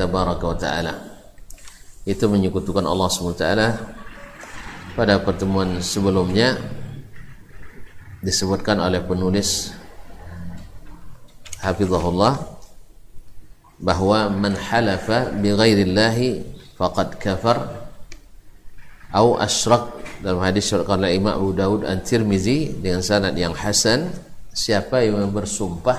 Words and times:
tabaraka 0.00 0.44
wa 0.48 0.56
ta'ala. 0.56 0.94
Itu 2.08 2.32
menyekutukan 2.32 2.80
Allah 2.80 3.08
SWT 3.12 3.44
pada 4.96 5.20
pertemuan 5.20 5.84
sebelumnya 5.84 6.56
disebutkan 8.24 8.80
oleh 8.80 9.04
penulis 9.04 9.76
hafizahullah 11.60 12.40
bahwa 13.80 14.28
man 14.32 14.56
halafa 14.56 15.32
bi 15.36 15.52
ghairillahi 15.52 16.44
faqad 16.80 17.20
kafar 17.20 17.88
atau 19.12 19.36
asyrak. 19.36 20.00
Dalam 20.20 20.44
hadis 20.44 20.68
diriwayatkan 20.68 21.00
oleh 21.00 21.16
Imam 21.16 21.32
Abu 21.32 21.50
Daud 21.56 21.80
dan 21.88 22.04
Tirmizi 22.04 22.76
dengan 22.76 23.00
sanad 23.00 23.32
yang 23.40 23.56
hasan 23.56 24.12
siapa 24.52 25.00
yang 25.00 25.32
bersumpah 25.32 25.96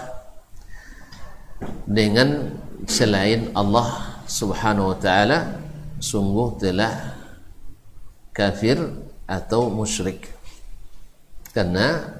dengan 1.89 2.53
selain 2.87 3.53
Allah 3.53 4.21
Subhanahu 4.25 4.95
wa 4.95 4.97
taala 4.97 5.59
sungguh 6.01 6.57
telah 6.57 6.93
kafir 8.31 8.79
atau 9.27 9.67
musyrik. 9.69 10.31
Karena 11.51 12.15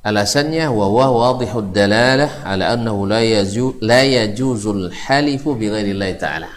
alasannya 0.00 0.70
wa 0.70 0.86
wa 0.88 1.06
wadihud 1.10 1.74
dalalah 1.74 2.46
ala 2.46 2.78
annahu 2.78 3.10
la 3.10 3.20
yaju 3.20 3.82
la 3.82 4.06
yajuzul 4.06 4.94
halifu 4.94 5.58
bi 5.58 5.68
ghairi 5.68 5.92
taala. 6.16 6.48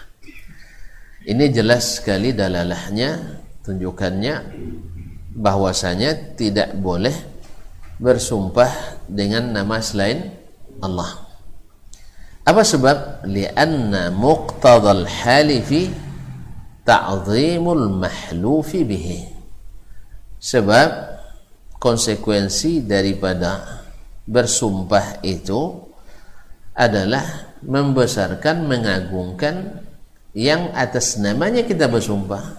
Ini 1.28 1.52
jelas 1.52 2.00
sekali 2.00 2.32
dalalahnya 2.32 3.42
tunjukannya 3.60 4.34
bahwasanya 5.36 6.38
tidak 6.38 6.72
boleh 6.80 7.12
bersumpah 8.00 9.04
dengan 9.10 9.52
nama 9.52 9.82
selain 9.82 10.32
Allah 10.80 11.27
apa 12.48 12.64
sebab 12.64 13.28
lianna 13.28 14.08
muqtadal 14.08 15.04
halifi 15.04 15.92
ta'zimul 16.88 17.92
mahlufi 17.92 18.88
bihi 18.88 19.20
sebab 20.40 20.88
konsekuensi 21.76 22.88
daripada 22.88 23.84
bersumpah 24.24 25.20
itu 25.20 25.88
adalah 26.78 27.48
membesarkan, 27.64 28.70
mengagungkan 28.70 29.82
yang 30.30 30.70
atas 30.78 31.18
namanya 31.18 31.66
kita 31.66 31.90
bersumpah. 31.90 32.54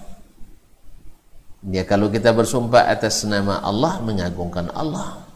Ya 1.71 1.87
kalau 1.87 2.11
kita 2.11 2.35
bersumpah 2.35 2.87
atas 2.87 3.23
nama 3.23 3.63
Allah, 3.63 3.99
mengagungkan 4.03 4.71
Allah. 4.75 5.28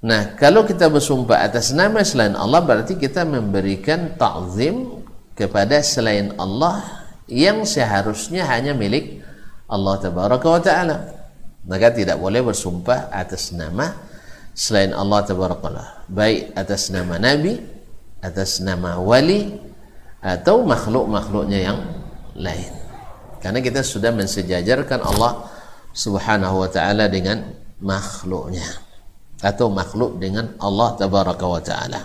Nah, 0.00 0.32
kalau 0.32 0.64
kita 0.64 0.88
bersumpah 0.88 1.44
atas 1.44 1.76
nama 1.76 2.00
selain 2.00 2.32
Allah 2.32 2.64
berarti 2.64 2.96
kita 2.96 3.28
memberikan 3.28 4.16
ta'zim 4.16 5.04
kepada 5.36 5.84
selain 5.84 6.32
Allah 6.40 7.04
yang 7.28 7.68
seharusnya 7.68 8.48
hanya 8.48 8.72
milik 8.72 9.20
Allah 9.68 10.00
tabaraka 10.00 10.46
wa 10.48 10.60
taala. 10.60 10.96
Maka 11.68 11.92
tidak 11.92 12.16
boleh 12.16 12.40
bersumpah 12.40 13.12
atas 13.12 13.52
nama 13.52 13.92
selain 14.56 14.96
Allah 14.96 15.20
tabarakallah 15.20 16.08
baik 16.08 16.56
atas 16.56 16.88
nama 16.88 17.20
nabi 17.20 17.60
atas 18.24 18.64
nama 18.64 18.96
wali 18.96 19.52
atau 20.24 20.64
makhluk-makhluknya 20.64 21.60
yang 21.60 21.78
lain. 22.40 22.72
Karena 23.44 23.60
kita 23.60 23.84
sudah 23.84 24.16
mensejajarkan 24.16 25.04
Allah 25.04 25.44
subhanahu 25.92 26.64
wa 26.64 26.68
ta'ala 26.72 27.08
dengan 27.12 27.52
makhluknya 27.84 28.89
atau 29.40 29.72
makhluk 29.72 30.20
dengan 30.20 30.52
Allah 30.60 30.96
tabaraka 30.96 31.44
wa 31.48 31.60
ta'ala 31.60 32.00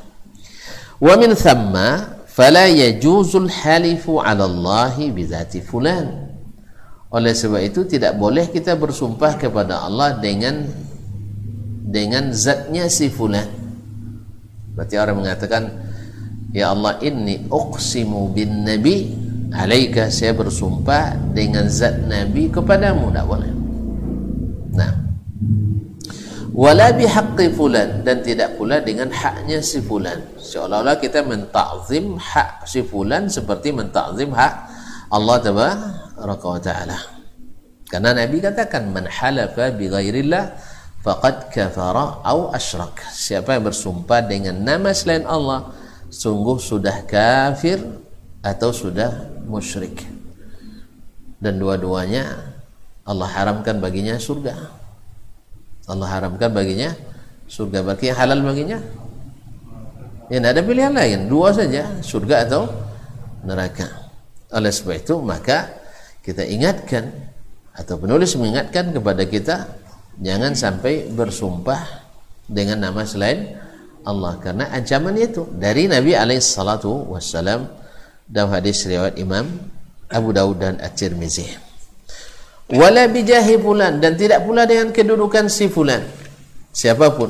wa 1.04 1.14
min 1.20 1.36
thamma 1.36 2.24
fala 2.26 2.68
yajuzul 2.72 3.52
halifu 3.52 4.24
ala 4.24 4.48
Allah 4.48 4.96
bizati 4.96 5.60
fulan 5.60 6.26
oleh 7.16 7.32
sebab 7.32 7.64
itu 7.64 7.88
tidak 7.88 8.20
boleh 8.20 8.52
kita 8.52 8.76
bersumpah 8.76 9.40
kepada 9.40 9.88
Allah 9.88 10.20
dengan 10.20 10.68
dengan 11.86 12.36
zatnya 12.36 12.92
si 12.92 13.08
fulan. 13.08 13.48
Berarti 14.76 15.00
orang 15.00 15.24
mengatakan, 15.24 15.64
Ya 16.52 16.76
Allah 16.76 17.00
inni 17.00 17.48
uqsimu 17.48 18.36
bin 18.36 18.68
nabi 18.68 19.16
alaika 19.56 20.12
saya 20.12 20.36
bersumpah 20.36 21.16
dengan 21.32 21.72
zat 21.72 22.04
nabi 22.04 22.52
kepadamu 22.52 23.12
tidak 23.12 23.28
boleh. 23.28 23.52
Nah. 24.76 25.05
Wala 26.56 26.96
bihaqqi 26.96 27.52
fulan 27.52 28.08
dan 28.08 28.24
tidak 28.24 28.56
pula 28.56 28.80
dengan 28.80 29.12
haknya 29.12 29.60
si 29.60 29.84
fulan. 29.84 30.24
Seolah-olah 30.40 30.96
kita 31.04 31.20
mentakzim 31.28 32.16
hak 32.16 32.64
si 32.64 32.80
fulan 32.80 33.28
seperti 33.28 33.76
mentakzim 33.76 34.32
hak 34.32 34.72
Allah 35.12 35.36
tabaraka 35.44 36.46
wa 36.48 36.62
taala. 36.64 36.98
Karena 37.92 38.16
Nabi 38.16 38.40
katakan 38.40 38.88
man 38.88 39.04
halafa 39.04 39.76
bi 39.76 39.92
ghairillah 39.92 40.56
faqad 41.04 41.52
kafara 41.52 42.24
au 42.24 42.48
asyrak. 42.56 43.04
Siapa 43.12 43.60
yang 43.60 43.68
bersumpah 43.68 44.24
dengan 44.24 44.56
nama 44.56 44.96
selain 44.96 45.28
Allah 45.28 45.76
sungguh 46.08 46.56
sudah 46.56 47.04
kafir 47.04 47.84
atau 48.40 48.72
sudah 48.72 49.44
musyrik. 49.44 50.08
Dan 51.36 51.60
dua-duanya 51.60 52.32
Allah 53.04 53.28
haramkan 53.28 53.84
baginya 53.84 54.16
surga. 54.16 54.85
Allah 55.86 56.10
haramkan 56.10 56.50
baginya 56.52 56.94
surga. 57.46 57.86
Bagi 57.86 58.10
yang 58.10 58.18
halal 58.18 58.42
baginya 58.42 58.80
Ya, 60.26 60.42
tidak 60.42 60.52
ada 60.58 60.62
pilihan 60.66 60.94
lain. 60.94 61.20
Dua 61.30 61.54
saja, 61.54 62.02
surga 62.02 62.50
atau 62.50 62.66
neraka. 63.46 64.10
Oleh 64.50 64.74
sebab 64.74 64.98
itu 64.98 65.16
maka 65.22 65.70
kita 66.26 66.42
ingatkan 66.42 67.14
atau 67.78 68.02
penulis 68.02 68.34
mengingatkan 68.34 68.90
kepada 68.90 69.24
kita 69.30 69.70
jangan 70.18 70.58
sampai 70.58 71.12
bersumpah 71.14 71.84
dengan 72.50 72.90
nama 72.90 73.06
selain 73.06 73.54
Allah 74.08 74.38
karena 74.42 74.72
ancaman 74.72 75.18
itu 75.18 75.46
dari 75.60 75.92
Nabi 75.92 76.16
alaihi 76.16 76.42
salatu 76.42 77.06
wassalam 77.10 77.68
dalam 78.26 78.50
hadis 78.54 78.86
riwayat 78.88 79.20
Imam 79.22 79.46
Abu 80.10 80.34
Daud 80.34 80.58
dan 80.58 80.82
At-Tirmizi. 80.82 81.75
Wala 82.72 83.06
bijahi 83.06 83.62
fulan 83.62 84.02
dan 84.02 84.18
tidak 84.18 84.42
pula 84.42 84.66
dengan 84.66 84.90
kedudukan 84.90 85.46
si 85.50 85.70
fulan. 85.70 86.02
Siapa 86.74 87.14
pun. 87.14 87.30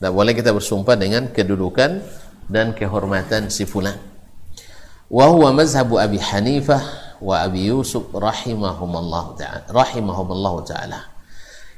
Tak 0.00 0.12
boleh 0.12 0.32
kita 0.32 0.52
bersumpah 0.52 0.96
dengan 0.96 1.28
kedudukan 1.32 2.00
dan 2.48 2.76
kehormatan 2.76 3.48
si 3.48 3.64
fulan 3.64 3.96
wa 5.14 5.26
huwa 5.28 5.52
mazhabu 5.52 6.00
Abi 6.00 6.18
Hanifah 6.18 6.82
wa 7.20 7.44
Abi 7.44 7.68
Yusuf 7.68 8.08
rahimahumullah 8.12 9.36
ta'ala 9.36 9.64
rahimahumullah 9.68 10.54
ta'ala 10.64 11.00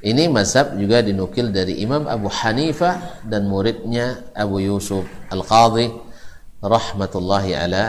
ini 0.01 0.29
mazhab 0.31 0.77
juga 0.77 1.01
dinukil 1.03 1.51
dari 1.51 1.81
Imam 1.81 2.05
Abu 2.07 2.31
Hanifah 2.31 3.25
dan 3.25 3.49
muridnya 3.49 4.31
Abu 4.31 4.63
Yusuf 4.63 5.03
Al-Qadhi 5.29 5.91
rahmatullahi 6.63 7.51
ala 7.57 7.83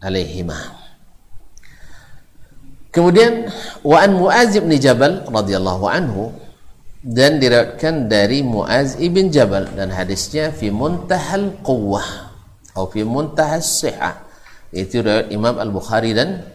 alaihima 0.00 0.83
Kemudian 2.94 3.50
wa 3.82 3.98
an 3.98 4.14
Muaz 4.14 4.54
bin 4.54 4.70
Jabal 4.78 5.26
radhiyallahu 5.26 5.84
anhu 5.90 6.30
dan 7.02 7.42
diriwayatkan 7.42 8.06
dari 8.06 8.46
Muaz 8.46 8.94
ibn 9.02 9.34
Jabal 9.34 9.66
dan 9.74 9.90
hadisnya 9.90 10.54
fi 10.54 10.70
muntahal 10.70 11.58
quwwah 11.66 12.30
atau 12.70 12.86
fi 12.86 13.02
muntahas 13.02 13.82
sihah. 13.82 14.22
Itu 14.70 15.02
riwayat 15.02 15.34
Imam 15.34 15.58
Al-Bukhari 15.58 16.14
dan 16.14 16.46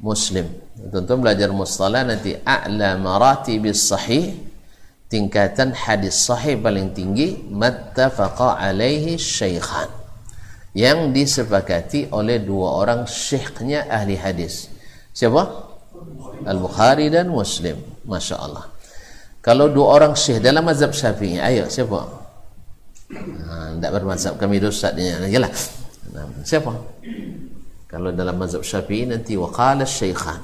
Muslim. 0.00 0.48
Tentu 0.90 1.14
belajar 1.20 1.52
mustalah 1.52 2.08
nanti 2.08 2.34
a'la 2.40 2.96
maratibis 2.96 3.86
sahih 3.86 4.34
tingkatan 5.12 5.76
hadis 5.76 6.16
sahih 6.24 6.56
paling 6.56 6.96
tinggi 6.96 7.38
mattafaqa 7.52 8.56
alaihi 8.56 9.20
syaikhan 9.20 9.92
yang 10.72 11.12
disepakati 11.12 12.08
oleh 12.10 12.40
dua 12.40 12.80
orang 12.80 13.04
syekhnya 13.04 13.84
ahli 13.92 14.16
hadis. 14.16 14.72
Siapa? 15.12 15.61
Al-Bukhari 16.46 17.08
dan 17.08 17.30
Muslim 17.30 17.78
Masya 18.06 18.36
Allah 18.38 18.66
kalau 19.42 19.70
dua 19.70 19.98
orang 19.98 20.14
syekh 20.14 20.38
dalam 20.38 20.62
mazhab 20.62 20.94
syafi'i 20.94 21.42
ayo 21.42 21.66
siapa? 21.66 22.06
Nah, 23.12 23.76
tidak 23.76 23.90
bermazhab 24.00 24.34
kami 24.40 24.56
dosa 24.62 24.94
dia 24.94 25.20
lah 25.20 25.52
nah, 26.14 26.26
siapa? 26.46 26.72
Kalau 27.92 28.08
dalam 28.08 28.40
mazhab 28.40 28.64
Syafi'i 28.64 29.04
nanti 29.04 29.36
waqala 29.36 29.84
syaikhan. 29.84 30.40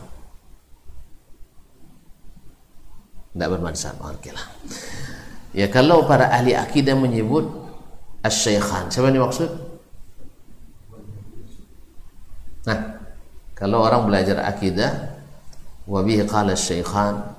Tidak 3.33 3.49
bermazhab. 3.49 3.97
Okeylah. 4.05 4.47
Ya 5.57 5.65
kalau 5.73 6.05
para 6.05 6.29
ahli 6.29 6.53
akidah 6.53 6.93
menyebut 6.93 7.49
asy-syaikhan, 8.21 8.93
siapa 8.93 9.09
yang 9.09 9.25
maksud? 9.25 9.49
Nah, 12.69 13.01
kalau 13.57 13.81
orang 13.81 14.13
belajar 14.13 14.45
akidah 14.45 15.18
wa 15.89 16.05
bihi 16.05 16.23
qala 16.29 16.53
syaikhan 16.53 17.39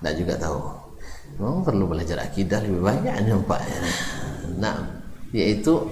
tidak 0.00 0.14
juga 0.16 0.34
tahu. 0.40 0.60
Memang 1.36 1.60
perlu 1.64 1.84
belajar 1.88 2.20
akidah 2.20 2.60
lebih 2.64 2.80
banyak 2.80 3.14
nampak. 3.28 3.60
Nah, 4.56 5.04
yaitu 5.32 5.84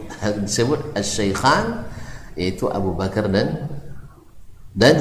disebut 0.45 0.97
asy-syaikhan 0.97 1.85
yaitu 2.37 2.69
Abu 2.73 2.97
Bakar 2.97 3.29
dan 3.29 3.69
dan 4.73 4.97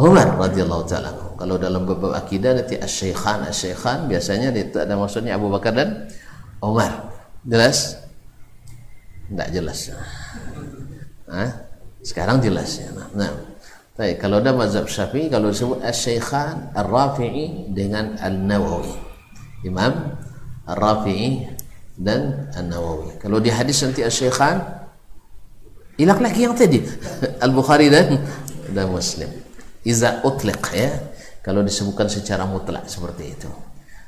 Umar 0.00 0.36
radhiyallahu 0.36 0.84
taala. 0.88 1.12
Kalau 1.36 1.56
dalam 1.56 1.88
bab 1.88 2.12
akidah 2.12 2.56
nanti 2.56 2.76
asy-syaikhan 2.76 3.48
asy-syaikhan 3.48 4.08
biasanya 4.08 4.48
itu 4.56 4.76
ada 4.76 4.96
maksudnya 4.96 5.36
Abu 5.36 5.48
Bakar 5.48 5.72
dan 5.76 6.08
Umar. 6.60 7.12
Jelas? 7.44 7.96
Tidak 9.32 9.48
jelas. 9.48 9.92
Hah? 11.24 11.50
Sekarang 12.04 12.40
jelas 12.44 12.80
ya. 12.80 12.88
Nah, 13.16 13.49
Baik, 14.00 14.16
kalau 14.16 14.40
ada 14.40 14.56
mazhab 14.56 14.88
Syafi'i 14.88 15.28
kalau 15.28 15.52
disebut 15.52 15.84
Asy-Syaikhan 15.84 16.72
Ar-Rafi'i 16.72 17.68
dengan 17.68 18.16
An-Nawawi. 18.16 18.96
Imam 19.68 20.16
Ar-Rafi'i 20.64 21.44
dan 22.00 22.48
An-Nawawi. 22.56 23.20
Kalau 23.20 23.44
di 23.44 23.52
hadis 23.52 23.84
nanti 23.84 24.00
Asy-Syaikhan 24.00 24.56
ilak 26.00 26.16
lagi 26.16 26.40
yang 26.48 26.56
tadi 26.56 26.80
Al-Bukhari 27.44 27.92
dan 27.92 28.16
dan 28.72 28.88
Muslim. 28.88 29.28
Iza 29.84 30.24
utliq 30.24 30.64
ya. 30.72 30.96
Kalau 31.44 31.60
disebutkan 31.60 32.08
secara 32.08 32.48
mutlak 32.48 32.88
seperti 32.88 33.36
itu. 33.36 33.52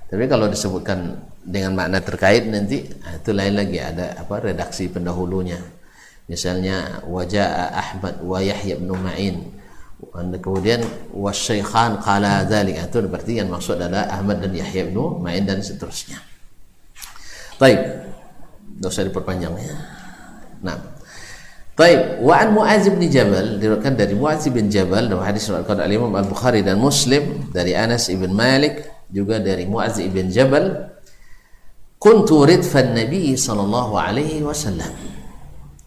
Tapi 0.08 0.24
kalau 0.24 0.48
disebutkan 0.48 1.20
dengan 1.44 1.76
makna 1.76 2.00
terkait 2.00 2.48
nanti 2.48 2.88
ah, 3.04 3.20
itu 3.20 3.36
lain 3.36 3.60
lagi 3.60 3.76
ada 3.76 4.16
apa 4.16 4.40
redaksi 4.40 4.88
pendahulunya. 4.88 5.60
Misalnya 6.32 7.04
wajah 7.04 7.76
Ahmad 7.76 8.24
wa 8.24 8.40
Yahya 8.40 8.80
bin 8.80 8.88
Ma'in 8.96 9.60
kemudian 10.10 10.82
wasyaikhan 11.14 12.02
qala 12.02 12.42
dzalik 12.44 12.76
itu 12.76 12.98
berarti 13.06 13.32
yang 13.38 13.48
maksud 13.48 13.78
adalah 13.78 14.10
Ahmad 14.10 14.42
dan 14.42 14.52
Yahya 14.52 14.90
bin 14.90 14.98
Ma'in 15.22 15.46
dan 15.46 15.62
seterusnya. 15.62 16.18
Baik. 17.56 17.78
Tidak 18.78 18.90
usah 18.90 19.06
diperpanjang 19.06 19.54
ya. 19.54 19.74
Nah. 20.66 20.78
Baik, 21.72 22.20
wa 22.20 22.36
an 22.36 22.52
Muaz 22.52 22.84
bin 22.84 23.00
Jabal 23.08 23.56
diriwayatkan 23.56 23.96
dari 23.96 24.12
Muaz 24.12 24.44
bin 24.52 24.68
Jabal 24.68 25.08
dalam 25.08 25.24
hadis 25.24 25.48
riwayat 25.48 25.72
Al-Imam 25.72 26.12
Al-Bukhari 26.12 26.60
dan 26.60 26.76
Muslim 26.76 27.48
dari 27.48 27.72
Anas 27.72 28.12
ibn 28.12 28.28
Malik 28.36 28.84
juga 29.08 29.40
dari 29.40 29.64
Muaz 29.64 29.96
bin 29.96 30.28
Jabal 30.28 30.92
kuntu 31.96 32.44
ridfan 32.44 32.92
Nabi 32.92 33.38
sallallahu 33.40 33.96
alaihi 33.96 34.44
wasallam 34.44 34.90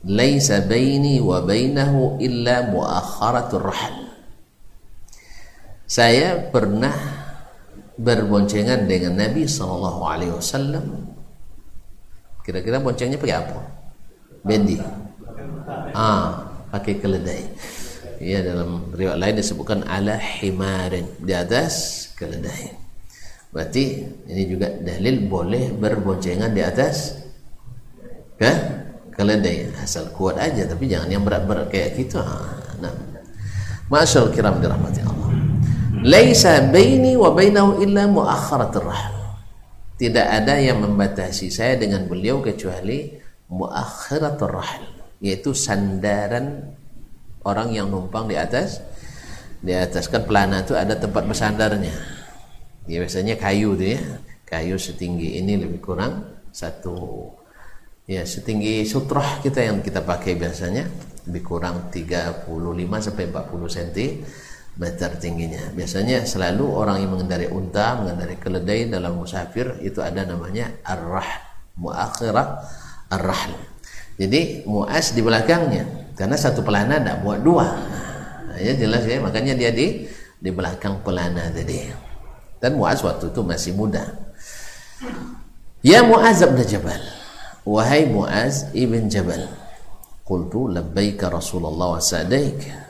laisa 0.05 0.65
baini 0.65 1.21
wa 1.21 1.41
bainahu 1.45 2.17
illa 2.17 2.65
muakharatur 2.65 3.69
rahal 3.69 4.04
saya 5.85 6.49
pernah 6.49 6.93
berboncengan 7.95 8.89
dengan 8.89 9.15
Nabi 9.15 9.45
Shallallahu 9.45 10.01
Alaihi 10.03 10.33
Wasallam. 10.33 10.85
Kira-kira 12.41 12.77
boncengnya 12.81 13.17
pakai 13.17 13.37
apa? 13.37 13.59
Bendi. 14.45 14.77
Ah, 15.93 16.45
pakai 16.69 17.01
keledai. 17.01 17.41
Ya 18.21 18.41
dalam 18.41 18.93
riwayat 18.93 19.17
lain 19.17 19.35
disebutkan 19.41 19.85
ala 19.85 20.17
himarin 20.17 21.09
di 21.21 21.33
atas 21.33 22.07
keledai. 22.17 22.73
Berarti 23.49 24.03
ini 24.29 24.43
juga 24.45 24.67
dalil 24.73 25.25
boleh 25.25 25.71
berboncengan 25.73 26.51
di 26.51 26.61
atas 26.61 27.23
ke 28.35 28.51
keledai 29.15 29.71
asal 29.79 30.11
kuat 30.11 30.35
aja 30.35 30.67
tapi 30.67 30.91
jangan 30.91 31.07
yang 31.07 31.23
berat-berat 31.23 31.71
kayak 31.71 31.95
gitu. 31.97 32.19
Ah, 32.19 32.61
nah. 32.83 32.93
Masyaallah 33.85 34.33
kiram 34.33 34.59
dirahmati 34.59 35.01
Allah 35.05 35.34
laisa 36.05 36.61
baini 36.69 37.17
wa 37.17 37.33
bainahu 37.33 37.81
illa 37.81 38.05
muakharatur 38.05 38.85
rahl. 38.85 39.15
Tidak 39.97 40.27
ada 40.27 40.61
yang 40.61 40.85
membatasi 40.85 41.49
saya 41.49 41.81
dengan 41.81 42.05
beliau 42.05 42.45
kecuali 42.45 43.09
muakhiratur 43.49 44.53
rahl 44.53 44.85
yaitu 45.17 45.57
sandaran 45.57 46.77
orang 47.41 47.73
yang 47.73 47.89
numpang 47.89 48.29
di 48.29 48.37
atas 48.37 48.85
di 49.65 49.73
atas. 49.73 50.05
Kan 50.05 50.29
pelana 50.29 50.61
itu 50.61 50.77
ada 50.77 50.93
tempat 50.93 51.25
bersandarnya. 51.25 51.95
Ya 52.85 53.01
biasanya 53.01 53.33
kayu 53.41 53.73
tuh 53.73 53.97
ya. 53.97 54.01
Kayu 54.45 54.77
setinggi 54.77 55.41
ini 55.41 55.57
lebih 55.57 55.81
kurang 55.81 56.37
satu. 56.53 57.33
Ya 58.05 58.21
setinggi 58.21 58.85
sutroh 58.85 59.41
kita 59.41 59.65
yang 59.65 59.81
kita 59.81 60.05
pakai 60.05 60.37
biasanya 60.37 60.85
lebih 61.25 61.41
kurang 61.41 61.89
35 61.89 62.45
sampai 63.01 63.25
40 63.33 63.73
cm 63.73 63.99
meter 64.75 65.15
tingginya. 65.15 65.71
Biasanya 65.71 66.27
selalu 66.27 66.65
orang 66.67 66.99
yang 67.03 67.11
mengendarai 67.15 67.47
unta, 67.47 67.95
mengendarai 67.99 68.37
keledai 68.39 68.91
dalam 68.91 69.15
musafir 69.15 69.79
itu 69.79 70.03
ada 70.03 70.27
namanya 70.27 70.71
ar-rah, 70.83 71.29
muakhirah 71.79 72.47
ar-rahl. 73.11 73.55
Jadi 74.15 74.63
muas 74.67 75.11
di 75.11 75.21
belakangnya 75.23 76.15
karena 76.15 76.35
satu 76.39 76.63
pelana 76.63 76.99
tidak 76.99 77.19
buat 77.23 77.39
dua. 77.43 77.67
Nah, 78.51 78.57
ya 78.59 78.75
jelas 78.75 79.03
ya, 79.03 79.19
makanya 79.19 79.55
dia 79.55 79.71
di 79.71 80.07
di 80.39 80.49
belakang 80.51 81.03
pelana 81.03 81.51
tadi. 81.51 81.91
Dan 82.59 82.79
muas 82.79 83.03
waktu 83.03 83.31
itu 83.31 83.41
masih 83.43 83.75
muda. 83.75 84.03
Ya 85.83 86.01
Muaz 86.01 86.41
bin 86.41 86.63
Jabal. 86.63 87.03
Wahai 87.67 88.07
Muaz 88.07 88.71
ibn 88.71 89.11
Jabal. 89.11 89.45
Qultu 90.25 90.65
labbaika 90.71 91.29
Rasulullah 91.29 91.99
wa 91.99 92.01
sa'daika 92.01 92.84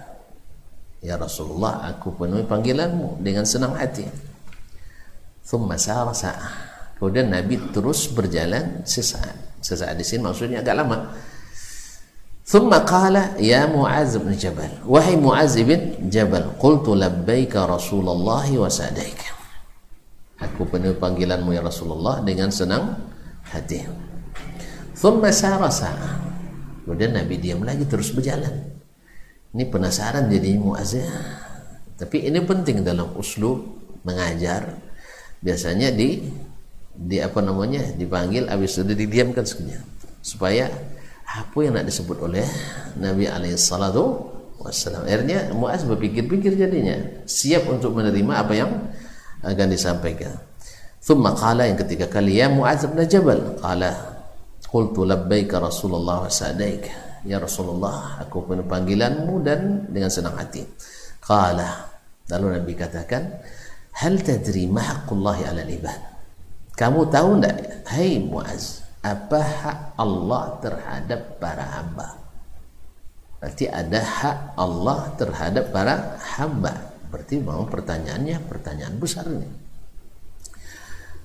Ya 1.06 1.22
Rasulullah, 1.22 1.86
aku 1.86 2.18
penuhi 2.18 2.42
panggilanmu 2.50 3.22
dengan 3.22 3.46
senang 3.46 3.78
hati. 3.78 4.10
Thumma 5.46 5.78
sara 5.78 6.10
Kemudian 6.98 7.30
Nabi 7.30 7.62
terus 7.70 8.10
berjalan 8.10 8.82
sesaat. 8.82 9.62
Sesaat 9.62 9.94
di 9.94 10.02
sini 10.02 10.26
maksudnya 10.26 10.66
agak 10.66 10.82
lama. 10.82 11.14
Thumma 12.42 12.82
qala 12.82 13.38
ya 13.38 13.70
Muaz 13.70 14.18
bin 14.18 14.34
Jabal. 14.34 14.82
Wahai 14.82 15.14
Muaz 15.14 15.54
bin 15.62 16.10
Jabal, 16.10 16.58
qultu 16.58 16.98
labbaika 16.98 17.70
Rasulullah 17.70 18.50
wa 18.50 18.70
sadaika. 18.70 19.30
Aku 20.42 20.66
penuhi 20.66 20.98
panggilanmu 20.98 21.54
ya 21.54 21.62
Rasulullah 21.62 22.26
dengan 22.26 22.50
senang 22.50 22.98
hati. 23.46 23.86
Thumma 24.98 25.30
sara 25.30 25.70
Kemudian 26.82 27.14
Nabi 27.14 27.38
diam 27.38 27.62
lagi 27.62 27.86
terus 27.86 28.10
berjalan. 28.10 28.75
Ini 29.56 29.72
penasaran 29.72 30.28
jadi 30.28 30.60
muazin. 30.60 31.08
Tapi 31.96 32.28
ini 32.28 32.44
penting 32.44 32.84
dalam 32.84 33.16
uslub 33.16 33.64
mengajar. 34.04 34.76
Biasanya 35.40 35.96
di 35.96 36.28
di 36.92 37.24
apa 37.24 37.40
namanya 37.40 37.96
dipanggil 37.96 38.52
habis 38.52 38.76
itu 38.76 38.84
didiamkan 38.92 39.48
sekejap 39.48 39.84
supaya 40.20 40.68
apa 41.24 41.58
yang 41.60 41.76
nak 41.76 41.88
disebut 41.88 42.20
oleh 42.20 42.44
Nabi 43.00 43.32
alaihi 43.32 43.56
salatu 43.56 44.28
wassalam. 44.60 45.08
Akhirnya 45.08 45.56
Muaz 45.56 45.88
berpikir-pikir 45.88 46.60
jadinya 46.60 47.24
siap 47.24 47.64
untuk 47.72 47.96
menerima 47.96 48.34
apa 48.36 48.54
yang 48.60 48.72
akan 49.40 49.68
disampaikan. 49.72 50.36
Thumma 51.00 51.32
qala 51.32 51.64
yang 51.64 51.80
ketiga 51.80 52.12
kali 52.12 52.44
ya 52.44 52.52
Muaz 52.52 52.84
bin 52.84 53.00
Jabal 53.08 53.56
qala 53.64 54.20
qultu 54.68 55.08
labbaika 55.08 55.64
Rasulullah 55.64 56.28
wa 56.28 56.32
sa'daika 56.32 57.05
Ya 57.26 57.42
Rasulullah, 57.42 58.22
aku 58.22 58.46
penuh 58.46 58.66
panggilanmu 58.70 59.42
dan 59.42 59.90
dengan 59.90 60.14
senang 60.14 60.38
hati. 60.38 60.62
Qala. 61.26 61.90
Lalu 62.30 62.62
Nabi 62.62 62.74
katakan, 62.78 63.42
Hal 63.98 64.22
tadri 64.22 64.70
mahaqqullahi 64.70 65.42
ala 65.50 65.66
ibad. 65.66 66.00
Kamu 66.78 67.10
tahu 67.10 67.42
tidak, 67.42 67.88
hai 67.90 68.22
Muaz, 68.22 68.86
apa 69.02 69.40
hak 69.42 69.80
Allah 69.98 70.44
terhadap 70.62 71.22
para 71.42 71.64
hamba? 71.64 72.20
Berarti 73.42 73.66
ada 73.72 74.02
hak 74.04 74.38
Allah 74.60 75.00
terhadap 75.16 75.66
para 75.74 76.20
hamba. 76.38 76.94
Berarti 77.10 77.40
mau 77.42 77.64
pertanyaannya 77.66 78.38
pertanyaan 78.46 78.96
besar 79.00 79.26
ini 79.26 79.65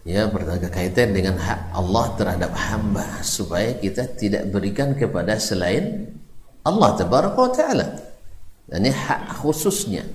ya 0.04 0.28
berkaitan 0.28 1.12
dengan 1.12 1.36
hak 1.36 1.76
Allah 1.76 2.04
terhadap 2.16 2.52
hamba 2.56 3.20
supaya 3.20 3.76
kita 3.76 4.08
tidak 4.16 4.48
berikan 4.48 4.96
kepada 4.96 5.36
selain 5.36 6.08
Allah 6.64 6.96
tabaraka 6.96 7.44
taala. 7.52 7.86
Dan 8.70 8.86
ini 8.86 8.92
hak 8.92 9.42
khususnya 9.42 10.06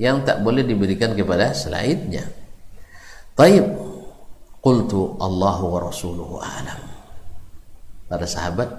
yang 0.00 0.22
tak 0.22 0.40
boleh 0.40 0.62
diberikan 0.62 1.12
kepada 1.12 1.52
selainnya. 1.52 2.24
Taib 3.34 3.66
qultu 4.62 5.18
Allah 5.20 5.58
wa 5.58 5.78
rasuluhu 5.82 6.38
alam. 6.40 6.80
Para 8.08 8.24
sahabat 8.24 8.70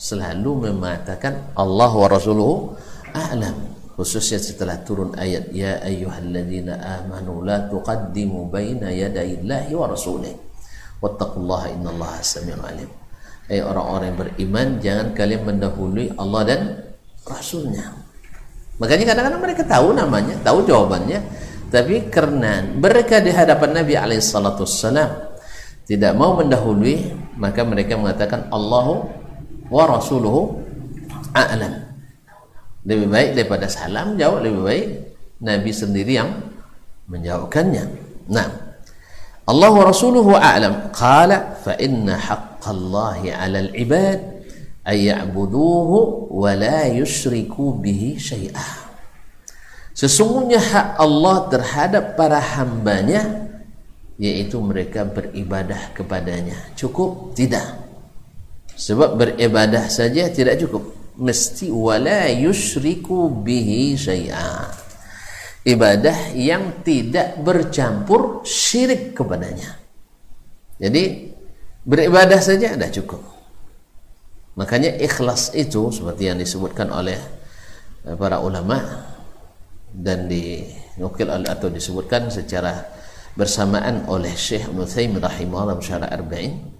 selalu 0.00 0.72
mengatakan 0.72 1.52
Allah 1.54 1.92
wa 1.92 2.08
rasuluhu 2.08 2.74
a'lam 3.14 3.73
khususnya 3.94 4.42
setelah 4.42 4.82
turun 4.82 5.14
ayat 5.14 5.54
ya 5.54 5.78
ayyuhalladzina 5.82 6.78
amanu 7.02 7.46
la 7.46 7.70
tuqaddimu 7.70 8.50
baina 8.50 8.90
yadayillahi 8.90 9.70
wa 9.74 9.86
rasulih 9.86 10.34
wattaqullaha 10.98 11.70
innallaha 11.78 12.18
samiul 12.20 12.62
alim. 12.62 12.90
Hai 13.44 13.60
orang-orang 13.60 14.06
yang 14.08 14.18
beriman 14.18 14.68
jangan 14.80 15.06
kalian 15.12 15.42
mendahului 15.44 16.06
Allah 16.16 16.42
dan 16.48 16.60
rasulnya. 17.28 17.92
Makanya 18.80 19.04
kadang-kadang 19.14 19.42
mereka 19.44 19.62
tahu 19.68 19.92
namanya 19.94 20.34
tahu 20.42 20.64
jawabannya. 20.64 21.20
Tapi 21.68 22.08
karena 22.08 22.64
mereka 22.64 23.18
di 23.20 23.34
hadapan 23.34 23.82
Nabi 23.82 23.98
alaihissalam 23.98 25.10
tidak 25.84 26.12
mau 26.16 26.38
mendahului 26.40 27.12
maka 27.36 27.60
mereka 27.66 27.98
mengatakan 28.00 28.48
Allahu 28.48 29.04
wa 29.68 29.84
rasuluhu 29.84 30.64
a'lam 31.36 31.83
lebih 32.84 33.08
baik 33.08 33.30
daripada 33.36 33.66
salam 33.66 34.16
jauh 34.20 34.38
lebih 34.40 34.62
baik 34.62 34.86
Nabi 35.40 35.70
sendiri 35.72 36.12
yang 36.20 36.30
menjawabkannya 37.08 37.84
nah 38.28 38.64
Allah 39.44 39.68
wa 39.76 39.84
rasuluhu 39.84 40.32
a'lam. 40.32 40.88
Qala 40.96 41.52
fa 41.60 41.76
inna 41.76 42.16
haqqallahi 42.16 43.28
'alal 43.28 43.76
ibad 43.76 44.40
ay 44.88 45.12
ya'buduhu 45.12 46.32
wa 46.32 46.48
la 46.56 46.88
yusyriku 46.88 47.76
bihi 47.76 48.16
syai'ah 48.16 48.88
sesungguhnya 49.92 50.60
hak 50.60 50.88
Allah 50.96 51.36
terhadap 51.52 52.16
para 52.16 52.40
hambanya 52.40 53.52
yaitu 54.16 54.62
mereka 54.62 55.04
beribadah 55.04 55.92
kepadanya. 55.92 56.56
Cukup? 56.78 57.34
Tidak. 57.36 57.84
Sebab 58.74 59.20
beribadah 59.20 59.92
saja 59.92 60.30
tidak 60.32 60.56
cukup 60.62 61.03
mesti 61.18 61.70
wala 61.70 62.30
yusyriku 62.30 63.30
bihi 63.30 63.94
syai'a. 63.94 64.70
Ibadah 65.64 66.36
yang 66.36 66.84
tidak 66.84 67.40
bercampur 67.40 68.44
syirik 68.44 69.16
kepadanya. 69.16 69.80
Jadi 70.76 71.32
beribadah 71.86 72.40
saja 72.42 72.76
tidak 72.76 72.92
cukup. 72.92 73.22
Makanya 74.60 74.94
ikhlas 75.00 75.56
itu 75.56 75.88
seperti 75.88 76.30
yang 76.30 76.38
disebutkan 76.38 76.92
oleh 76.92 77.16
eh, 78.06 78.14
para 78.14 78.38
ulama 78.44 79.08
dan 79.94 80.28
dinukil 80.28 81.30
atau 81.30 81.70
disebutkan 81.70 82.28
secara 82.28 82.84
bersamaan 83.34 84.06
oleh 84.06 84.30
Syekh 84.34 84.70
Ibn 84.70 84.86
Thaymi 84.86 85.18
rahimahullah 85.18 85.78
syarah 85.82 86.10
arba'in 86.10 86.74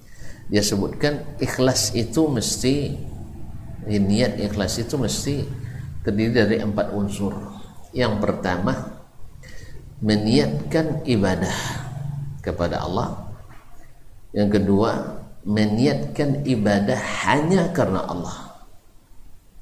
dia 0.46 0.62
sebutkan 0.62 1.38
ikhlas 1.40 1.94
itu 1.98 2.30
mesti 2.30 2.94
niat 3.88 4.40
ikhlas 4.40 4.80
itu 4.80 4.96
mesti 4.96 5.44
terdiri 6.04 6.32
dari 6.32 6.56
empat 6.60 6.92
unsur. 6.92 7.32
Yang 7.94 8.20
pertama 8.20 8.72
meniatkan 10.02 11.06
ibadah 11.06 11.56
kepada 12.44 12.84
Allah. 12.84 13.32
Yang 14.34 14.60
kedua 14.60 14.90
meniatkan 15.44 16.42
ibadah 16.44 16.98
hanya 17.24 17.70
karena 17.70 18.02
Allah. 18.04 18.36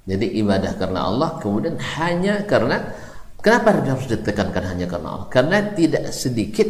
Jadi 0.02 0.34
ibadah 0.42 0.74
karena 0.74 1.06
Allah 1.06 1.38
kemudian 1.38 1.78
hanya 1.78 2.42
karena 2.42 2.90
kenapa 3.38 3.78
harus 3.78 4.10
ditekankan 4.10 4.74
hanya 4.74 4.86
karena 4.90 5.08
Allah? 5.14 5.28
Karena 5.30 5.58
tidak 5.76 6.10
sedikit 6.10 6.66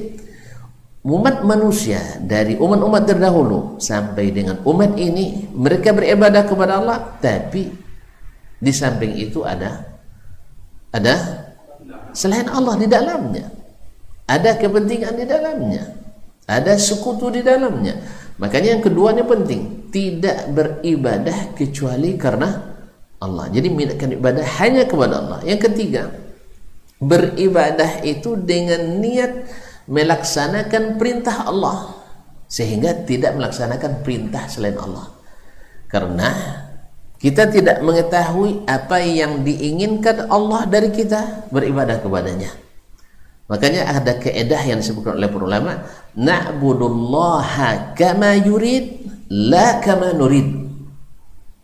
umat 1.02 1.42
manusia 1.42 1.98
dari 2.22 2.54
umat-umat 2.54 3.02
terdahulu 3.06 3.82
sampai 3.82 4.30
dengan 4.30 4.62
umat 4.62 4.94
ini 4.94 5.50
mereka 5.50 5.90
beribadah 5.90 6.46
kepada 6.46 6.78
Allah 6.78 7.18
tapi 7.18 7.70
di 8.62 8.72
samping 8.72 9.18
itu 9.18 9.42
ada 9.42 9.98
ada 10.94 11.14
selain 12.14 12.46
Allah 12.46 12.78
di 12.78 12.86
dalamnya 12.86 13.50
ada 14.30 14.54
kepentingan 14.54 15.18
di 15.18 15.26
dalamnya 15.26 16.02
ada 16.46 16.74
sekutu 16.74 17.30
di 17.30 17.40
dalamnya. 17.40 18.02
Makanya 18.42 18.78
yang 18.78 18.82
kedua 18.82 19.14
ini 19.14 19.22
penting 19.22 19.60
tidak 19.94 20.50
beribadah 20.50 21.54
kecuali 21.54 22.18
karena 22.18 22.74
Allah. 23.22 23.46
Jadi 23.52 23.68
minatkan 23.70 24.10
ibadah 24.10 24.42
hanya 24.60 24.82
kepada 24.88 25.22
Allah. 25.22 25.40
Yang 25.46 25.70
ketiga 25.70 26.10
beribadah 26.98 28.02
itu 28.02 28.34
dengan 28.38 28.98
niat 28.98 29.46
melaksanakan 29.92 30.96
perintah 30.96 31.44
Allah 31.44 32.00
sehingga 32.48 33.04
tidak 33.04 33.36
melaksanakan 33.36 34.00
perintah 34.00 34.48
selain 34.48 34.80
Allah. 34.80 35.12
Karena 35.92 36.32
kita 37.20 37.52
tidak 37.52 37.84
mengetahui 37.84 38.64
apa 38.64 39.04
yang 39.04 39.44
diinginkan 39.44 40.32
Allah 40.32 40.64
dari 40.64 40.88
kita 40.88 41.52
beribadah 41.52 42.00
kepadanya. 42.00 42.48
Makanya 43.52 44.00
ada 44.00 44.16
keedah 44.16 44.64
yang 44.64 44.80
disebutkan 44.80 45.20
oleh 45.20 45.28
para 45.28 45.44
ulama 45.44 45.72
na'budullaha 46.16 47.92
kama 47.92 48.40
yurid 48.40 49.04
la 49.28 49.76
kama 49.84 50.16
nurid. 50.16 50.64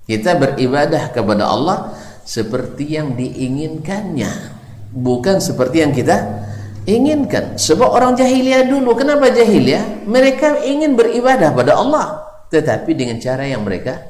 Kita 0.04 0.36
beribadah 0.36 1.16
kepada 1.16 1.48
Allah 1.48 1.96
seperti 2.28 3.00
yang 3.00 3.16
diinginkannya 3.16 4.58
bukan 4.92 5.40
seperti 5.40 5.84
yang 5.84 5.92
kita 5.96 6.44
inginkan. 6.88 7.60
Sebab 7.60 7.92
orang 7.92 8.16
jahiliyah 8.16 8.64
dulu. 8.64 8.96
Kenapa 8.96 9.28
jahiliyah? 9.28 10.08
Mereka 10.08 10.64
ingin 10.64 10.96
beribadah 10.96 11.52
pada 11.52 11.76
Allah. 11.76 12.24
Tetapi 12.48 12.96
dengan 12.96 13.20
cara 13.20 13.44
yang 13.44 13.60
mereka 13.62 14.00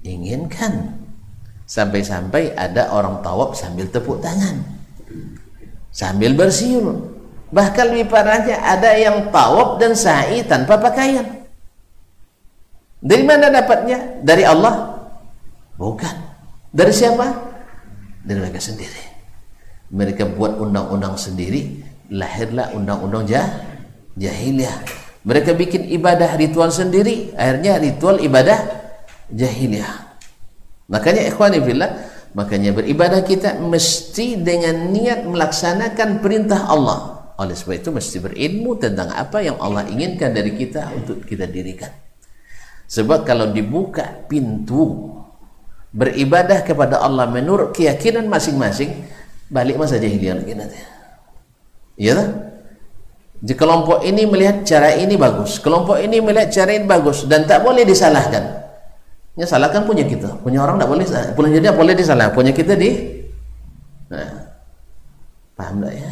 inginkan. 0.00 1.04
Sampai-sampai 1.68 2.56
ada 2.56 2.88
orang 2.96 3.20
tawab 3.20 3.52
sambil 3.52 3.84
tepuk 3.92 4.24
tangan. 4.24 4.64
Sambil 5.92 6.32
bersiul. 6.32 7.12
Bahkan 7.52 7.84
lebih 7.92 8.08
parahnya 8.08 8.56
ada 8.64 8.96
yang 8.96 9.28
tawab 9.28 9.76
dan 9.76 9.92
sa'i 9.92 10.40
tanpa 10.48 10.80
pakaian. 10.80 11.44
Dari 12.98 13.24
mana 13.24 13.52
dapatnya? 13.52 14.24
dari 14.24 14.42
Allah? 14.48 14.96
bukan. 15.78 16.26
Dari 16.74 16.92
siapa? 16.92 17.48
dari 18.28 18.44
mereka 18.44 18.60
sendiri. 18.60 19.02
Mereka 19.88 20.36
buat 20.36 20.60
undang-undang 20.60 21.16
sendiri 21.16 21.87
lahirlah 22.12 22.72
undang-undang 22.72 23.24
jah 23.28 23.46
jahiliyah. 24.16 24.84
Mereka 25.28 25.52
bikin 25.54 25.92
ibadah 25.92 26.36
ritual 26.40 26.72
sendiri 26.72 27.36
akhirnya 27.36 27.76
ritual 27.76 28.18
ibadah 28.18 28.58
jahiliyah. 29.32 30.18
Makanya 30.88 31.28
ikhwani 31.28 31.60
fillah 31.60 31.90
makanya 32.32 32.72
beribadah 32.72 33.20
kita 33.24 33.60
mesti 33.60 34.40
dengan 34.40 34.88
niat 34.88 35.28
melaksanakan 35.28 36.24
perintah 36.24 36.68
Allah. 36.68 37.30
Oleh 37.38 37.54
sebab 37.54 37.78
itu 37.78 37.90
mesti 37.94 38.18
berilmu 38.18 38.80
tentang 38.82 39.14
apa 39.14 39.38
yang 39.38 39.60
Allah 39.62 39.86
inginkan 39.86 40.34
dari 40.34 40.58
kita 40.58 40.90
untuk 40.96 41.22
kita 41.22 41.46
dirikan. 41.46 41.92
Sebab 42.88 43.22
kalau 43.28 43.52
dibuka 43.52 44.26
pintu 44.26 45.12
beribadah 45.92 46.64
kepada 46.64 47.04
Allah 47.04 47.28
menurut 47.28 47.76
keyakinan 47.76 48.26
masing-masing 48.26 49.06
balik 49.48 49.76
masa 49.80 50.00
jahiliyah 50.00 50.36
lagi 50.40 50.52
nanti 50.56 50.97
Iya 51.98 52.12
tak? 52.14 52.28
Di 53.38 53.54
kelompok 53.54 54.02
ini 54.02 54.26
melihat 54.26 54.66
cara 54.66 54.94
ini 54.94 55.14
bagus, 55.14 55.58
kelompok 55.62 55.98
ini 55.98 56.18
melihat 56.18 56.50
cara 56.50 56.74
ini 56.74 56.86
bagus 56.86 57.26
dan 57.26 57.46
tak 57.46 57.62
boleh 57.62 57.86
disalahkan. 57.86 58.66
Ya 59.38 59.46
salahkan 59.46 59.86
punya 59.86 60.02
kita, 60.02 60.42
punya 60.42 60.66
orang 60.66 60.82
tak 60.82 60.90
boleh, 60.90 61.06
punya 61.38 61.50
jadi 61.62 61.70
boleh 61.70 61.94
disalah, 61.94 62.34
punya 62.34 62.50
kita 62.50 62.74
di, 62.74 63.22
nah, 64.10 64.50
paham 65.54 65.86
tak 65.86 65.94
ya? 65.94 66.10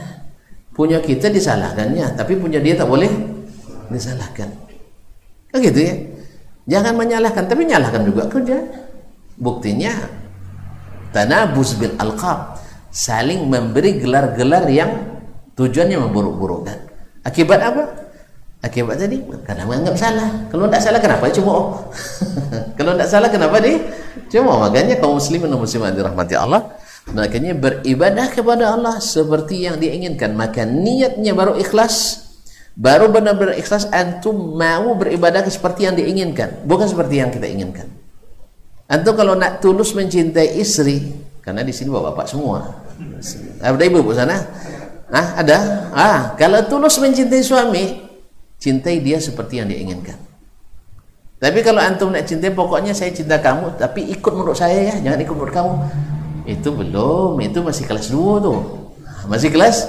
Punya 0.71 0.99
kita 1.02 1.26
disalahkannya, 1.26 2.14
tapi 2.14 2.38
punya 2.38 2.62
dia 2.62 2.78
tak 2.78 2.87
boleh 2.87 3.11
disalahkan. 3.90 4.47
Kan 5.50 5.59
gitu 5.59 5.81
ya? 5.83 5.95
Jangan 6.71 6.95
menyalahkan, 6.95 7.50
tapi 7.50 7.66
nyalahkan 7.66 8.07
juga 8.07 8.31
kerja. 8.31 8.62
Buktinya 9.35 9.90
tanabuz 11.11 11.75
bil 11.75 11.99
alqab, 11.99 12.62
saling 12.95 13.50
memberi 13.50 13.99
gelar-gelar 13.99 14.71
yang 14.71 15.15
tujuannya 15.56 15.96
memburuk-burukkan 15.98 16.96
akibat 17.26 17.60
apa? 17.60 17.84
Akibat 18.64 18.98
tadi 18.98 19.20
karena 19.44 19.62
menganggap 19.68 19.94
salah. 20.00 20.28
Kalau 20.48 20.66
tidak 20.66 20.82
salah 20.82 21.00
kenapa 21.02 21.25
cuma? 21.30 21.50
Oh 21.52 21.68
kalau 22.78 22.96
tidak 22.96 23.08
salah 23.10 23.28
kenapa 23.28 23.56
dia 23.60 23.78
cuma? 24.32 24.58
Makanya 24.66 24.96
kaum 25.02 25.18
muslimin 25.18 25.50
dan 25.50 25.60
muslimat 25.60 25.92
dirahmati 25.92 26.34
Allah 26.38 26.62
makanya 27.06 27.54
beribadah 27.54 28.26
kepada 28.34 28.75
Allah 28.75 28.98
seperti 28.98 29.68
yang 29.68 29.78
diinginkan. 29.78 30.34
Maka 30.34 30.66
niatnya 30.66 31.36
baru 31.36 31.54
ikhlas 31.60 32.26
baru 32.75 33.08
benar-benar 33.08 33.56
ikhlas 33.56 33.88
antum 33.88 34.34
mau 34.58 34.96
beribadah 34.98 35.46
seperti 35.46 35.86
yang 35.86 35.94
diinginkan. 35.94 36.66
Bukan 36.66 36.90
seperti 36.90 37.22
yang 37.22 37.30
kita 37.30 37.46
inginkan. 37.46 37.86
Antum 38.90 39.14
kalau 39.14 39.38
nak 39.38 39.62
tulus 39.62 39.94
mencintai 39.94 40.58
istri 40.58 41.14
karena 41.44 41.62
di 41.62 41.70
sini 41.70 41.92
bapak-bapak 41.92 42.26
semua. 42.26 42.82
Ada 43.62 43.84
ibu 43.84 44.00
bu 44.02 44.16
sana 44.16 44.42
Ah, 45.10 45.38
ada. 45.38 45.58
Ah, 45.94 46.20
kalau 46.34 46.66
tulus 46.66 46.98
mencintai 46.98 47.42
suami, 47.42 48.02
cintai 48.58 48.98
dia 48.98 49.22
seperti 49.22 49.62
yang 49.62 49.70
dia 49.70 49.78
inginkan. 49.78 50.18
Tapi 51.36 51.60
kalau 51.60 51.84
antum 51.84 52.08
nak 52.08 52.25
cintai, 52.25 52.48
pokoknya 52.50 52.96
saya 52.96 53.12
cinta 53.12 53.36
kamu, 53.36 53.76
tapi 53.76 54.08
ikut 54.08 54.32
menurut 54.32 54.56
saya 54.56 54.88
ya, 54.88 54.94
jangan 55.04 55.20
ikut 55.20 55.34
menurut 55.36 55.54
kamu. 55.54 55.75
Itu 56.48 56.72
belum, 56.72 57.36
itu 57.44 57.58
masih 57.60 57.84
kelas 57.84 58.08
2 58.08 58.40
tuh. 58.40 58.60
Masih 59.28 59.52
kelas 59.52 59.84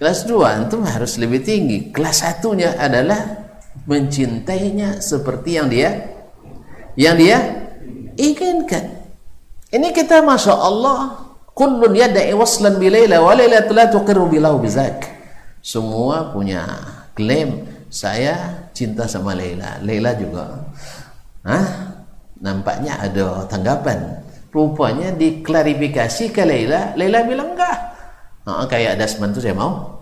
kelas 0.00 0.24
2, 0.24 0.40
antum 0.46 0.82
harus 0.88 1.20
lebih 1.20 1.44
tinggi. 1.44 1.92
Kelas 1.92 2.24
satunya 2.24 2.74
adalah 2.80 3.44
mencintainya 3.84 5.04
seperti 5.04 5.60
yang 5.60 5.68
dia 5.68 6.16
yang 6.96 7.20
dia 7.20 7.38
inginkan. 8.16 9.04
Ini 9.68 9.92
kita 9.92 10.24
masya 10.24 10.56
Allah 10.56 11.25
kullun 11.56 11.96
yad'i 11.96 12.36
waslan 12.36 12.76
bi 12.76 12.92
Laila 12.92 13.24
wa 13.24 13.32
Laila 13.32 13.64
la 13.64 13.84
tuqirru 13.88 14.28
bilahu 14.28 14.60
bizak 14.60 15.08
semua 15.64 16.36
punya 16.36 16.68
klaim 17.16 17.64
saya 17.88 18.68
cinta 18.76 19.08
sama 19.08 19.32
Laila 19.32 19.80
Laila 19.80 20.12
juga 20.20 20.68
Hah? 21.48 21.96
nampaknya 22.36 23.00
ada 23.00 23.48
tanggapan 23.48 24.20
rupanya 24.52 25.16
diklarifikasi 25.16 26.28
ke 26.28 26.44
Laila 26.44 26.92
Laila 26.92 27.24
bilang 27.24 27.56
enggak 27.56 27.76
oh, 28.44 28.68
kayak 28.68 29.00
Dasman 29.00 29.32
tuh 29.32 29.40
saya 29.40 29.56
mau 29.56 29.96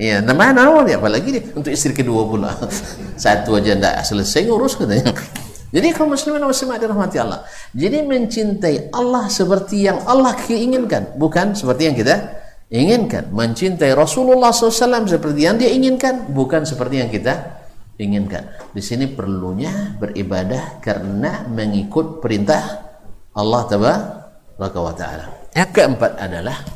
Iya, 0.00 0.24
nama 0.24 0.48
nama 0.48 0.80
dia 0.80 0.96
apalagi 0.96 1.28
dia 1.28 1.44
untuk 1.52 1.68
istri 1.68 1.92
kedua 1.92 2.24
pula. 2.24 2.56
Satu 3.20 3.60
aja 3.60 3.76
ndak 3.76 4.00
selesai 4.08 4.48
ngurus 4.48 4.80
katanya. 4.80 5.12
Jadi 5.70 5.94
kaum 5.94 6.10
muslimin 6.10 6.42
muslimat 6.42 6.82
dirahmati 6.82 7.16
Allah. 7.22 7.46
Jadi 7.70 8.02
mencintai 8.02 8.90
Allah 8.90 9.30
seperti 9.30 9.86
yang 9.86 10.02
Allah 10.02 10.34
inginkan, 10.50 11.14
bukan 11.14 11.54
seperti 11.54 11.86
yang 11.86 11.96
kita 11.96 12.14
inginkan. 12.74 13.30
Mencintai 13.30 13.94
Rasulullah 13.94 14.50
SAW 14.50 15.06
seperti 15.06 15.40
yang 15.46 15.56
dia 15.62 15.70
inginkan, 15.70 16.30
bukan 16.34 16.66
seperti 16.66 17.02
yang 17.02 17.10
kita 17.10 17.62
inginkan. 18.02 18.50
Di 18.74 18.82
sini 18.82 19.06
perlunya 19.06 19.94
beribadah 19.94 20.82
karena 20.82 21.46
mengikut 21.46 22.18
perintah 22.18 22.90
Allah 23.30 23.62
Taala 23.70 23.94
wa 24.58 24.92
taala. 24.92 25.26
Yang 25.56 25.70
keempat 25.72 26.12
adalah 26.18 26.66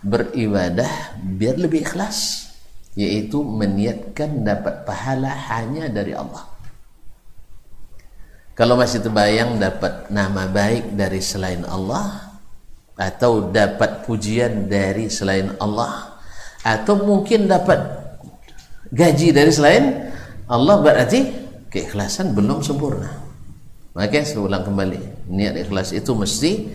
beribadah 0.00 1.18
biar 1.20 1.58
lebih 1.58 1.82
ikhlas, 1.84 2.48
yaitu 2.94 3.42
meniatkan 3.42 4.46
dapat 4.46 4.86
pahala 4.86 5.28
hanya 5.52 5.90
dari 5.90 6.14
Allah. 6.14 6.53
Kalau 8.54 8.78
masih 8.78 9.02
terbayang 9.02 9.58
dapat 9.58 10.06
nama 10.14 10.46
baik 10.46 10.94
dari 10.94 11.18
selain 11.18 11.66
Allah 11.66 12.38
atau 12.94 13.50
dapat 13.50 14.06
pujian 14.06 14.70
dari 14.70 15.10
selain 15.10 15.58
Allah 15.58 16.22
atau 16.62 17.02
mungkin 17.02 17.50
dapat 17.50 17.82
gaji 18.94 19.34
dari 19.34 19.50
selain 19.50 20.06
Allah 20.46 20.78
berarti 20.78 21.34
keikhlasan 21.66 22.30
belum 22.30 22.62
sempurna. 22.62 23.26
Maka 23.94 24.22
saya 24.22 24.42
ulang 24.42 24.62
kembali, 24.62 25.30
niat 25.30 25.54
ikhlas 25.58 25.90
itu 25.90 26.14
mesti 26.14 26.70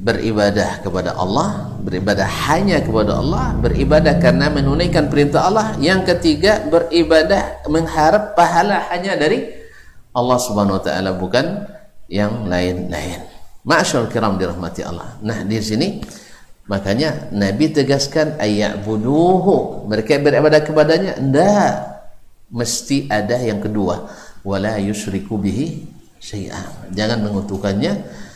beribadah 0.00 0.80
kepada 0.80 1.12
Allah, 1.12 1.76
beribadah 1.80 2.28
hanya 2.48 2.80
kepada 2.80 3.20
Allah, 3.20 3.52
beribadah 3.56 4.16
karena 4.16 4.48
menunaikan 4.48 5.12
perintah 5.12 5.48
Allah. 5.48 5.76
Yang 5.80 6.16
ketiga, 6.16 6.64
beribadah 6.68 7.68
mengharap 7.68 8.36
pahala 8.36 8.84
hanya 8.92 9.16
dari 9.16 9.57
Allah 10.18 10.38
Subhanahu 10.42 10.78
wa 10.78 10.82
taala 10.82 11.14
bukan 11.14 11.70
yang 12.10 12.50
lain-lain. 12.50 13.22
Ma'asyar 13.62 14.10
kiram 14.10 14.34
dirahmati 14.34 14.82
Allah. 14.82 15.14
Nah, 15.22 15.46
di 15.46 15.62
sini 15.62 16.02
makanya 16.66 17.30
Nabi 17.30 17.70
tegaskan 17.70 18.34
ayat 18.42 18.82
buduhu. 18.82 19.86
Mereka 19.86 20.18
beribadah 20.18 20.60
kepadanya. 20.66 21.14
Tidak 21.14 21.98
mesti 22.48 23.08
ada 23.12 23.36
yang 23.36 23.60
kedua 23.60 24.08
wala 24.40 24.80
yusyriku 24.80 25.36
bihi 25.36 25.84
syai'an 26.16 26.88
jangan 26.96 27.20
mengutukannya 27.20 27.92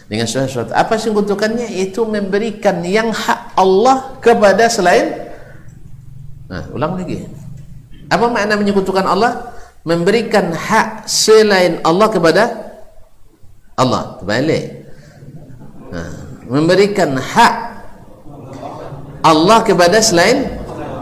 dengan 0.06 0.26
sesuatu 0.28 0.76
apa 0.76 1.00
sih 1.00 1.08
mengutukannya 1.08 1.72
itu 1.72 2.04
memberikan 2.04 2.84
yang 2.84 3.08
hak 3.08 3.56
Allah 3.56 4.20
kepada 4.20 4.68
selain 4.68 5.32
nah 6.44 6.68
ulang 6.76 7.00
lagi 7.00 7.24
apa 8.12 8.28
makna 8.28 8.60
menyekutukan 8.60 9.08
Allah 9.08 9.51
memberikan 9.82 10.54
hak 10.54 11.10
selain 11.10 11.82
Allah 11.82 12.08
kepada 12.10 12.42
Allah 13.74 14.18
terbalik 14.22 14.86
nah, 15.90 16.12
memberikan 16.46 17.18
hak 17.18 17.54
Allah 19.22 19.58
kepada 19.66 19.98
selain 19.98 20.46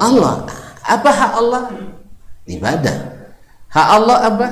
Allah 0.00 0.48
apa 0.84 1.10
hak 1.12 1.32
Allah 1.36 1.62
ibadah. 2.50 2.98
Hak 3.70 3.88
Allah 4.02 4.18
apa? 4.26 4.46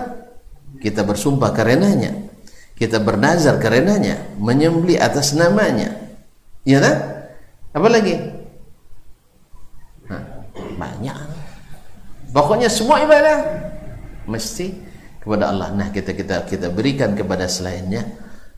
Kita 0.79 1.03
bersumpah 1.03 1.51
karenanya. 1.51 2.15
Kita 2.79 3.03
bernazar 3.03 3.59
karenanya, 3.59 4.39
menyembeli 4.39 4.95
atas 4.95 5.35
namanya. 5.35 5.99
Ya 6.63 6.79
kan? 6.79 6.97
Apa 7.75 7.89
lagi? 7.91 8.15
Banyak. 10.79 11.19
Pokoknya 12.31 12.71
semua 12.71 13.03
ibadah 13.03 13.67
mesti 14.28 14.74
kepada 15.20 15.52
Allah. 15.52 15.72
Nah, 15.72 15.88
kita 15.92 16.16
kita 16.16 16.44
kita 16.48 16.68
berikan 16.72 17.16
kepada 17.16 17.48
selainnya, 17.48 18.04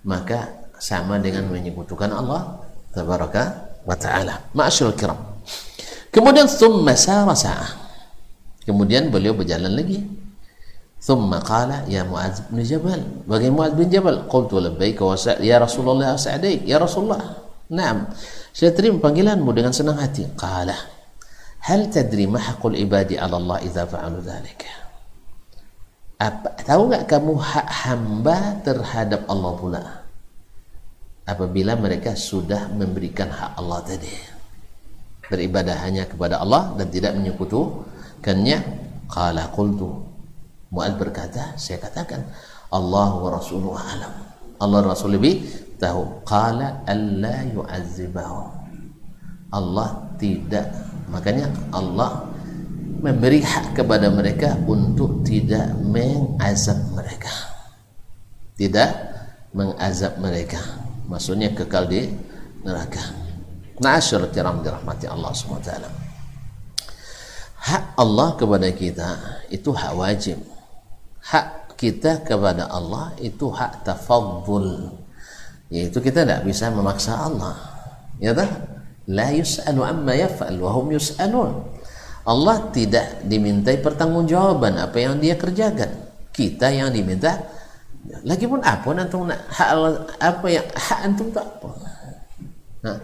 maka 0.06 0.70
sama 0.82 1.18
dengan 1.22 1.50
menyekutukan 1.50 2.12
Allah 2.12 2.62
tabaraka 2.92 3.76
wa 3.86 3.96
taala. 3.98 4.50
Ma'asyiral 4.54 4.98
kiram. 4.98 5.20
Kemudian 6.10 6.48
thumma 6.48 6.96
sara 6.96 7.36
sa'ah. 7.36 7.72
Kemudian 8.66 9.14
beliau 9.14 9.36
berjalan 9.38 9.72
lagi. 9.72 10.16
ثم 11.06 11.30
قال 11.30 11.86
يا 11.86 12.02
معاذ 12.02 12.50
بن 12.50 12.66
جبل 12.66 13.30
بقي 13.30 13.50
معاذ 13.54 13.78
بن 13.78 13.86
جبل 13.94 14.26
قلت 14.26 14.52
لبيك 14.58 15.06
وسع 15.06 15.38
يا 15.46 15.62
رسول 15.62 15.86
الله 15.94 16.18
أسعديك 16.18 16.66
يا 16.66 16.82
رسول 16.82 17.06
الله 17.06 17.22
نعم 17.70 18.10
saya 18.50 18.74
terima 18.74 18.98
panggilanmu 18.98 19.54
dengan 19.54 19.70
senang 19.70 20.02
hati 20.02 20.26
qala 20.34 20.74
hal 21.70 21.94
tadri 21.94 22.26
ma 22.26 22.42
haqqul 22.42 22.74
ibadi 22.74 23.22
ala 23.22 23.38
Allah 23.38 23.62
idza 23.62 23.86
fa'alu 23.86 24.18
dzalik 24.18 24.66
apa 26.21 26.53
tahu 26.69 26.93
enggak 26.93 27.09
kamu 27.09 27.33
hak 27.41 27.69
hamba 27.89 28.61
terhadap 28.61 29.25
Allah 29.25 29.53
pula? 29.57 29.83
Apabila 31.25 31.81
mereka 31.81 32.13
sudah 32.13 32.69
memberikan 32.69 33.33
hak 33.33 33.57
Allah 33.57 33.81
tadi. 33.81 34.13
Beribadah 35.31 35.79
hanya 35.87 36.05
kepada 36.05 36.43
Allah 36.43 36.75
dan 36.75 36.91
tidak 36.91 37.15
menyekutu 37.15 37.87
Kannya 38.21 38.61
qala 39.09 39.49
qultu. 39.49 39.89
Mu'ad 40.71 41.01
berkata 41.01 41.57
saya 41.57 41.81
katakan 41.81 42.21
Allah 42.69 43.11
wa 43.17 43.29
rasuluhu 43.33 43.75
alam. 43.75 44.13
Allah 44.61 44.81
Rasul 44.85 45.17
lebih 45.17 45.41
tahu. 45.81 46.21
Qala 46.29 46.85
alla 46.85 47.43
yu'azzibahu 47.49 48.61
Allah 49.51 49.89
tidak 50.21 50.71
makanya 51.11 51.51
Allah 51.75 52.23
memberi 53.01 53.41
hak 53.41 53.75
kepada 53.75 54.13
mereka 54.13 54.55
untuk 54.69 55.25
tidak 55.25 55.73
mengazab 55.81 56.79
mereka. 56.93 57.33
Tidak 58.55 58.91
mengazab 59.57 60.21
mereka. 60.21 60.61
Maksudnya 61.09 61.51
kekal 61.57 61.89
di 61.89 62.07
neraka. 62.63 63.01
Na'asyur 63.81 64.29
kiram 64.29 64.61
dirahmati 64.61 65.09
Allah 65.09 65.33
SWT 65.33 66.01
hak 67.61 67.85
Allah 68.01 68.29
kepada 68.41 68.69
kita 68.73 69.09
itu 69.53 69.71
hak 69.71 69.93
wajib. 69.93 70.39
Hak 71.21 71.77
kita 71.77 72.25
kepada 72.25 72.69
Allah 72.73 73.13
itu 73.21 73.53
hak 73.53 73.85
tafadzul 73.85 74.97
yaitu 75.71 76.03
kita 76.03 76.27
tidak 76.27 76.43
bisa 76.49 76.73
memaksa 76.73 77.15
Allah. 77.15 77.55
Ya 78.19 78.35
tak? 78.35 78.49
La 79.07 79.31
yus'alu 79.33 79.81
amma 79.81 80.17
yaf'al 80.17 80.59
wa 80.59 80.71
hum 80.75 80.93
yus'alun 80.97 81.63
Allah 82.25 82.69
tidak 82.73 83.25
dimintai 83.25 83.81
pertanggungjawaban 83.81 84.77
apa 84.77 84.97
yang 85.01 85.17
dia 85.19 85.35
kerjakan 85.37 85.89
kita 86.31 86.69
yang 86.69 86.93
diminta 86.93 87.41
lagi 88.25 88.49
pun 88.49 88.61
apa 88.65 88.87
antum 88.97 89.29
nak 89.29 89.41
apa 90.21 90.47
yang 90.49 90.65
hak 90.73 91.01
antum 91.05 91.29
tak 91.33 91.45
apa 91.45 91.71
nah, 92.81 92.99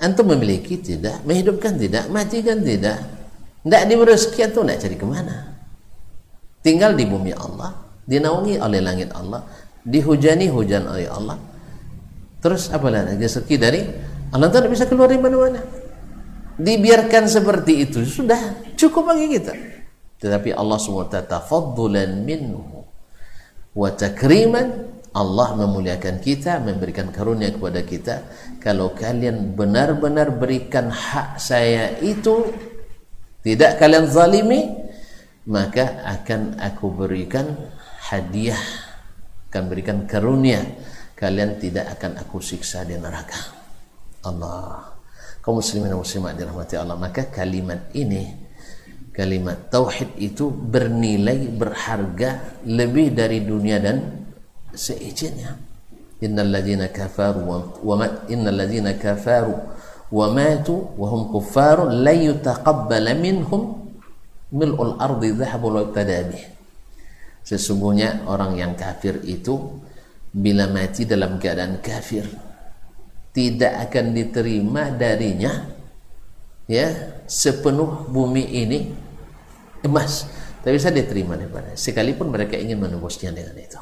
antum 0.00 0.28
memiliki 0.28 0.80
tidak 0.80 1.24
menghidupkan 1.24 1.76
tidak 1.76 2.04
matikan 2.12 2.60
tidak 2.60 3.00
tidak 3.62 3.82
diberi 3.86 4.10
rezeki 4.10 4.40
itu 4.50 4.60
tidak 4.66 4.78
cari 4.82 4.96
ke 4.98 5.06
mana. 5.06 5.36
Tinggal 6.62 6.98
di 6.98 7.04
bumi 7.06 7.30
Allah, 7.34 7.70
dinaungi 8.06 8.58
oleh 8.58 8.80
langit 8.82 9.14
Allah, 9.14 9.46
dihujani 9.86 10.50
hujan 10.50 10.86
oleh 10.90 11.06
Allah. 11.06 11.38
Terus 12.42 12.74
apa 12.74 12.90
lagi 12.90 13.22
rezeki 13.22 13.54
dari 13.58 13.82
Allah 14.34 14.50
tidak 14.50 14.70
bisa 14.74 14.86
keluar 14.90 15.06
dari 15.06 15.22
mana-mana. 15.22 15.62
Dibiarkan 16.58 17.28
seperti 17.28 17.88
itu 17.88 18.04
sudah 18.04 18.74
cukup 18.76 19.14
bagi 19.14 19.26
kita. 19.38 19.52
Tetapi 20.22 20.54
Allah 20.54 20.78
SWT 20.78 21.26
tafaddulan 21.26 22.22
minhu 22.22 22.84
wa 23.72 23.90
takriman 23.92 24.92
Allah 25.12 25.52
memuliakan 25.60 26.24
kita, 26.24 26.56
memberikan 26.64 27.12
karunia 27.12 27.52
kepada 27.52 27.84
kita. 27.84 28.14
Kalau 28.56 28.96
kalian 28.96 29.52
benar-benar 29.52 30.32
berikan 30.32 30.88
hak 30.88 31.36
saya 31.36 32.00
itu 32.00 32.48
tidak 33.42 33.76
kalian 33.82 34.06
zalimi 34.06 34.70
maka 35.42 36.06
akan 36.06 36.56
aku 36.62 36.86
berikan 36.94 37.58
hadiah 38.08 38.62
akan 39.50 39.62
berikan 39.66 39.98
karunia 40.06 40.62
kalian 41.18 41.58
tidak 41.58 41.98
akan 41.98 42.22
aku 42.22 42.38
siksa 42.38 42.86
di 42.86 42.94
neraka 42.94 43.50
Allah 44.22 44.91
kaum 45.42 45.58
muslimin 45.58 45.90
dan 45.90 45.98
muslimat 45.98 46.38
dirahmati 46.38 46.74
Allah 46.78 46.94
maka 46.94 47.26
kalimat 47.28 47.90
ini 47.92 48.42
kalimat 49.12 49.68
tauhid 49.68 50.16
itu 50.16 50.48
bernilai 50.48 51.52
berharga 51.52 52.62
lebih 52.64 53.12
dari 53.12 53.44
dunia 53.44 53.76
dan 53.76 54.24
seizinnya. 54.72 55.60
Innal 56.22 56.48
ladzina 56.48 56.88
kafaru 56.88 57.42
wa 57.82 57.98
innal 58.30 58.56
ladzina 58.56 58.96
kafaru 58.96 59.52
wa 60.12 60.26
matu 60.32 60.94
wa 60.96 61.06
hum 61.12 61.22
kuffar 61.28 61.90
la 61.90 62.14
yutaqabbal 62.14 63.10
minhum 63.18 63.90
mil'ul 64.52 65.00
ardi 65.00 65.34
dhahabul 65.34 65.92
sesungguhnya 67.42 68.28
orang 68.28 68.54
yang 68.54 68.72
kafir 68.78 69.18
itu 69.26 69.82
bila 70.30 70.70
mati 70.70 71.04
dalam 71.04 71.42
keadaan 71.42 71.82
kafir 71.82 72.22
tidak 73.32 73.88
akan 73.88 74.12
diterima 74.12 74.92
darinya 74.92 75.72
ya 76.68 77.18
sepenuh 77.24 78.08
bumi 78.08 78.44
ini 78.44 78.78
emas. 79.82 80.28
Tapi 80.62 80.78
bisa 80.78 80.94
diterima 80.94 81.34
daripada 81.34 81.74
sekalipun 81.74 82.30
mereka 82.30 82.54
ingin 82.54 82.78
menembusnya 82.78 83.34
dengan 83.34 83.58
itu. 83.58 83.80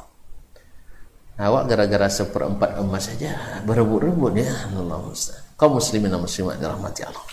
Awak 1.36 1.62
gara-gara 1.68 2.08
seperempat 2.08 2.80
emas 2.80 3.12
saja 3.12 3.60
berebut-rebut 3.68 4.32
ya. 4.40 4.48
Allah 4.72 5.12
kaum 5.60 5.76
muslimin 5.76 6.08
dan 6.08 6.24
muslimat 6.24 6.56
dirahmati 6.56 7.04
Allah. 7.04 7.24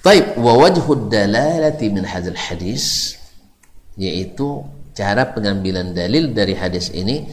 Taib 0.00 0.40
wa 0.40 0.56
wajhud 0.56 1.12
dalalati 1.12 1.92
min 1.92 2.06
hadzal 2.06 2.38
hadis 2.38 3.16
yaitu 3.98 4.64
cara 4.96 5.28
pengambilan 5.34 5.92
dalil 5.92 6.32
dari 6.32 6.54
hadis 6.54 6.88
ini 6.94 7.28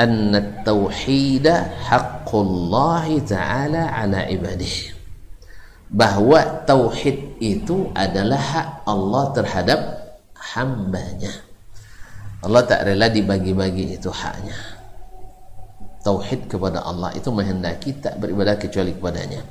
anna 0.00 0.64
tauhida 0.64 1.68
haqqullah 1.84 3.04
ta'ala 3.20 3.92
ala 3.92 4.24
ibadihi 4.32 4.96
bahwa 5.90 6.64
tauhid 6.64 7.36
itu 7.42 7.90
adalah 7.92 8.38
hak 8.38 8.68
Allah 8.86 9.24
terhadap 9.34 9.80
hambanya. 10.54 11.34
Allah 12.40 12.62
tak 12.64 12.88
rela 12.88 13.10
dibagi-bagi 13.10 14.00
itu 14.00 14.08
haknya. 14.08 14.56
Tauhid 16.00 16.48
kepada 16.48 16.80
Allah 16.80 17.12
itu 17.12 17.28
menghendaki 17.28 18.00
tak 18.00 18.16
beribadah 18.16 18.56
kecuali 18.56 18.96
kepadanya. 18.96 19.44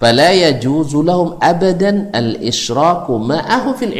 Fala 0.00 0.34
yajuzu 0.34 1.06
lahum 1.06 1.38
abadan 1.38 2.10
al-isyraku 2.10 3.16
ma'ahu 3.22 3.78
fil 3.78 3.94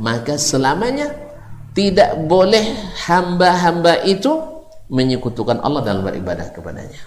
maka 0.00 0.40
selamanya 0.40 1.12
tidak 1.76 2.18
boleh 2.26 2.74
hamba-hamba 3.06 4.02
itu 4.08 4.49
menyekutukan 4.90 5.62
Allah 5.62 5.86
dalam 5.86 6.02
beribadah 6.02 6.50
kepadanya 6.50 7.00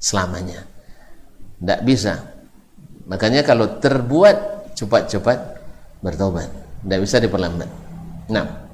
selamanya. 0.00 0.62
Tidak 1.58 1.80
bisa. 1.82 2.14
Makanya 3.10 3.42
kalau 3.42 3.82
terbuat 3.82 4.70
cepat-cepat 4.78 5.38
bertobat. 6.04 6.48
Tidak 6.86 7.00
bisa 7.02 7.16
diperlambat. 7.18 7.70
Nah 8.30 8.66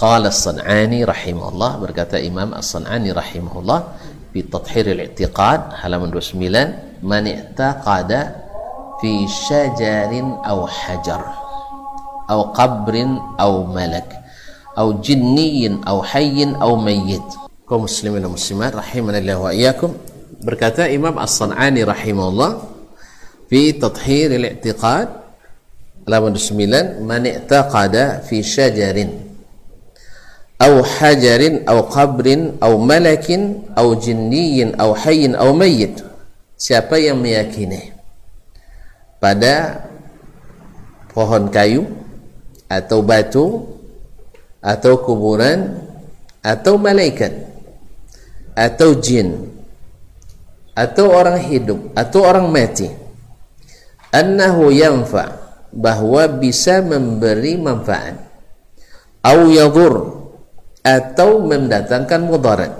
qala 0.00 0.32
as-san'ani 0.32 1.04
rahimahullah 1.04 1.76
berkata 1.76 2.16
Imam 2.16 2.56
as-san'ani 2.56 3.12
rahimahullah 3.12 3.80
fi 4.32 4.40
tathhir 4.48 4.96
al-i'tiqad 4.96 5.76
halaman 5.84 6.08
29 6.08 7.04
man 7.04 7.24
i'taqada 7.28 8.32
fi 8.96 9.28
syajarin 9.28 10.40
aw 10.40 10.64
hajar 10.64 11.20
aw 12.32 12.40
qabrin 12.56 13.20
aw 13.36 13.60
malak 13.68 14.19
atau 14.75 14.99
jinniyin 14.99 15.81
atau 15.85 16.03
hayyin 16.03 16.57
atau 16.59 16.75
mayyit 16.75 17.23
kaum 17.65 17.87
muslimin 17.87 18.21
dan 18.21 18.31
muslimat 18.31 18.71
rahimanillah 18.75 19.37
wa 19.39 19.51
iyyakum 19.53 19.95
berkata 20.43 20.85
Imam 20.91 21.15
As-San'ani 21.17 21.81
rahimahullah 21.87 22.61
fi 23.49 23.73
tathhir 23.75 24.35
al-i'tiqad 24.35 25.07
halaman 26.05 26.37
9 26.37 27.01
man 27.01 27.23
i'taqada 27.25 28.21
fi 28.25 28.41
syajarin 28.43 29.25
أو 30.55 30.87
حجر 30.87 31.67
أو 31.67 31.91
قبر 31.91 32.27
أو 32.63 32.79
ملك 32.79 33.27
أو 33.75 33.87
جني 33.99 34.63
أو 34.79 34.95
حي 34.95 35.35
أو 35.35 35.51
ميت 35.51 35.99
siapa 36.55 36.95
yang 36.95 37.19
meyakini 37.19 37.91
pada 39.19 39.83
pohon 41.11 41.51
kayu 41.51 41.83
atau 42.71 43.03
batu 43.03 43.67
atau 44.60 45.00
kuburan? 45.00 45.76
Atau 46.40 46.80
malaikat? 46.80 47.32
Atau 48.56 48.96
jin? 48.96 49.52
Atau 50.72 51.12
orang 51.12 51.36
hidup? 51.40 51.92
Atau 51.92 52.24
orang 52.24 52.48
mati? 52.48 52.88
Annahu 54.08 54.72
yanfa 54.72 55.36
bahwa 55.68 56.24
bisa 56.28 56.80
memberi 56.80 57.60
manfaat. 57.60 58.16
Au 59.20 59.52
yadur 59.52 60.24
atau 60.80 61.44
mendatangkan 61.44 62.20
mudarat. 62.24 62.72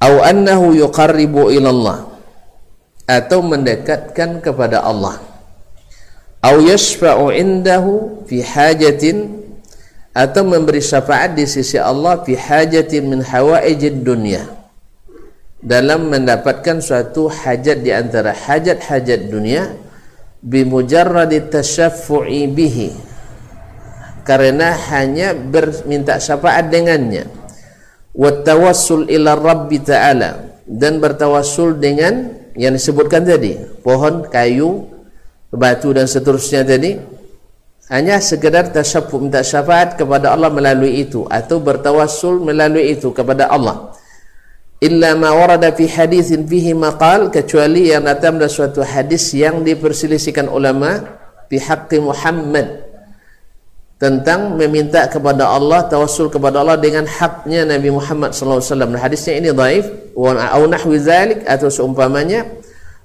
Au 0.00 0.24
annahu 0.24 0.72
yuqarribu 0.72 1.52
ila 1.52 1.68
Allah 1.68 1.98
atau 3.04 3.44
mendekatkan 3.44 4.40
kepada 4.40 4.80
Allah. 4.80 5.20
Au 6.40 6.60
yashfa'u 6.60 7.32
indahu 7.32 8.24
fi 8.28 8.40
hajatin 8.40 9.43
atau 10.14 10.46
memberi 10.46 10.78
syafaat 10.78 11.34
di 11.34 11.42
sisi 11.44 11.74
Allah 11.74 12.22
fi 12.22 12.38
hajatin 12.38 13.10
min 13.10 13.20
hawaijid 13.20 14.06
dunia 14.06 14.46
dalam 15.64 16.12
mendapatkan 16.12 16.78
suatu 16.78 17.26
hajat 17.32 17.80
di 17.80 17.90
antara 17.90 18.30
hajat-hajat 18.30 19.32
dunia 19.32 19.72
bimujarradi 20.44 21.48
tasyaffu'i 21.48 22.44
bihi. 22.52 22.92
Karena 24.28 24.72
hanya 24.92 25.32
berminta 25.32 26.20
syafaat 26.20 26.68
dengannya. 26.68 27.28
Wa 28.12 28.44
tawassul 28.44 29.08
ila 29.08 29.36
rabbi 29.36 29.80
ta'ala. 29.80 30.52
Dan 30.64 30.96
bertawassul 30.96 31.76
dengan 31.76 32.32
yang 32.56 32.72
disebutkan 32.72 33.24
tadi. 33.24 33.60
Pohon, 33.84 34.24
kayu, 34.24 34.88
batu 35.52 35.92
dan 35.92 36.08
seterusnya 36.08 36.64
tadi 36.64 36.96
hanya 37.92 38.16
sekedar 38.16 38.72
tasyafu 38.72 39.20
minta 39.20 39.44
syafaat 39.44 40.00
kepada 40.00 40.32
Allah 40.32 40.48
melalui 40.48 41.04
itu 41.04 41.28
atau 41.28 41.60
bertawassul 41.60 42.40
melalui 42.40 42.96
itu 42.96 43.12
kepada 43.12 43.52
Allah. 43.52 43.92
Illa 44.80 45.12
ma 45.16 45.36
warada 45.36 45.68
fi 45.72 45.84
hadithin 45.84 46.48
fihi 46.48 46.72
maqal 46.72 47.28
kecuali 47.28 47.92
yang 47.92 48.08
datang 48.08 48.40
dalam 48.40 48.48
suatu 48.52 48.80
hadis 48.80 49.36
yang 49.36 49.60
diperselisihkan 49.60 50.48
ulama 50.48 51.20
fi 51.52 51.60
haqqi 51.60 52.00
Muhammad. 52.00 52.88
Tentang 54.00 54.58
meminta 54.58 55.06
kepada 55.06 55.48
Allah 55.48 55.86
tawassul 55.86 56.28
kepada 56.28 56.60
Allah 56.60 56.76
dengan 56.76 57.08
haknya 57.08 57.68
Nabi 57.68 57.94
Muhammad 57.94 58.32
sallallahu 58.32 58.60
alaihi 58.60 58.72
wasallam. 58.72 58.92
Hadisnya 58.96 59.34
ini 59.38 59.50
dhaif 59.52 59.86
wa 60.16 60.34
nahwi 60.68 60.96
zalik 61.00 61.40
atau 61.46 61.68
seumpamanya 61.68 62.48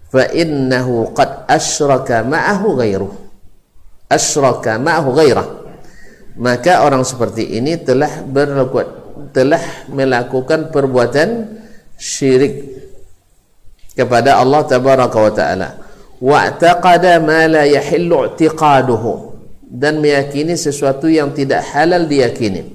fa 0.09 0.27
innahu 0.33 1.13
qad 1.13 1.45
asyraka 1.47 2.25
ma'ahu 2.25 2.75
ghairuhu 2.79 3.28
asyraka 4.09 4.81
ma'ahu 4.81 5.09
ghairah. 5.13 5.47
Maka 6.41 6.81
orang 6.83 7.05
seperti 7.05 7.61
ini 7.61 7.77
telah 7.77 8.25
berbuat 8.25 8.87
telah 9.29 9.85
melakukan 9.93 10.73
perbuatan 10.73 11.61
syirik 11.93 12.81
kepada 13.93 14.41
Allah 14.41 14.65
tabaraka 14.65 15.17
wa 15.19 15.31
taala. 15.31 15.69
Wa 16.17 16.49
taqada 16.57 17.21
ma 17.21 17.45
la 17.45 17.63
yahillu 17.69 18.33
i'tiqaduhu. 18.33 19.29
Dan 19.69 20.01
meyakini 20.01 20.57
sesuatu 20.57 21.05
yang 21.05 21.29
tidak 21.29 21.61
halal 21.61 22.09
diyakini. 22.09 22.65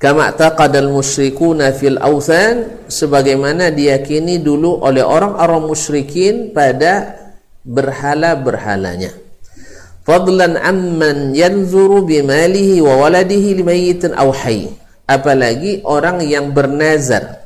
Kama 0.00 0.32
taqada 0.32 0.80
al-musyrikuna 0.80 1.76
fil 1.76 2.00
awthan 2.00 2.88
sebagaimana 2.88 3.68
diyakini 3.68 4.40
dulu 4.40 4.80
oleh 4.80 5.04
orang-orang 5.04 5.62
musyrikin 5.68 6.56
pada 6.56 7.20
berhala-berhalanya 7.62 9.21
fadlan 10.02 10.58
amman 10.58 11.34
yanzuru 11.34 12.02
bimalihi 12.06 12.82
wa 12.82 13.06
waladihi 13.06 13.58
limayyitin 13.62 14.14
aw 14.14 14.30
hayy. 14.30 14.70
Apalagi 15.06 15.82
orang 15.82 16.22
yang 16.22 16.54
bernazar 16.54 17.42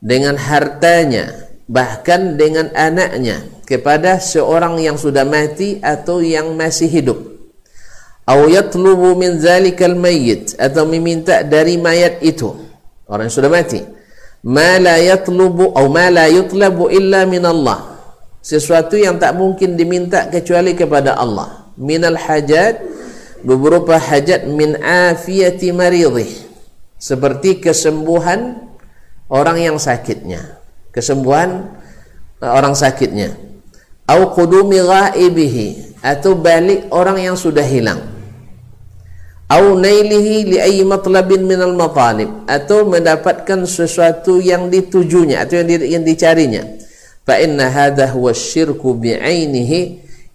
dengan 0.00 0.40
hartanya 0.40 1.48
bahkan 1.68 2.40
dengan 2.40 2.72
anaknya 2.72 3.44
kepada 3.68 4.16
seorang 4.16 4.80
yang 4.80 4.96
sudah 4.96 5.28
mati 5.28 5.78
atau 5.84 6.24
yang 6.24 6.56
masih 6.56 6.88
hidup. 6.88 7.18
Aw 8.28 8.40
yatlubu 8.48 9.16
min 9.16 9.40
zalikal 9.40 9.96
mayyit 9.96 10.56
atau 10.56 10.84
meminta 10.88 11.44
dari 11.44 11.76
mayat 11.76 12.20
itu 12.24 12.56
orang 13.08 13.28
yang 13.28 13.36
sudah 13.36 13.52
mati. 13.52 13.80
Ma 14.48 14.80
la 14.80 14.96
yatlubu 15.00 15.76
atau 15.76 15.88
ma 15.92 16.08
la 16.08 16.24
yutlabu 16.28 16.88
illa 16.88 17.28
min 17.28 17.44
Allah. 17.44 18.00
Sesuatu 18.38 18.96
yang 18.96 19.20
tak 19.20 19.36
mungkin 19.36 19.76
diminta 19.76 20.30
kecuali 20.30 20.72
kepada 20.72 21.18
Allah 21.18 21.57
minal 21.78 22.18
hajat 22.18 22.82
beberapa 23.46 23.96
hajat 23.96 24.50
min 24.50 24.74
afiyati 24.82 25.70
maridih. 25.70 26.28
Seperti 26.98 27.62
kesembuhan 27.62 28.58
orang 29.30 29.62
yang 29.62 29.76
sakitnya. 29.78 30.58
Kesembuhan 30.90 31.70
uh, 32.42 32.50
orang 32.50 32.74
sakitnya. 32.74 33.38
Au 34.10 34.34
qudumi 34.34 34.82
ghaibihi 34.82 35.96
atau 36.02 36.34
balik 36.34 36.90
orang 36.90 37.22
yang 37.22 37.36
sudah 37.38 37.62
hilang. 37.62 38.02
Au 39.48 39.78
nailihi 39.78 40.34
li 40.44 40.56
ayyi 40.60 40.84
matlabin 40.84 41.46
minal 41.46 41.72
matalib 41.72 42.44
atau 42.44 42.84
mendapatkan 42.84 43.64
sesuatu 43.64 44.44
yang 44.44 44.68
ditujunya 44.68 45.40
atau 45.40 45.62
yang, 45.62 45.68
di, 45.68 45.74
yang 45.88 46.04
dicarinya. 46.04 46.68
Fa 47.24 47.40
inna 47.40 47.68
hadha 47.68 48.12
huwa 48.12 48.36
syirku 48.36 48.92
bi'ainihi 48.96 49.80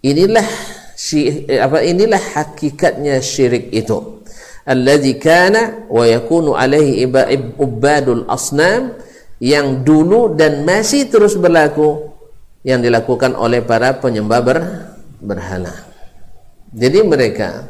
inilah 0.02 0.46
si, 0.94 1.46
eh, 1.50 1.58
apa 1.58 1.82
inilah 1.82 2.22
hakikatnya 2.34 3.18
syirik 3.20 3.70
itu 3.74 4.24
alladzi 4.64 5.20
kana 5.20 5.86
wa 5.92 6.04
yakunu 6.08 6.56
alaihi 6.56 7.04
ibadul 7.04 8.24
asnam 8.32 8.96
yang 9.38 9.84
dulu 9.84 10.32
dan 10.32 10.64
masih 10.64 11.12
terus 11.12 11.36
berlaku 11.36 12.08
yang 12.64 12.80
dilakukan 12.80 13.36
oleh 13.36 13.60
para 13.60 13.92
penyembah 14.00 14.40
ber, 14.40 14.58
berhala. 15.20 15.84
Jadi 16.72 17.04
mereka 17.04 17.68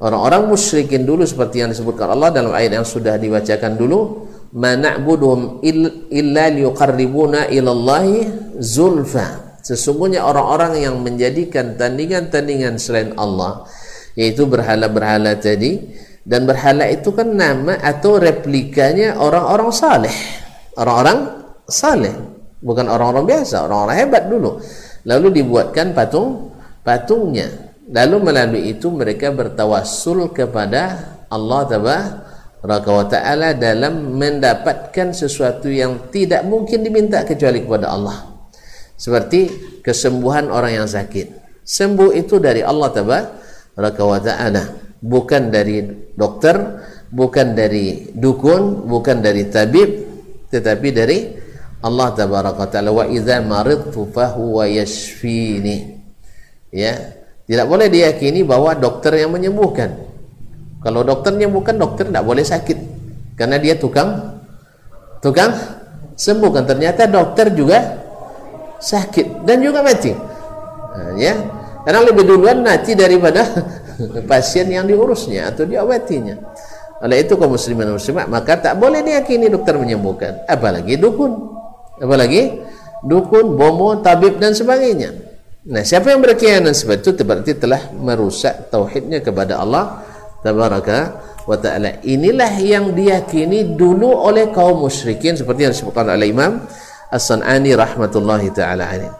orang-orang 0.00 0.48
musyrikin 0.48 1.04
dulu 1.04 1.28
seperti 1.28 1.60
yang 1.60 1.68
disebutkan 1.68 2.08
Allah 2.08 2.32
dalam 2.32 2.56
ayat 2.56 2.80
yang 2.80 2.88
sudah 2.88 3.20
dibacakan 3.20 3.76
dulu, 3.76 4.24
"Mana'buduhum 4.56 5.60
illa 6.08 6.44
liyuqarribuna 6.48 7.52
ilallahi 7.52 8.32
zulfa." 8.64 9.43
Sesungguhnya 9.64 10.20
orang-orang 10.20 10.76
yang 10.76 11.00
menjadikan 11.00 11.80
tandingan-tandingan 11.80 12.76
selain 12.76 13.16
Allah, 13.16 13.64
yaitu 14.12 14.44
berhala-berhala 14.44 15.40
tadi, 15.40 15.80
dan 16.20 16.44
berhala 16.44 16.84
itu 16.92 17.08
kan 17.16 17.32
nama 17.32 17.80
atau 17.80 18.20
replikanya 18.20 19.16
orang-orang 19.16 19.72
saleh. 19.72 20.12
Orang-orang 20.76 21.48
saleh 21.64 22.12
bukan 22.60 22.92
orang-orang 22.92 23.24
biasa 23.24 23.64
orang-orang 23.64 23.96
hebat 24.04 24.24
dulu. 24.28 24.60
Lalu 25.08 25.40
dibuatkan 25.40 25.96
patung 25.96 26.52
patungnya. 26.84 27.48
Lalu 27.88 28.16
melalui 28.20 28.62
itu 28.68 28.92
mereka 28.92 29.32
bertawassul 29.32 30.28
kepada 30.32 31.16
Allah 31.28 31.60
tabaraka 31.68 32.90
wa 32.92 33.04
taala 33.08 33.56
dalam 33.56 34.12
mendapatkan 34.16 35.12
sesuatu 35.16 35.72
yang 35.72 36.12
tidak 36.12 36.44
mungkin 36.44 36.84
diminta 36.84 37.24
kecuali 37.24 37.64
kepada 37.64 37.92
Allah 37.92 38.33
seperti 39.04 39.40
kesembuhan 39.84 40.48
orang 40.48 40.80
yang 40.80 40.88
sakit. 40.88 41.60
Sembuh 41.60 42.16
itu 42.16 42.40
dari 42.40 42.64
Allah 42.64 42.88
tabaraka 42.88 44.00
wa 44.00 44.16
taala. 44.16 44.64
Bukan 45.04 45.52
dari 45.52 45.84
dokter 46.16 46.56
bukan 47.12 47.52
dari 47.52 48.08
dukun 48.16 48.88
bukan 48.88 49.20
dari 49.20 49.44
tabib 49.52 49.90
tetapi 50.48 50.88
dari 50.88 51.18
Allah 51.84 52.16
tabaraka 52.16 52.64
taala. 52.72 52.96
Wa 52.96 53.04
idza 53.04 53.44
maridtu 53.44 54.08
fa 54.08 54.32
huwa 54.32 54.64
yashfini. 54.64 56.00
Ya 56.72 56.96
tidak 57.44 57.68
boleh 57.68 57.92
diyakini 57.92 58.40
bahwa 58.40 58.72
dokter 58.72 59.20
yang 59.20 59.36
menyembuhkan. 59.36 60.00
Kalau 60.80 61.04
dokter 61.04 61.36
menyembuhkan 61.36 61.76
dokter 61.76 62.08
tidak 62.08 62.24
boleh 62.24 62.40
sakit. 62.40 62.78
Karena 63.36 63.60
dia 63.60 63.76
tukang 63.76 64.40
tukang 65.20 65.52
sembuhkan 66.16 66.64
ternyata 66.64 67.04
dokter 67.04 67.52
juga 67.52 68.03
sakit 68.84 69.48
dan 69.48 69.64
juga 69.64 69.80
mati. 69.80 70.12
Nah, 70.12 71.16
ya. 71.16 71.34
Karena 71.84 72.00
lebih 72.04 72.24
duluan 72.24 72.64
mati 72.64 72.96
daripada 72.96 73.44
pasien 74.30 74.68
yang 74.68 74.84
diurusnya 74.84 75.52
atau 75.52 75.64
diobatinya. 75.64 76.36
Oleh 77.04 77.20
itu 77.20 77.36
kaum 77.36 77.52
muslimin 77.52 77.92
muslimat 77.92 78.24
maka 78.32 78.56
tak 78.56 78.80
boleh 78.80 79.04
diyakini 79.04 79.52
dokter 79.52 79.76
menyembuhkan. 79.76 80.48
Apalagi 80.48 80.96
dukun. 80.96 81.32
Apalagi 82.00 82.64
dukun, 83.04 83.56
bomo, 83.56 84.00
tabib 84.00 84.40
dan 84.40 84.56
sebagainya. 84.56 85.12
Nah 85.64 85.80
siapa 85.84 86.12
yang 86.12 86.20
berkhianat 86.20 86.76
seperti 86.76 87.12
itu 87.16 87.24
berarti 87.24 87.52
telah 87.56 87.80
merusak 87.96 88.68
tauhidnya 88.68 89.24
kepada 89.24 89.60
Allah 89.60 90.04
tabaraka 90.44 91.24
wa 91.44 91.56
ta'ala. 91.56 92.04
Inilah 92.04 92.52
yang 92.60 92.92
diyakini 92.92 93.76
dulu 93.76 94.12
oleh 94.12 94.52
kaum 94.52 94.84
musyrikin 94.84 95.36
seperti 95.36 95.68
yang 95.68 95.72
disebutkan 95.72 96.08
oleh 96.12 96.32
Imam 96.32 96.64
As-San'ani 97.14 97.78
rahmatullahi 97.78 98.50
taala 98.50 98.90
alaih. 98.90 99.14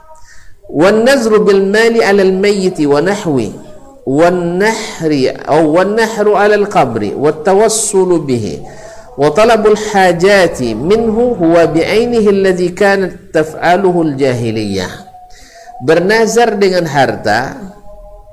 Bil 1.46 1.62
mali 1.70 2.02
al 2.02 2.35
mayyit 2.35 2.83
wa 2.90 2.98
nahwi 2.98 3.54
wan 4.02 4.59
nahri 4.59 5.30
al 5.30 6.66
qabri 6.66 7.14
wat 7.14 7.46
tawassul 7.46 8.18
bihi 8.26 8.59
hajati 9.94 10.74
minhu 10.74 11.38
jahiliyah. 14.18 14.90
Bernazar 15.87 16.59
dengan 16.59 16.90
harta 16.90 17.70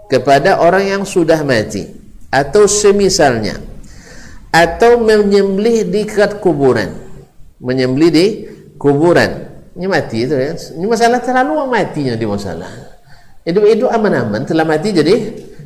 kepada 0.10 0.58
orang 0.58 0.86
yang 0.90 1.04
sudah 1.06 1.46
mati 1.46 1.86
atau 2.34 2.66
semisalnya 2.66 3.60
atau 4.50 5.00
menyembelih 5.00 5.88
di 5.88 6.04
kuburan 6.44 6.92
menyembelih 7.62 8.12
di 8.12 8.28
kuburan 8.76 9.51
ini 9.76 9.88
mati 9.88 10.28
itu 10.28 10.36
ya 10.36 10.52
ini 10.56 10.86
masalah 10.86 11.20
terlalu 11.24 11.64
matinya 11.68 12.14
di 12.16 12.28
masalah 12.28 12.72
itu 13.46 13.86
aman-aman 13.90 14.46
telah 14.46 14.66
mati 14.68 14.94
jadi 14.94 15.16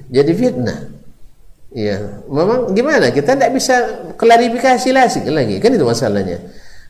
jadi 0.09 0.31
fitnah. 0.31 0.79
Ya, 1.75 2.23
memang 2.31 2.71
gimana? 2.71 3.11
Kita 3.11 3.35
tidak 3.35 3.51
bisa 3.51 3.75
klarifikasi 4.15 4.89
lagi, 4.95 5.59
kan 5.59 5.75
itu 5.75 5.83
masalahnya. 5.83 6.39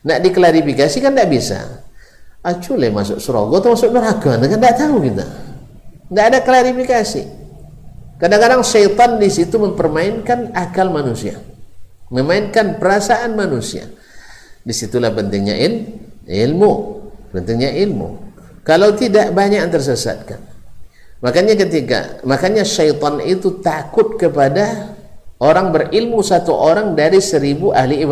Nak 0.06 0.22
diklarifikasi 0.22 0.96
kan 1.02 1.10
tidak 1.10 1.30
bisa. 1.34 1.82
Acule 2.46 2.94
masuk 2.94 3.18
surga 3.18 3.66
atau 3.66 3.70
masuk 3.74 3.90
neraka, 3.90 4.38
kan 4.38 4.46
tidak 4.46 4.74
tahu 4.78 5.02
kita. 5.02 5.26
Tidak 6.06 6.24
ada 6.30 6.38
klarifikasi. 6.38 7.22
Kadang-kadang 8.22 8.62
syaitan 8.62 9.18
di 9.18 9.26
situ 9.26 9.58
mempermainkan 9.58 10.54
akal 10.54 10.94
manusia, 10.94 11.42
memainkan 12.14 12.78
perasaan 12.78 13.34
manusia. 13.34 13.90
Di 14.62 14.70
situlah 14.70 15.10
pentingnya 15.10 15.58
il, 15.58 15.98
ilmu, 16.30 16.95
pentingnya 17.36 17.76
ilmu. 17.84 18.16
Kalau 18.64 18.96
tidak 18.96 19.36
banyak 19.36 19.60
yang 19.60 19.70
tersesatkan. 19.70 20.40
Makanya 21.20 21.54
ketika 21.56 22.24
makanya 22.24 22.64
syaitan 22.64 23.20
itu 23.20 23.60
takut 23.60 24.16
kepada 24.16 24.96
orang 25.40 25.72
berilmu 25.72 26.24
satu 26.24 26.56
orang 26.56 26.96
dari 26.96 27.20
seribu 27.20 27.76
ahli. 27.76 28.02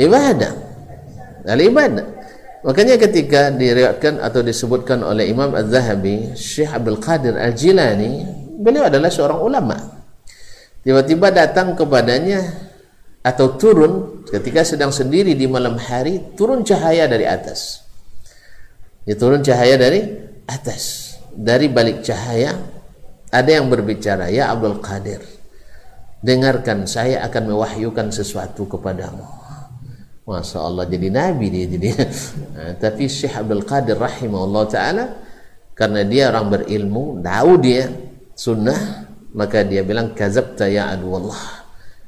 Ibadah. 0.00 0.52
Ahli 1.44 1.64
ibadah. 1.68 2.06
Makanya 2.60 3.00
ketika 3.00 3.48
diriwayatkan 3.48 4.20
atau 4.20 4.44
disebutkan 4.44 5.00
oleh 5.00 5.32
Imam 5.32 5.56
Az-Zahabi, 5.56 6.36
Syekh 6.36 6.68
Abdul 6.76 7.00
Qadir 7.00 7.32
Al-Jilani, 7.40 8.28
beliau 8.60 8.84
adalah 8.84 9.08
seorang 9.08 9.40
ulama. 9.40 9.76
Tiba-tiba 10.84 11.32
datang 11.32 11.72
kepadanya 11.72 12.44
atau 13.24 13.56
turun 13.56 14.24
ketika 14.28 14.60
sedang 14.60 14.92
sendiri 14.92 15.32
di 15.32 15.48
malam 15.48 15.80
hari, 15.80 16.36
turun 16.36 16.60
cahaya 16.60 17.08
dari 17.08 17.24
atas. 17.24 17.80
Ya 19.08 19.14
turun 19.16 19.40
cahaya 19.40 19.80
dari 19.80 20.00
atas. 20.44 21.14
Dari 21.30 21.70
balik 21.70 22.02
cahaya 22.02 22.58
ada 23.30 23.50
yang 23.50 23.70
berbicara 23.70 24.28
ya 24.28 24.50
Abdul 24.50 24.82
Qadir 24.82 25.22
dengarkan 26.20 26.84
saya 26.84 27.24
akan 27.24 27.54
mewahyukan 27.56 28.12
sesuatu 28.12 28.68
kepadamu. 28.68 29.24
Masya 30.28 30.58
Allah 30.62 30.84
jadi 30.86 31.08
Nabi 31.10 31.46
dia 31.50 31.66
jadi. 31.66 31.88
Nah, 32.60 32.76
tapi 32.76 33.08
Syekh 33.08 33.40
Abdul 33.40 33.64
Qadir 33.64 33.96
rahimahullah 33.96 34.64
ta'ala 34.68 35.04
karena 35.80 36.04
dia 36.04 36.28
orang 36.28 36.52
berilmu 36.52 37.24
tahu 37.24 37.52
dia 37.56 37.88
sunnah 38.36 39.08
maka 39.32 39.64
dia 39.64 39.80
bilang 39.80 40.12
kazabta 40.12 40.68
ya 40.68 40.92
Allah 40.92 41.40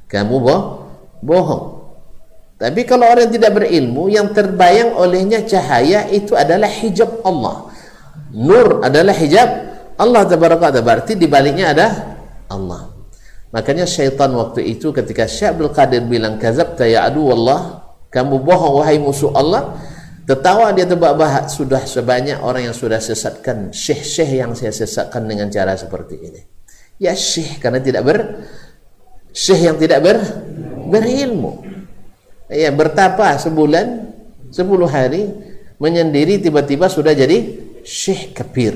kamu 0.05 0.35
boh 0.37 0.61
bohong 1.25 1.65
tapi 2.57 2.85
kalau 2.85 3.09
orang 3.09 3.33
tidak 3.33 3.57
berilmu 3.57 4.13
yang 4.13 4.29
terbayang 4.29 4.93
olehnya 4.93 5.41
cahaya 5.43 6.05
itu 6.13 6.37
adalah 6.37 6.69
hijab 6.69 7.25
Allah. 7.25 7.73
Nur 8.33 8.81
adalah 8.85 9.13
hijab 9.13 9.49
Allah 9.97 10.21
tabaraka 10.25 10.73
berarti 10.81 11.17
di 11.17 11.25
baliknya 11.25 11.73
ada 11.73 11.87
Allah. 12.49 12.93
Makanya 13.53 13.85
syaitan 13.85 14.33
waktu 14.33 14.65
itu 14.65 14.89
ketika 14.89 15.29
Syekh 15.29 15.53
Abdul 15.53 15.73
Qadir 15.73 16.01
bilang 16.09 16.41
kazabta 16.41 16.89
ya 16.89 17.05
adu 17.05 17.29
Allah 17.29 17.85
kamu 18.09 18.41
bohong 18.41 18.81
wahai 18.81 18.97
musuh 18.97 19.29
Allah 19.33 19.77
tertawa 20.25 20.73
dia 20.73 20.89
tebak-bahak 20.89 21.53
sudah 21.53 21.85
sebanyak 21.85 22.41
orang 22.41 22.69
yang 22.69 22.75
sudah 22.77 22.97
sesatkan 22.97 23.69
syekh-syekh 23.69 24.41
yang 24.41 24.57
saya 24.57 24.73
sesatkan 24.73 25.25
dengan 25.25 25.49
cara 25.53 25.77
seperti 25.77 26.15
ini. 26.21 26.41
Ya 27.01 27.13
syekh 27.13 27.61
karena 27.61 27.81
tidak 27.81 28.01
ber 28.05 28.17
syekh 29.33 29.61
yang 29.69 29.77
tidak 29.77 30.01
ber 30.01 30.17
berilmu 30.89 31.72
ya 32.53 32.69
bertapa 32.69 33.35
sebulan 33.41 34.13
sepuluh 34.53 34.85
hari 34.85 35.33
menyendiri 35.81 36.39
tiba-tiba 36.39 36.87
sudah 36.87 37.11
jadi 37.11 37.59
Syekh 37.83 38.31
Kabir. 38.37 38.73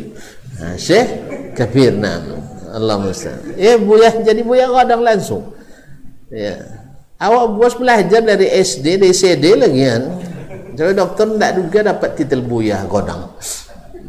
Nah, 0.60 0.76
Syekh 0.76 1.08
Kabir 1.56 1.96
nah. 1.96 2.20
Allah 2.68 3.00
musta'an. 3.00 3.56
Ya 3.56 3.80
buya 3.80 4.12
jadi 4.22 4.44
buya 4.44 4.68
kadang 4.70 5.02
langsung. 5.02 5.56
Ya. 6.28 6.60
Awak 7.18 7.46
bos 7.58 7.74
belajar 7.74 8.22
dari 8.22 8.46
SD, 8.52 9.02
dari 9.02 9.16
CD 9.16 9.58
lagi 9.58 9.82
kan. 9.82 10.04
Jadi 10.78 10.92
dokter 10.94 11.26
tidak 11.34 11.52
juga 11.58 11.80
dapat 11.96 12.10
titel 12.13 12.46
buya 12.46 12.86
kodang. 12.86 13.34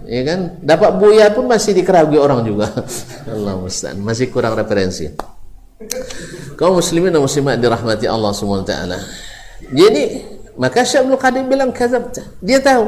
Ya 0.05 0.21
kan? 0.27 0.61
Dapat 0.61 0.91
buya 1.01 1.33
pun 1.33 1.49
masih 1.49 1.73
dikeragui 1.73 2.21
orang 2.21 2.45
juga. 2.45 2.69
Allah 3.33 3.57
musta'an. 3.57 3.97
Masih 4.03 4.29
kurang 4.29 4.53
referensi. 4.59 5.09
Kau 6.59 6.75
muslimin 6.75 7.15
dan 7.15 7.23
muslimat 7.23 7.57
dirahmati 7.57 8.11
Allah 8.11 8.35
taala. 8.67 8.99
Jadi, 9.63 10.25
maka 10.55 10.87
Syekh 10.87 11.07
Abdul 11.07 11.21
Qadir 11.21 11.45
bilang 11.47 11.75
kazabta. 11.75 12.23
Dia 12.39 12.63
tahu 12.63 12.87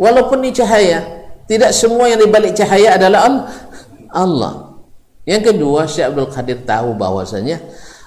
walaupun 0.00 0.40
ini 0.40 0.56
cahaya 0.56 1.04
tidak 1.44 1.76
semua 1.76 2.08
yang 2.08 2.20
dibalik 2.20 2.56
cahaya 2.56 2.96
adalah 2.96 3.28
Allah. 4.12 4.80
Yang 5.28 5.52
kedua, 5.52 5.84
Syekh 5.84 6.08
Abdul 6.08 6.32
Qadir 6.32 6.58
tahu 6.64 6.96
bahwasanya 6.96 7.60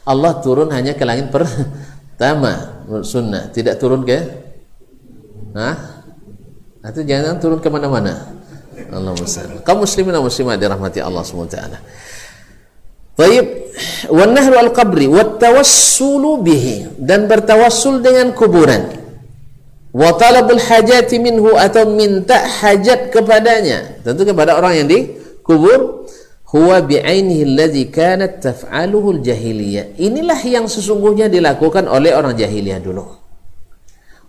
Allah 0.05 0.37
turun 0.39 0.69
hanya 0.69 0.93
ke 0.93 1.01
langit 1.01 1.33
pertama 1.33 2.77
sunnah 3.01 3.49
tidak 3.49 3.81
turun 3.81 4.05
ke 4.05 4.21
Hah? 5.57 5.75
itu 6.85 7.01
jangan 7.01 7.41
turun 7.41 7.57
ke 7.57 7.67
mana-mana 7.67 8.13
Allah 8.93 9.13
muslim 9.17 9.57
kaum 9.65 9.81
muslimin 9.81 10.13
dan 10.13 10.21
muslimat 10.21 10.61
dirahmati 10.61 11.01
Allah 11.01 11.25
SWT 11.25 11.57
Baik, 13.15 13.71
wan 14.11 14.35
al 14.35 14.75
qabri 14.75 15.07
wat 15.07 15.39
bihi 16.43 16.99
dan 16.99 17.31
bertawassul 17.31 18.03
dengan 18.03 18.35
kuburan. 18.35 18.91
Wa 19.95 20.11
talabul 20.19 20.59
hajati 20.59 21.23
minhu 21.23 21.55
atau 21.55 21.87
minta 21.87 22.35
hajat 22.35 23.15
kepadanya. 23.15 24.03
Tentu 24.03 24.27
kepada 24.27 24.59
orang 24.59 24.83
yang 24.83 24.87
dikubur 24.91 26.03
huwa 26.51 26.83
bi'ainihi 26.83 27.87
kanat 27.87 28.43
taf'aluhu 28.43 29.23
al-jahiliyah. 29.23 29.95
Inilah 29.95 30.39
yang 30.43 30.67
sesungguhnya 30.67 31.31
dilakukan 31.31 31.87
oleh 31.87 32.11
orang 32.11 32.35
jahiliyah 32.35 32.83
dulu. 32.83 33.07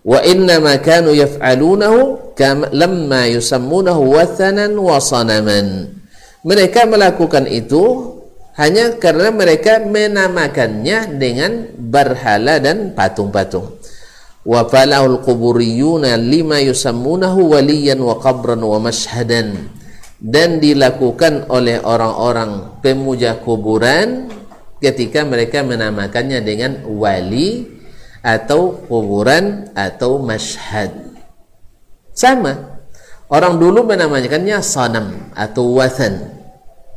Wa 0.07 0.23
inna 0.23 0.63
ma 0.63 0.79
kanu 0.79 1.11
yaf'alunahu 1.11 2.31
lamma 2.71 3.27
yusammunahu 3.27 4.15
wathanan 4.15 4.71
wa 4.79 4.95
sanaman. 5.03 5.99
Mereka 6.47 6.87
melakukan 6.87 7.43
itu 7.51 8.15
hanya 8.57 8.97
karena 8.97 9.29
mereka 9.29 9.77
menamakannya 9.85 11.21
dengan 11.21 11.77
berhala 11.77 12.57
dan 12.57 12.97
patung-patung. 12.97 13.77
Wa 14.41 14.65
falahul 14.65 15.21
quburiyuna 15.21 16.17
lima 16.17 16.57
yusammunahu 16.65 17.53
waliyan 17.53 18.01
wa 18.01 18.17
qabran 18.17 18.57
wa 18.65 18.81
mashhadan. 18.81 19.69
Dan 20.17 20.57
dilakukan 20.57 21.45
oleh 21.53 21.77
orang-orang 21.85 22.81
pemuja 22.81 23.37
kuburan 23.37 24.33
ketika 24.81 25.21
mereka 25.21 25.61
menamakannya 25.61 26.41
dengan 26.41 26.81
wali 26.89 27.69
atau 28.25 28.81
kuburan 28.89 29.69
atau 29.77 30.17
mashhad. 30.17 30.89
Sama. 32.17 32.81
Orang 33.29 33.61
dulu 33.61 33.85
menamakannya 33.85 34.57
sanam 34.65 35.29
atau 35.37 35.77
wathan 35.77 36.36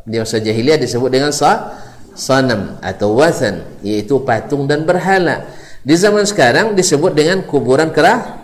di 0.04 0.16
masa 0.20 0.40
jahiliyah 0.40 0.80
disebut 0.80 1.10
dengan 1.10 1.32
sa 1.32 1.80
sanam 2.16 2.76
atau 2.84 3.16
wasan 3.16 3.64
yaitu 3.80 4.20
patung 4.22 4.68
dan 4.68 4.84
berhala. 4.84 5.48
Di 5.80 5.96
zaman 5.96 6.28
sekarang 6.28 6.76
disebut 6.76 7.16
dengan 7.16 7.40
kuburan 7.48 7.88
kerah 7.88 8.40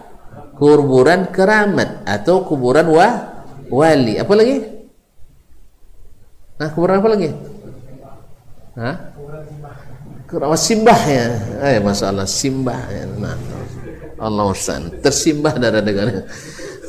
kuburan 0.57 1.29
keramat 1.29 2.03
atau 2.09 2.43
kuburan 2.49 2.89
wa 2.89 3.09
wali. 3.69 4.17
Apa 4.17 4.33
lagi? 4.33 4.57
Nah 6.57 6.69
kuburan 6.73 6.97
apa 7.05 7.09
lagi? 7.13 7.29
Hah? 8.77 8.97
Kuburan 10.25 10.57
simbah 10.57 11.01
ya? 11.07 11.27
Eh 11.61 11.79
masalah 11.85 12.25
simbah 12.25 12.81
ya. 12.89 13.05
nah 13.21 13.37
Allah 14.17 14.49
Ustaz 14.49 14.81
tersimbah 15.05 15.61
darah 15.61 15.85
dengan 15.85 16.25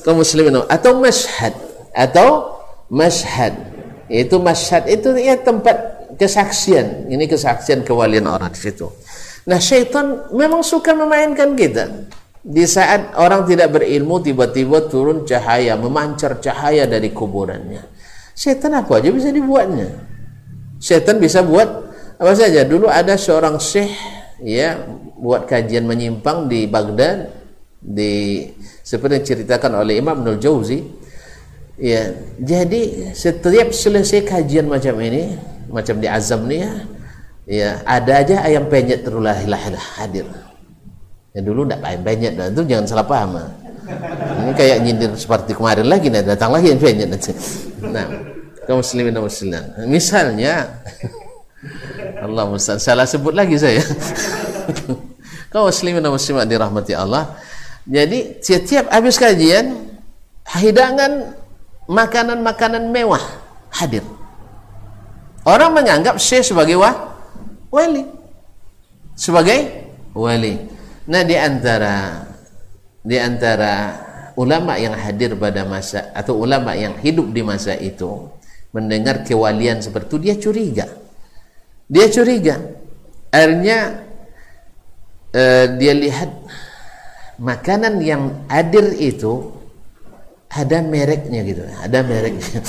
kaum 0.08 0.23
muslimin 0.23 0.63
atau 0.71 0.91
mashhad 1.03 1.51
atau 1.91 2.56
mashhad 2.88 3.51
itu 4.08 4.39
masyad 4.39 4.88
itu 4.88 5.12
ya 5.20 5.36
tempat 5.39 6.10
kesaksian. 6.15 7.12
Ini 7.12 7.28
kesaksian 7.28 7.84
kewalian 7.84 8.28
orang 8.28 8.52
di 8.52 8.60
situ. 8.60 8.88
Nah 9.48 9.60
syaitan 9.60 10.28
memang 10.32 10.63
suka 10.63 10.91
memainkan 10.96 11.56
kita. 11.56 12.08
Di 12.48 12.63
saat 12.63 13.12
orang 13.20 13.43
tidak 13.43 13.76
berilmu 13.76 14.24
tiba-tiba 14.24 14.88
turun 14.88 15.28
cahaya 15.28 15.76
memancar 15.76 16.39
cahaya 16.39 16.88
dari 16.88 17.12
kuburannya. 17.12 17.84
Syaitan 18.32 18.72
apa 18.80 19.04
aja 19.04 19.12
bisa 19.12 19.28
dibuatnya? 19.32 19.91
Syaitan 20.80 21.20
bisa 21.20 21.43
buat 21.43 21.67
apa 22.15 22.34
saja. 22.36 22.63
Dulu 22.63 22.88
ada 22.88 23.20
seorang 23.20 23.60
syekh 23.60 23.91
ya 24.39 24.80
buat 25.20 25.43
kajian 25.43 25.84
menyimpang 25.84 26.48
di 26.48 26.63
Baghdad. 26.67 27.36
Di 27.78 28.43
seperti 28.84 29.24
diceritakan 29.24 29.84
oleh 29.84 30.00
Imam 30.00 30.24
Nul 30.24 30.39
Jauzi 30.39 31.07
Ya, 31.78 32.10
jadi 32.42 33.13
setiap 33.13 33.70
selesai 33.70 34.26
kajian 34.26 34.66
macam 34.66 34.98
ini, 34.98 35.38
macam 35.70 36.02
di 36.02 36.10
Azam 36.10 36.50
ni 36.50 36.66
ya, 36.66 36.74
ya 37.46 37.70
ada 37.86 38.18
aja 38.18 38.42
ayam 38.42 38.66
penyet 38.66 39.06
terulah 39.06 39.38
hadir. 39.94 40.26
Ya 41.38 41.42
dulu 41.46 41.70
tidak 41.70 41.86
ayam 41.86 42.02
penyet, 42.02 42.34
dan 42.34 42.50
itu 42.58 42.66
jangan 42.66 42.86
salah 42.90 43.06
paham. 43.06 43.38
Ini 44.42 44.52
kayak 44.58 44.78
nyindir 44.82 45.12
seperti 45.13 45.54
kemarin 45.54 45.86
lagi, 45.86 46.10
nah, 46.10 46.26
datang 46.26 46.50
lagi 46.50 46.74
ayam 46.74 46.82
penyet 46.82 47.13
nanti. 47.13 47.32
Nah, 47.86 48.10
kaum 48.66 48.82
muslimin 48.82 49.13
dan 49.13 49.22
muslimat. 49.22 49.63
Misalnya, 49.86 50.82
Allah 52.26 52.44
muslim, 52.50 52.82
salah 52.82 53.06
sebut 53.06 53.38
lagi 53.38 53.54
saya. 53.54 53.86
kaum 55.54 55.70
muslimin 55.70 56.02
dan 56.02 56.10
muslimat 56.10 56.50
dirahmati 56.50 56.98
Allah. 56.98 57.38
Jadi 57.86 58.42
setiap 58.42 58.90
habis 58.90 59.22
kajian, 59.22 59.78
hidangan 60.58 61.38
makanan-makanan 61.88 62.91
mewah 62.91 63.23
hadir. 63.71 64.04
Orang 65.47 65.73
menganggap 65.73 66.19
Syekh 66.19 66.52
sebagai 66.52 66.76
wah, 66.76 67.15
wali. 67.71 68.04
Sebagai 69.15 69.88
wali. 70.12 70.60
Nah, 71.08 71.23
di 71.23 71.36
antara 71.39 72.28
di 73.00 73.15
antara 73.15 74.04
ulama 74.36 74.76
yang 74.76 74.93
hadir 74.93 75.34
pada 75.39 75.63
masa 75.63 76.12
atau 76.12 76.38
ulama 76.38 76.76
yang 76.76 77.00
hidup 77.00 77.32
di 77.32 77.41
masa 77.41 77.73
itu 77.80 78.28
mendengar 78.76 79.23
kewalian 79.23 79.80
seperti 79.80 80.08
itu 80.12 80.17
dia 80.19 80.36
curiga. 80.36 80.86
Dia 81.88 82.06
curiga. 82.12 82.56
Akhirnya 83.32 84.04
uh, 85.32 85.65
dia 85.80 85.93
lihat 85.95 86.30
makanan 87.39 88.04
yang 88.04 88.45
hadir 88.52 88.91
itu 89.00 89.56
ada 90.47 90.77
mereknya 90.79 91.41
gitu. 91.43 91.63
Ada 91.83 91.99
mereknya. 92.03 92.63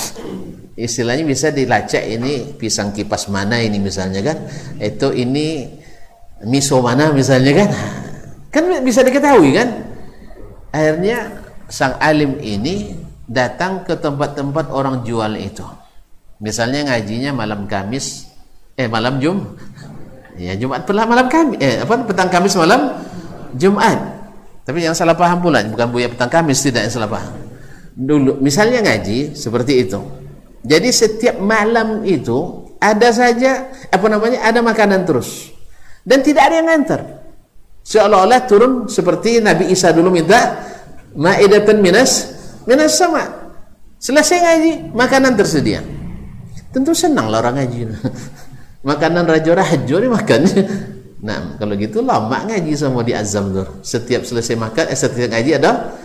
Istilahnya 0.79 1.23
bisa 1.27 1.51
dilacak 1.51 2.03
ini 2.07 2.55
pisang 2.55 2.91
kipas 2.95 3.27
mana 3.31 3.59
ini 3.59 3.79
misalnya 3.79 4.23
kan. 4.23 4.37
Itu 4.79 5.11
ini 5.15 5.67
miso 6.47 6.79
mana 6.83 7.11
misalnya 7.11 7.63
kan. 7.63 7.69
Kan 8.51 8.63
bisa 8.83 9.03
diketahui 9.03 9.55
kan. 9.55 9.69
Akhirnya 10.71 11.43
sang 11.71 11.97
alim 11.99 12.37
ini 12.39 12.95
datang 13.27 13.83
ke 13.87 13.95
tempat-tempat 13.95 14.71
orang 14.71 15.01
jual 15.03 15.35
itu. 15.39 15.65
Misalnya 16.39 16.95
ngajinya 16.95 17.35
malam 17.35 17.67
Kamis 17.67 18.31
eh 18.79 18.87
malam 18.87 19.19
Jum 19.19 19.43
ya 20.39 20.55
Jumat 20.55 20.87
pula 20.87 21.03
malam 21.03 21.27
Kamis 21.27 21.59
eh 21.59 21.83
apa 21.83 21.99
petang 22.07 22.31
Kamis 22.31 22.55
malam 22.55 22.95
Jumat. 23.59 23.99
Tapi 24.63 24.85
yang 24.85 24.95
salah 24.95 25.17
paham 25.17 25.43
pula 25.43 25.65
bukan 25.67 25.87
buaya 25.91 26.07
petang 26.07 26.31
Kamis 26.31 26.63
tidak 26.63 26.87
yang 26.87 26.93
salah 26.95 27.11
paham 27.11 27.48
dulu. 27.99 28.39
Misalnya 28.39 28.79
ngaji 28.79 29.35
seperti 29.35 29.83
itu. 29.83 29.99
Jadi 30.63 30.89
setiap 30.95 31.35
malam 31.43 32.07
itu 32.07 32.67
ada 32.79 33.11
saja 33.11 33.67
apa 33.91 34.07
namanya 34.07 34.47
ada 34.47 34.63
makanan 34.63 35.03
terus. 35.03 35.51
Dan 36.07 36.23
tidak 36.23 36.47
ada 36.47 36.55
yang 36.63 36.67
ngantar 36.71 37.01
seolah-olah 37.83 38.41
turun 38.47 38.73
seperti 38.87 39.43
Nabi 39.43 39.73
Isa 39.73 39.91
dulu 39.91 40.13
minta 40.15 40.63
ma'idatan 41.15 41.83
minas 41.83 42.31
minas 42.63 42.95
sama. 42.95 43.51
Selesai 43.99 44.37
ngaji 44.39 44.71
makanan 44.95 45.35
tersedia. 45.35 45.83
Tentu 46.71 46.95
senang 46.95 47.27
lah 47.27 47.43
orang 47.43 47.59
ngaji. 47.59 47.79
Makanan 48.89 49.27
raja 49.27 49.51
rajo 49.59 49.95
ini 49.99 50.07
makannya 50.07 50.63
nah 51.27 51.59
kalau 51.59 51.75
gitu 51.75 51.99
lama 51.99 52.47
ngaji 52.47 52.79
sama 52.79 53.03
di 53.03 53.11
azam 53.11 53.51
tuh 53.51 53.83
setiap 53.83 54.23
selesai 54.23 54.55
makan 54.55 54.87
eh, 54.87 54.95
setiap 54.95 55.27
ngaji 55.35 55.51
ada 55.59 55.99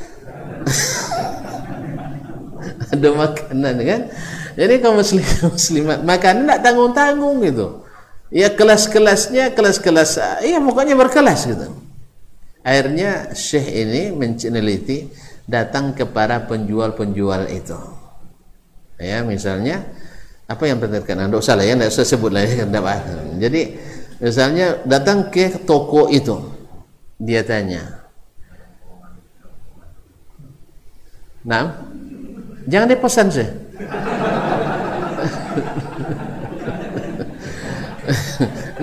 ada 2.93 3.09
makanan 3.15 3.75
kan? 3.81 4.01
Jadi 4.55 4.75
kaum 4.83 4.99
muslim 5.01 5.25
muslimat 5.57 6.01
makanan 6.03 6.45
tak 6.51 6.61
tanggung-tanggung 6.67 7.37
gitu. 7.47 7.87
Ya 8.35 8.51
kelas-kelasnya 8.51 9.55
kelas-kelas 9.55 10.43
iya 10.43 10.59
pokoknya 10.59 10.99
berkelas 10.99 11.41
gitu. 11.47 11.69
Akhirnya 12.65 13.37
syekh 13.37 13.69
ini 13.71 14.11
meneliti 14.11 15.13
datang 15.45 15.93
kepada 15.93 16.49
penjual-penjual 16.49 17.47
itu. 17.53 17.77
Ya 18.99 19.21
misalnya 19.23 19.85
apa 20.45 20.69
yang 20.69 20.77
berdekatan 20.77 21.33
tidak 21.33 21.41
usah 21.41 21.57
lah 21.57 21.65
ya 21.65 21.73
tidak 21.73 21.89
usah 21.89 22.05
sebut 22.05 22.31
lah 22.33 22.45
ya 22.45 22.69
jadi 23.49 23.63
misalnya 24.21 24.67
datang 24.85 25.33
ke 25.33 25.65
toko 25.65 26.13
itu 26.13 26.37
dia 27.17 27.41
tanya 27.41 28.05
nah 31.41 31.81
Jangan 32.65 32.89
dipesan 32.89 33.29
sih. 33.29 33.49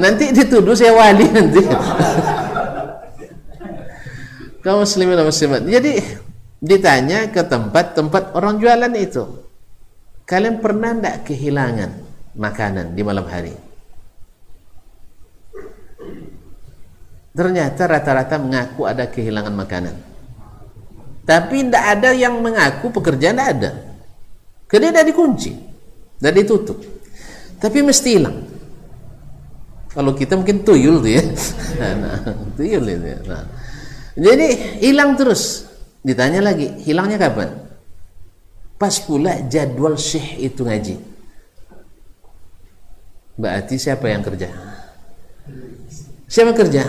nanti 0.02 0.34
dituduh 0.34 0.74
saya 0.74 0.94
wali 0.94 1.26
nanti. 1.30 1.62
Kaum 4.62 4.86
muslimin 4.86 5.18
dan 5.18 5.26
muslimat. 5.26 5.62
Jadi 5.66 5.98
ditanya 6.62 7.30
ke 7.34 7.42
tempat-tempat 7.42 8.38
orang 8.38 8.62
jualan 8.62 8.94
itu. 8.98 9.26
Kalian 10.30 10.62
pernah 10.62 10.94
tidak 10.94 11.26
kehilangan 11.26 11.92
makanan 12.38 12.94
di 12.94 13.02
malam 13.02 13.26
hari? 13.26 13.72
ternyata 17.32 17.88
rata-rata 17.88 18.36
mengaku 18.36 18.84
ada 18.84 19.08
kehilangan 19.08 19.56
makanan 19.56 19.96
tapi 21.32 21.64
tidak 21.64 21.86
ada 21.96 22.12
yang 22.12 22.36
mengaku 22.44 22.92
pekerjaan 22.92 23.40
tidak 23.40 23.50
ada. 23.56 23.72
Karena 24.68 24.92
tidak 24.92 25.16
dikunci 25.16 25.72
tidak 26.22 26.46
ditutup. 26.46 26.78
Tapi 27.58 27.82
mesti 27.82 28.10
hilang. 28.22 28.46
Kalau 29.90 30.14
kita 30.14 30.38
mungkin 30.38 30.62
tuyul 30.62 31.02
tuh 31.02 31.12
ya. 31.18 31.26
Nah, 31.82 32.22
tuyul 32.54 32.86
itu 32.86 33.08
ya. 33.10 33.18
nah. 33.26 33.46
jadi 34.14 34.78
hilang 34.86 35.18
terus. 35.18 35.66
Ditanya 36.06 36.46
lagi 36.46 36.70
hilangnya 36.86 37.18
kapan? 37.18 37.58
Pas 38.78 39.02
pula 39.02 39.42
jadwal 39.50 39.98
syekh 39.98 40.38
itu 40.46 40.62
ngaji. 40.62 40.96
Berarti 43.42 43.82
siapa 43.82 44.06
yang 44.14 44.22
kerja? 44.22 44.54
Siapa 46.30 46.54
kerja? 46.54 46.86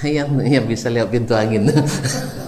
Yang 0.00 0.28
yang 0.48 0.64
bisa 0.64 0.88
lewat 0.88 1.12
pintu 1.12 1.36
angin 1.36 1.68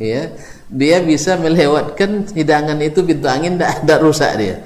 ya. 0.00 0.32
Dia 0.70 1.02
bisa 1.02 1.36
melewatkan 1.36 2.30
hidangan 2.32 2.78
itu 2.80 3.04
pintu 3.04 3.28
angin 3.28 3.58
tidak 3.58 4.00
rusak 4.00 4.34
dia. 4.38 4.62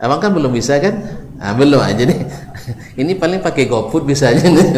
Abang 0.00 0.18
kan 0.18 0.32
belum 0.32 0.52
bisa 0.52 0.80
kan? 0.80 0.96
Ah, 1.40 1.52
belum 1.52 1.80
aja 1.80 2.04
nih. 2.04 2.20
Ini 3.00 3.12
paling 3.16 3.44
pakai 3.44 3.68
GoFood 3.68 4.08
bisa 4.08 4.32
aja 4.32 4.44
nih. 4.48 4.68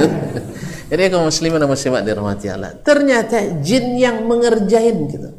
Jadi 0.92 1.08
kaum 1.08 1.24
muslimin 1.24 1.56
dan 1.56 1.72
muslimat 1.72 2.04
dirahmati 2.04 2.52
Allah 2.52 2.76
ternyata 2.84 3.40
jin 3.64 3.96
yang 3.96 4.28
mengerjain 4.28 5.08
gitu. 5.08 5.30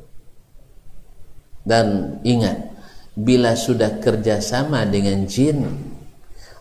Dan 1.61 2.17
ingat 2.25 2.73
bila 3.13 3.53
sudah 3.53 4.01
kerjasama 4.01 4.81
dengan 4.89 5.29
jin 5.29 5.61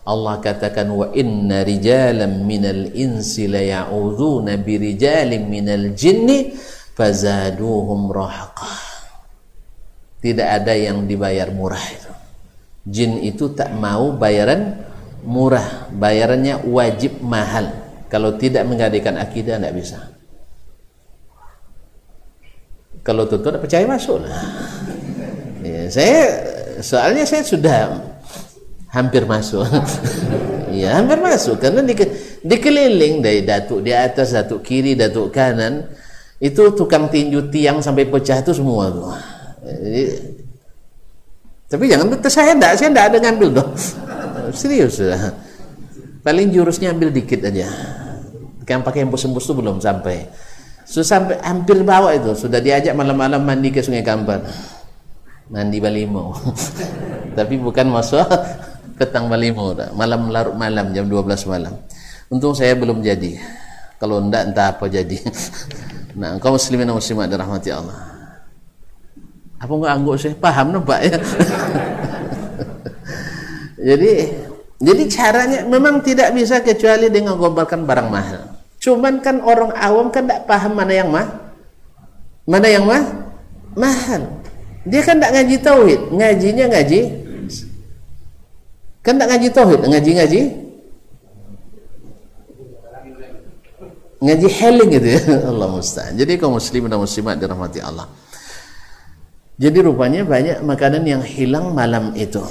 Allah 0.03 0.43
katakan 0.43 0.91
wa 0.91 1.09
inna 1.15 1.63
rijalan 1.63 2.43
minal 2.43 2.91
insi 2.91 3.47
la 3.47 3.63
ya'udzuuna 3.63 4.59
bi 4.59 4.75
rijalin 4.75 5.47
minal 5.47 5.95
jinni 5.95 6.51
fazaduhum 6.93 8.09
rahaqa 8.13 8.93
tidak 10.23 10.47
ada 10.63 10.71
yang 10.71 11.03
dibayar 11.03 11.51
murah 11.51 11.83
itu. 11.83 12.11
Jin 12.87 13.19
itu 13.19 13.51
tak 13.51 13.75
mau 13.75 14.15
bayaran 14.15 14.79
murah. 15.27 15.91
Bayarannya 15.91 16.63
wajib 16.63 17.19
mahal. 17.19 17.75
Kalau 18.07 18.39
tidak 18.39 18.63
menggadaikan 18.63 19.19
akidah 19.19 19.59
tidak 19.59 19.75
bisa. 19.75 19.99
Kalau 23.03 23.27
tutup 23.27 23.59
percaya 23.59 23.83
masuk 23.83 24.23
lah 24.23 24.31
ya, 25.59 25.91
saya 25.91 26.19
soalnya 26.79 27.27
saya 27.27 27.43
sudah 27.43 27.77
hampir 28.87 29.27
masuk. 29.27 29.67
Ya 30.73 30.97
hampir 30.97 31.21
masuk. 31.21 31.61
Karena 31.61 31.85
di, 31.85 31.93
dikeliling 32.41 33.21
dari 33.21 33.45
datuk 33.45 33.85
di 33.85 33.93
atas 33.93 34.33
datuk 34.33 34.65
kiri 34.65 34.97
datuk 34.97 35.29
kanan 35.29 35.85
itu 36.43 36.63
tukang 36.75 37.07
tinju 37.07 37.47
tiang 37.47 37.79
sampai 37.79 38.03
pecah 38.03 38.43
itu 38.43 38.51
semua 38.51 38.91
tuh. 38.91 39.15
Jadi, 39.63 40.03
tapi 41.71 41.87
jangan 41.87 42.11
betul 42.11 42.27
saya 42.27 42.51
enggak 42.51 42.75
saya 42.75 42.91
enggak 42.91 43.07
ada 43.15 43.17
ngambil 43.23 43.49
dong. 43.63 43.71
Serius 44.59 44.99
sudah 44.99 45.31
paling 46.19 46.51
jurusnya 46.51 46.91
ambil 46.91 47.15
dikit 47.15 47.47
aja. 47.47 47.71
Yang 48.67 48.81
pakai 48.83 49.07
embus-embus 49.07 49.47
itu 49.47 49.55
belum 49.55 49.79
sampai. 49.79 50.27
Sudah 50.83 51.07
sampai 51.07 51.39
hampir 51.39 51.79
bawah 51.79 52.11
itu. 52.11 52.35
Sudah 52.35 52.59
diajak 52.59 52.91
malam-malam 52.91 53.39
mandi 53.39 53.71
ke 53.71 53.79
sungai 53.79 54.03
Kampar 54.03 54.43
mandi 55.51 55.77
Balimo 55.83 56.33
tapi 57.37 57.59
bukan 57.59 57.91
masuk 57.91 58.23
petang 58.97 59.27
Balimo 59.27 59.75
malam 59.93 60.31
larut 60.31 60.55
malam 60.59 60.91
jam 60.91 61.07
12 61.07 61.47
malam. 61.47 61.71
Untung 62.27 62.51
saya 62.51 62.75
belum 62.75 62.99
jadi. 62.99 63.39
Kalau 63.95 64.19
enggak 64.19 64.51
entah 64.51 64.75
apa 64.75 64.91
jadi 64.91 65.15
nah 66.13 66.37
kaum 66.37 66.55
muslimin 66.55 66.85
dan 66.89 66.95
muslimat 66.97 67.27
dirahmati 67.29 67.69
Allah. 67.73 67.97
Apa 69.57 69.71
enggak 69.73 69.93
angguk 69.95 70.15
saya 70.19 70.35
paham 70.35 70.75
nampak 70.75 70.99
ya? 71.07 71.17
Jadi 73.93 74.11
jadi 74.83 75.03
caranya 75.07 75.59
memang 75.63 76.03
tidak 76.03 76.35
bisa 76.35 76.59
kecuali 76.59 77.07
dengan 77.07 77.39
gobarkan 77.39 77.87
barang 77.87 78.09
mahal. 78.11 78.41
Cuman 78.83 79.23
kan 79.23 79.39
orang 79.39 79.71
awam 79.79 80.11
kan 80.11 80.27
tidak 80.27 80.43
paham 80.43 80.75
mana 80.75 80.91
yang 80.91 81.07
mah 81.07 81.27
mana 82.43 82.67
yang 82.67 82.83
mah 82.83 83.03
mahal. 83.79 84.43
Dia 84.83 84.99
kan 85.07 85.23
tak 85.23 85.31
ngaji 85.31 85.55
tauhid, 85.63 86.01
ngajinya 86.11 86.65
ngaji 86.67 87.01
kan 89.03 89.19
tak 89.19 89.27
ngaji 89.35 89.47
tauhid, 89.51 89.79
ngaji-ngaji 89.83 90.15
ngaji 90.15 90.62
healing 94.23 94.89
gitu 94.95 95.07
ya. 95.07 95.21
Allah 95.51 95.67
musta'an. 95.67 96.15
Jadi 96.15 96.39
kaum 96.39 96.55
muslim 96.55 96.87
dan 96.87 96.99
muslimat 96.99 97.35
dirahmati 97.35 97.79
Allah. 97.83 98.07
Jadi 99.59 99.77
rupanya 99.85 100.25
banyak 100.25 100.65
makanan 100.65 101.03
yang 101.05 101.21
hilang 101.21 101.75
malam 101.75 102.15
itu. 102.17 102.41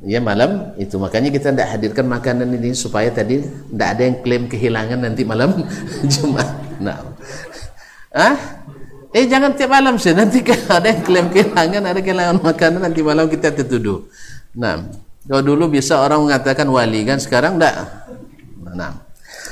Ya 0.00 0.16
malam 0.16 0.72
itu 0.80 0.96
makanya 0.96 1.28
kita 1.28 1.52
tidak 1.52 1.76
hadirkan 1.76 2.08
makanan 2.08 2.48
ini 2.56 2.72
supaya 2.72 3.12
tadi 3.12 3.44
tidak 3.44 3.88
ada 3.92 4.02
yang 4.08 4.16
klaim 4.24 4.44
kehilangan 4.48 4.96
nanti 4.96 5.28
malam 5.28 5.60
Jumat. 6.12 6.48
Nah, 6.80 7.04
ah 8.16 8.60
Eh 9.10 9.26
jangan 9.26 9.58
tiap 9.58 9.74
malam 9.74 9.98
sih, 9.98 10.14
nanti 10.14 10.38
ada 10.70 10.86
yang 10.86 11.02
klaim 11.02 11.26
kehilangan, 11.34 11.82
ada 11.82 11.98
kehilangan 11.98 12.38
makanan, 12.46 12.80
nanti 12.86 13.02
malam 13.02 13.26
kita 13.26 13.50
tertuduh. 13.50 14.06
Nah, 14.54 14.86
kalau 15.26 15.42
dulu 15.42 15.66
bisa 15.66 15.98
orang 15.98 16.30
mengatakan 16.30 16.70
wali 16.70 17.02
kan, 17.02 17.18
sekarang 17.18 17.58
enggak. 17.58 17.74
Nah, 18.70 19.09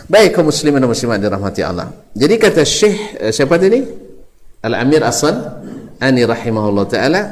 baik 0.09 0.35
kaum 0.35 0.49
muslimin 0.49 0.81
dan 0.81 0.89
muslimat 0.89 1.21
dirahmati 1.21 1.61
Allah. 1.63 1.93
Jadi 2.17 2.35
kata 2.41 2.65
Syekh 2.65 3.21
eh, 3.21 3.31
siapa 3.31 3.61
tadi? 3.61 3.85
Al-Amir 4.65 5.07
Asad 5.07 5.37
Ani 5.99 6.23
rahimahullah 6.23 6.85
taala 6.87 7.23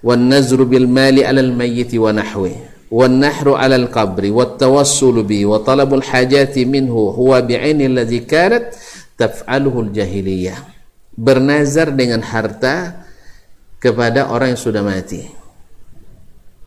wan 0.00 0.32
nazru 0.32 0.64
bil 0.64 0.88
mali 0.88 1.20
'ala 1.24 1.44
al 1.44 1.52
mayyit 1.52 1.92
wa 2.00 2.12
nahwi 2.12 2.56
wan 2.88 3.20
nahru 3.20 3.52
'ala 3.56 3.76
al 3.76 3.88
qabri 3.92 4.32
wat 4.32 4.56
tawassul 4.56 5.20
bi 5.24 5.44
wa 5.44 5.60
talabul 5.60 6.00
hajati 6.00 6.64
minhu 6.64 7.12
huwa 7.12 7.44
bi'aini 7.44 7.88
alladhi 7.88 8.24
kanat 8.24 8.72
taf'aluhu 9.20 9.88
al 9.88 9.90
jahiliyah 9.92 10.56
bernazar 11.12 11.92
dengan 11.92 12.24
harta 12.24 13.04
kepada 13.76 14.32
orang 14.32 14.56
yang 14.56 14.60
sudah 14.60 14.80
mati 14.80 15.28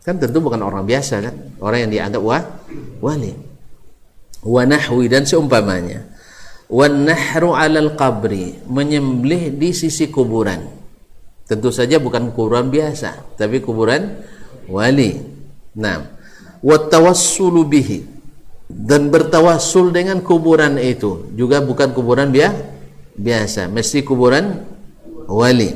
kan 0.06 0.14
tentu 0.14 0.38
bukan 0.38 0.62
orang 0.62 0.86
biasa 0.86 1.14
kan 1.20 1.34
orang 1.58 1.86
yang 1.86 1.90
dianggap 1.90 2.22
wah, 2.22 2.42
wali 3.02 3.34
wa 4.44 4.62
nahwi 4.62 5.10
dan 5.10 5.26
seumpamanya. 5.26 6.06
Wan 6.68 7.08
nahru 7.08 7.56
alal 7.56 7.96
qabri 7.96 8.60
menyembelih 8.68 9.56
di 9.56 9.72
sisi 9.72 10.12
kuburan. 10.12 10.68
Tentu 11.48 11.72
saja 11.72 11.96
bukan 11.96 12.28
kuburan 12.36 12.68
biasa 12.68 13.40
tapi 13.40 13.64
kuburan 13.64 14.20
wali. 14.68 15.16
Nah 15.80 16.04
wa 16.60 16.76
tawassulu 16.76 17.64
bihi 17.64 18.04
dan 18.68 19.08
bertawassul 19.08 19.96
dengan 19.96 20.20
kuburan 20.20 20.76
itu. 20.76 21.32
Juga 21.32 21.64
bukan 21.64 21.96
kuburan 21.96 22.28
biasa 23.16 23.72
mesti 23.72 24.04
kuburan 24.04 24.60
wali. 25.24 25.72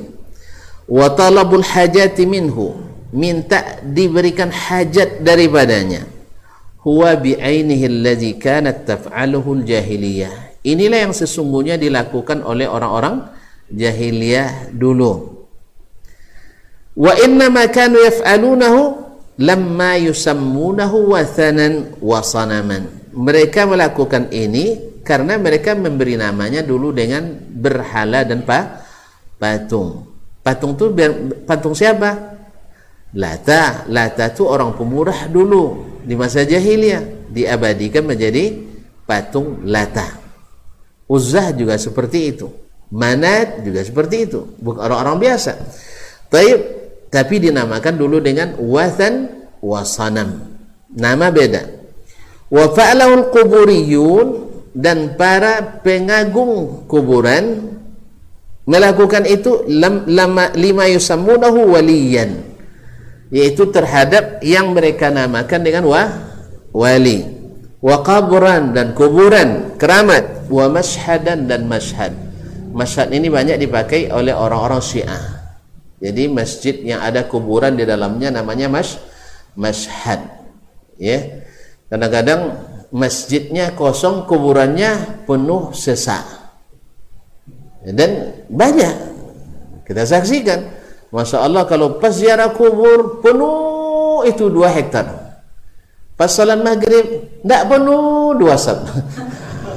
Wa 0.85 1.09
talabul 1.17 1.65
hajati 1.65 2.29
minhu 2.29 2.77
minta 3.17 3.81
diberikan 3.81 4.53
hajat 4.53 5.25
daripadanya 5.25 6.12
huwa 6.83 7.14
bi'ainihi 7.16 7.85
alladhi 7.87 8.39
kanat 8.39 8.87
taf'aluhu 8.87 9.62
jahiliyah 9.62 10.62
inilah 10.66 11.11
yang 11.11 11.14
sesungguhnya 11.14 11.78
dilakukan 11.78 12.43
oleh 12.43 12.66
orang-orang 12.66 13.30
jahiliyah 13.70 14.74
dulu 14.74 15.47
wa 16.99 17.12
inna 17.22 17.49
ma 17.49 17.70
kanu 17.70 18.03
yaf'alunahu 18.03 18.80
lamma 19.39 19.97
yusammunahu 20.03 21.14
wathanan 21.14 21.97
wa 22.03 22.20
sanaman 22.20 22.91
mereka 23.12 23.68
melakukan 23.68 24.33
ini 24.33 24.93
karena 25.03 25.37
mereka 25.37 25.74
memberi 25.74 26.14
namanya 26.14 26.62
dulu 26.62 26.95
dengan 26.95 27.26
berhala 27.51 28.22
dan 28.22 28.47
pa, 28.47 28.87
patung. 29.37 30.09
Patung 30.43 30.74
itu 30.74 30.87
patung 31.47 31.74
siapa? 31.74 32.39
Lata. 33.14 33.87
Lata 33.91 34.30
itu 34.30 34.47
orang 34.47 34.74
pemurah 34.74 35.26
dulu 35.30 35.91
di 36.03 36.14
masa 36.18 36.42
jahiliyah 36.42 37.30
diabadikan 37.32 38.05
menjadi 38.07 38.59
patung 39.07 39.64
Lata. 39.66 40.20
Uzzah 41.09 41.53
juga 41.53 41.76
seperti 41.76 42.18
itu. 42.34 42.48
Manat 42.92 43.64
juga 43.64 43.80
seperti 43.80 44.28
itu. 44.28 44.57
Bukan 44.61 44.80
orang-orang 44.80 45.32
biasa. 45.32 45.53
Taib, 46.28 46.61
tapi 47.09 47.40
dinamakan 47.40 47.94
dulu 47.96 48.20
dengan 48.20 48.57
wathan 48.61 49.46
wasanam. 49.64 50.53
Nama 50.92 51.32
beda. 51.32 51.62
Wa 52.53 52.68
fa'alahul 52.72 53.32
quburiyun 53.32 54.26
dan 54.72 55.16
para 55.16 55.80
pengagung 55.84 56.84
kuburan 56.88 57.76
melakukan 58.64 59.24
itu 59.28 59.64
lam, 59.68 60.05
lama, 60.09 60.53
lima 60.57 60.88
yusammunahu 60.88 61.76
waliyan 61.76 62.51
yaitu 63.33 63.72
terhadap 63.72 64.45
yang 64.45 64.76
mereka 64.76 65.09
namakan 65.09 65.61
dengan 65.64 65.89
wah, 65.89 66.09
wali. 66.76 67.24
Wa 67.80 68.05
dan 68.70 68.93
kuburan 68.93 69.74
keramat. 69.80 70.47
Wa 70.53 70.68
mashadan 70.68 71.49
dan 71.49 71.64
mashhad. 71.64 72.12
Mashhad 72.76 73.09
ini 73.11 73.33
banyak 73.33 73.57
dipakai 73.57 74.12
oleh 74.12 74.37
orang-orang 74.37 74.85
Syiah. 74.85 75.24
Jadi 75.99 76.28
masjid 76.28 76.76
yang 76.85 77.01
ada 77.01 77.24
kuburan 77.24 77.74
di 77.74 77.89
dalamnya 77.89 78.28
namanya 78.28 78.68
mash 78.68 79.01
mashhad. 79.57 80.22
Ya. 81.01 81.43
Kadang-kadang 81.89 82.68
masjidnya 82.93 83.72
kosong 83.72 84.28
kuburannya 84.28 85.24
penuh 85.24 85.72
sesak 85.72 86.22
dan 87.83 88.45
banyak. 88.47 88.95
Kita 89.83 90.07
saksikan 90.07 90.82
Masya 91.13 91.45
Allah 91.45 91.69
kalau 91.69 92.01
pas 92.01 92.17
ziarah 92.17 92.57
kubur 92.57 93.21
penuh 93.21 94.25
itu 94.25 94.49
dua 94.49 94.73
hektar. 94.73 95.37
Pas 96.17 96.33
salat 96.33 96.57
maghrib 96.65 97.05
tidak 97.45 97.63
penuh 97.69 98.33
dua 98.41 98.57
sab 98.57 98.81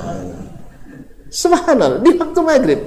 subhanallah 1.43 1.99
di 1.99 2.15
waktu 2.15 2.39
maghrib. 2.39 2.79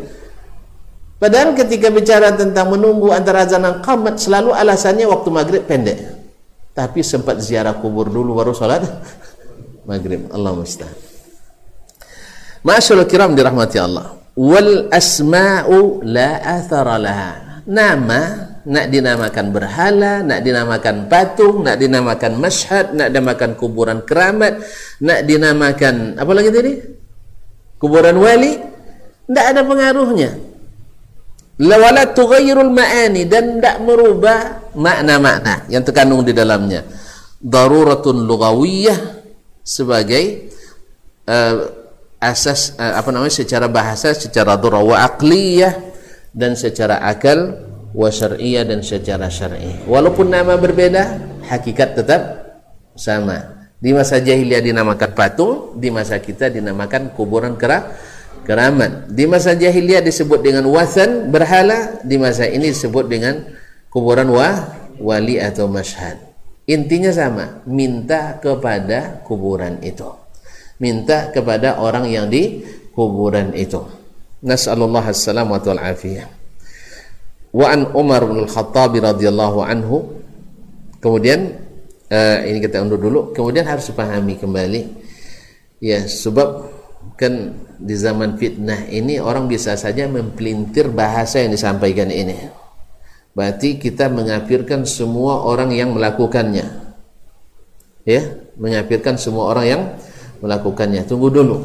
Padahal 1.21 1.53
ketika 1.53 1.93
bicara 1.93 2.33
tentang 2.33 2.73
menunggu 2.73 3.13
antara 3.13 3.45
azan 3.45 3.69
dan 3.69 3.85
qamat 3.85 4.17
selalu 4.17 4.57
alasannya 4.57 5.05
waktu 5.05 5.29
maghrib 5.29 5.63
pendek. 5.69 5.99
Tapi 6.73 7.05
sempat 7.05 7.45
ziarah 7.45 7.77
kubur 7.77 8.09
dulu 8.09 8.33
baru 8.33 8.57
salat 8.57 8.81
maghrib. 9.91 10.25
Allah 10.33 10.57
mustahil 10.57 10.97
Masyaallah 12.65 13.09
kiram 13.11 13.37
dirahmati 13.37 13.77
Allah. 13.77 14.17
Wal 14.39 14.89
asma'u 14.89 16.01
la 16.07 16.39
athara 16.39 16.97
laha 16.97 17.48
nama 17.69 18.49
nak 18.69 18.87
dinamakan 18.89 19.47
berhala, 19.53 20.25
nak 20.25 20.41
dinamakan 20.41 21.09
patung, 21.09 21.64
nak 21.64 21.77
dinamakan 21.77 22.41
masyhad, 22.41 22.97
nak 22.97 23.09
dinamakan 23.12 23.51
kuburan 23.57 24.01
keramat, 24.05 24.64
nak 25.05 25.21
dinamakan 25.29 26.16
apa 26.16 26.33
lagi 26.33 26.51
tadi? 26.53 26.73
Kuburan 27.77 28.16
wali, 28.16 28.57
tidak 29.29 29.47
ada 29.55 29.61
pengaruhnya. 29.62 30.31
Lawala 31.59 32.14
tughayyirul 32.14 32.71
ma'ani 32.71 33.27
dan 33.27 33.59
tidak 33.59 33.77
merubah 33.83 34.71
makna-makna 34.79 35.66
yang 35.66 35.83
terkandung 35.83 36.23
di 36.23 36.31
dalamnya. 36.31 36.87
Daruratun 37.39 38.27
lughawiyah 38.27 38.99
sebagai 39.62 40.55
uh, 41.27 41.57
asas 42.19 42.79
uh, 42.79 42.99
apa 42.99 43.11
namanya 43.11 43.35
secara 43.35 43.66
bahasa, 43.66 44.14
secara 44.14 44.59
wa 44.59 44.97
aqliyah 45.03 45.88
dan 46.39 46.55
secara 46.55 47.03
akal 47.03 47.59
wa 47.91 48.07
syar'iyah 48.07 48.62
dan 48.62 48.78
secara 48.86 49.26
syar'i. 49.26 49.82
Walaupun 49.91 50.30
nama 50.30 50.55
berbeda, 50.55 51.34
hakikat 51.51 51.99
tetap 51.99 52.22
sama. 52.95 53.66
Di 53.78 53.91
masa 53.91 54.22
jahiliyah 54.22 54.62
dinamakan 54.62 55.11
patung, 55.18 55.74
di 55.74 55.91
masa 55.91 56.22
kita 56.22 56.47
dinamakan 56.47 57.11
kuburan 57.14 57.59
kera, 57.59 57.91
keramat. 58.47 59.11
Di 59.11 59.26
masa 59.26 59.59
jahiliyah 59.59 60.03
disebut 60.03 60.39
dengan 60.39 60.66
wasan 60.70 61.34
berhala, 61.34 61.99
di 62.07 62.14
masa 62.18 62.47
ini 62.47 62.70
disebut 62.70 63.11
dengan 63.11 63.43
kuburan 63.91 64.30
wa 64.30 64.78
wali 65.03 65.43
atau 65.43 65.66
masyhad. 65.66 66.22
Intinya 66.68 67.11
sama, 67.11 67.64
minta 67.66 68.39
kepada 68.39 69.24
kuburan 69.26 69.82
itu. 69.82 70.07
Minta 70.78 71.34
kepada 71.34 71.82
orang 71.82 72.07
yang 72.07 72.30
di 72.30 72.62
kuburan 72.95 73.55
itu. 73.55 73.99
Nas'alullah 74.39 75.03
wal 75.09 75.82
afiyah 75.82 76.39
wa 77.53 77.66
an 77.68 77.89
Umar 77.97 78.24
bin 78.28 78.45
Al-Khattab 78.45 78.97
radhiyallahu 78.97 79.59
anhu. 79.64 80.20
Kemudian 80.99 81.55
uh, 82.11 82.39
ini 82.45 82.59
kita 82.59 82.82
undur 82.82 82.99
dulu. 82.99 83.20
Kemudian 83.32 83.64
harus 83.64 83.89
dipahami 83.89 84.36
kembali. 84.36 84.82
Ya 85.78 86.03
sebab 86.05 86.66
kan 87.14 87.55
di 87.78 87.95
zaman 87.95 88.34
fitnah 88.34 88.91
ini 88.91 89.22
orang 89.22 89.47
bisa 89.47 89.78
saja 89.78 90.11
mempelintir 90.11 90.91
bahasa 90.91 91.39
yang 91.39 91.55
disampaikan 91.55 92.11
ini. 92.11 92.51
Berarti 93.34 93.78
kita 93.78 94.11
mengafirkan 94.11 94.82
semua 94.82 95.47
orang 95.47 95.70
yang 95.70 95.95
melakukannya. 95.95 96.66
Ya 98.03 98.22
mengafirkan 98.59 99.14
semua 99.14 99.55
orang 99.55 99.66
yang 99.66 99.82
melakukannya. 100.43 101.07
Tunggu 101.07 101.30
dulu. 101.30 101.59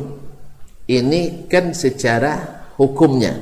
Ini 0.86 1.50
kan 1.50 1.74
secara 1.74 2.53
hukumnya. 2.78 3.38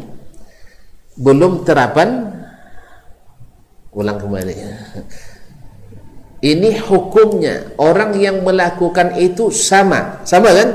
Belum 1.19 1.61
terapan 1.67 2.31
ulang 3.91 4.17
kembali. 4.17 4.55
Ini 6.41 6.69
hukumnya. 6.89 7.77
Orang 7.77 8.17
yang 8.17 8.41
melakukan 8.41 9.13
itu 9.21 9.53
sama. 9.53 10.25
Sama 10.25 10.49
kan? 10.49 10.69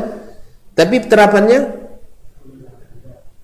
Tapi 0.76 1.02
terapannya 1.08 1.72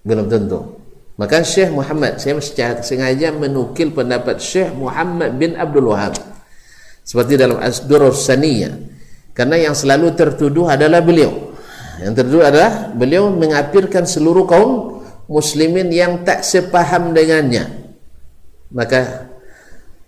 belum 0.05 0.27
tentu. 0.29 0.79
Maka 1.19 1.45
Syekh 1.45 1.71
Muhammad 1.73 2.19
saya 2.19 2.39
sengaja 2.83 3.31
menukil 3.35 3.93
pendapat 3.93 4.39
Syekh 4.39 4.73
Muhammad 4.75 5.35
bin 5.37 5.59
Abdul 5.59 5.91
Wahab. 5.91 6.15
Seperti 7.03 7.35
dalam 7.35 7.59
Asdurus 7.59 8.23
Saniyah. 8.31 8.79
Karena 9.35 9.59
yang 9.59 9.75
selalu 9.75 10.15
tertuduh 10.15 10.71
adalah 10.71 11.03
beliau. 11.03 11.57
Yang 11.99 12.23
tertuduh 12.23 12.45
adalah 12.47 12.93
beliau 12.95 13.33
mengapirkan 13.33 14.07
seluruh 14.07 14.47
kaum 14.47 15.02
muslimin 15.31 15.91
yang 15.93 16.23
tak 16.27 16.43
sepaham 16.47 17.15
dengannya. 17.15 17.69
Maka 18.73 19.29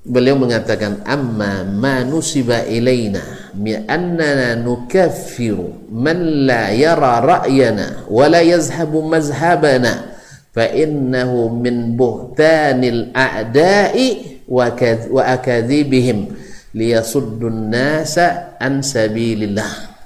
beliau 0.05 0.37
mengatakan 0.37 1.01
amma 1.05 1.65
ma 1.65 2.05
nusiba 2.05 2.65
ilaina 2.69 3.53
mi 3.57 3.73
annana 3.73 4.53
nukaffiru 4.57 5.89
man 5.89 6.45
la 6.45 6.69
yara 6.77 7.25
ra'yana 7.25 8.05
wa 8.09 8.29
la 8.29 8.45
yazhabu 8.45 9.01
mazhabana 9.01 10.13
fa 10.53 10.69
innahu 10.69 11.49
min 11.57 11.97
buhtanil 11.97 13.17
a'da'i 13.17 14.41
wa 14.45 15.23
akadzibihim 15.25 16.37
liyasuddu 16.77 17.49
nasa 17.49 18.57
an 18.61 18.85
sabilillah. 18.85 19.97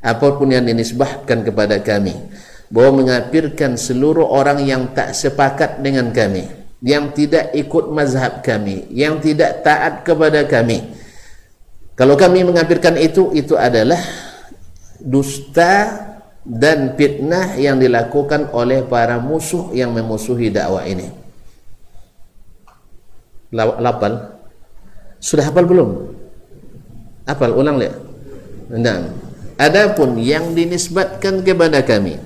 Apapun 0.00 0.56
yang 0.56 0.64
dinisbahkan 0.64 1.44
kepada 1.44 1.76
kami 1.84 2.16
bahwa 2.70 3.02
mengapirkan 3.02 3.74
seluruh 3.74 4.24
orang 4.30 4.62
yang 4.62 4.94
tak 4.94 5.12
sepakat 5.12 5.82
dengan 5.82 6.14
kami 6.14 6.46
yang 6.80 7.12
tidak 7.12 7.52
ikut 7.52 7.92
mazhab 7.92 8.40
kami 8.40 8.88
yang 8.88 9.20
tidak 9.20 9.60
taat 9.60 10.00
kepada 10.06 10.48
kami. 10.48 10.96
Kalau 11.98 12.16
kami 12.16 12.46
mengapirkan 12.46 12.96
itu 12.96 13.28
itu 13.36 13.52
adalah 13.58 14.00
dusta 14.96 16.00
dan 16.40 16.96
fitnah 16.96 17.60
yang 17.60 17.76
dilakukan 17.76 18.48
oleh 18.56 18.80
para 18.88 19.20
musuh 19.20 19.76
yang 19.76 19.92
memusuhi 19.92 20.48
dakwah 20.48 20.88
ini. 20.88 21.12
Lapal? 23.52 24.40
Sudah 25.20 25.52
hafal 25.52 25.68
belum? 25.68 26.16
Hafal 27.28 27.52
ulang 27.52 27.76
lihat 27.76 28.10
nah 28.70 29.02
adapun 29.58 30.14
yang 30.22 30.54
dinisbatkan 30.54 31.42
kepada 31.42 31.82
kami 31.82 32.22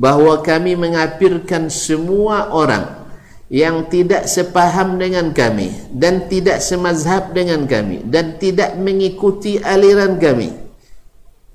bahwa 0.00 0.40
kami 0.40 0.80
mengapirkan 0.80 1.68
semua 1.68 2.48
orang 2.48 3.04
yang 3.52 3.84
tidak 3.92 4.24
sepaham 4.24 4.96
dengan 4.96 5.36
kami 5.36 5.68
dan 5.92 6.24
tidak 6.32 6.64
semazhab 6.64 7.36
dengan 7.36 7.68
kami 7.68 8.00
dan 8.08 8.40
tidak 8.40 8.80
mengikuti 8.80 9.60
aliran 9.60 10.16
kami 10.16 10.70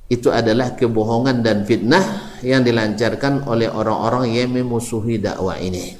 itu 0.05 0.29
adalah 0.29 0.77
kebohongan 0.77 1.41
dan 1.41 1.65
fitnah 1.65 2.37
yang 2.45 2.61
dilancarkan 2.61 3.49
oleh 3.49 3.65
orang-orang 3.65 4.37
yang 4.37 4.53
memusuhi 4.53 5.17
dakwah 5.17 5.57
ini. 5.57 5.97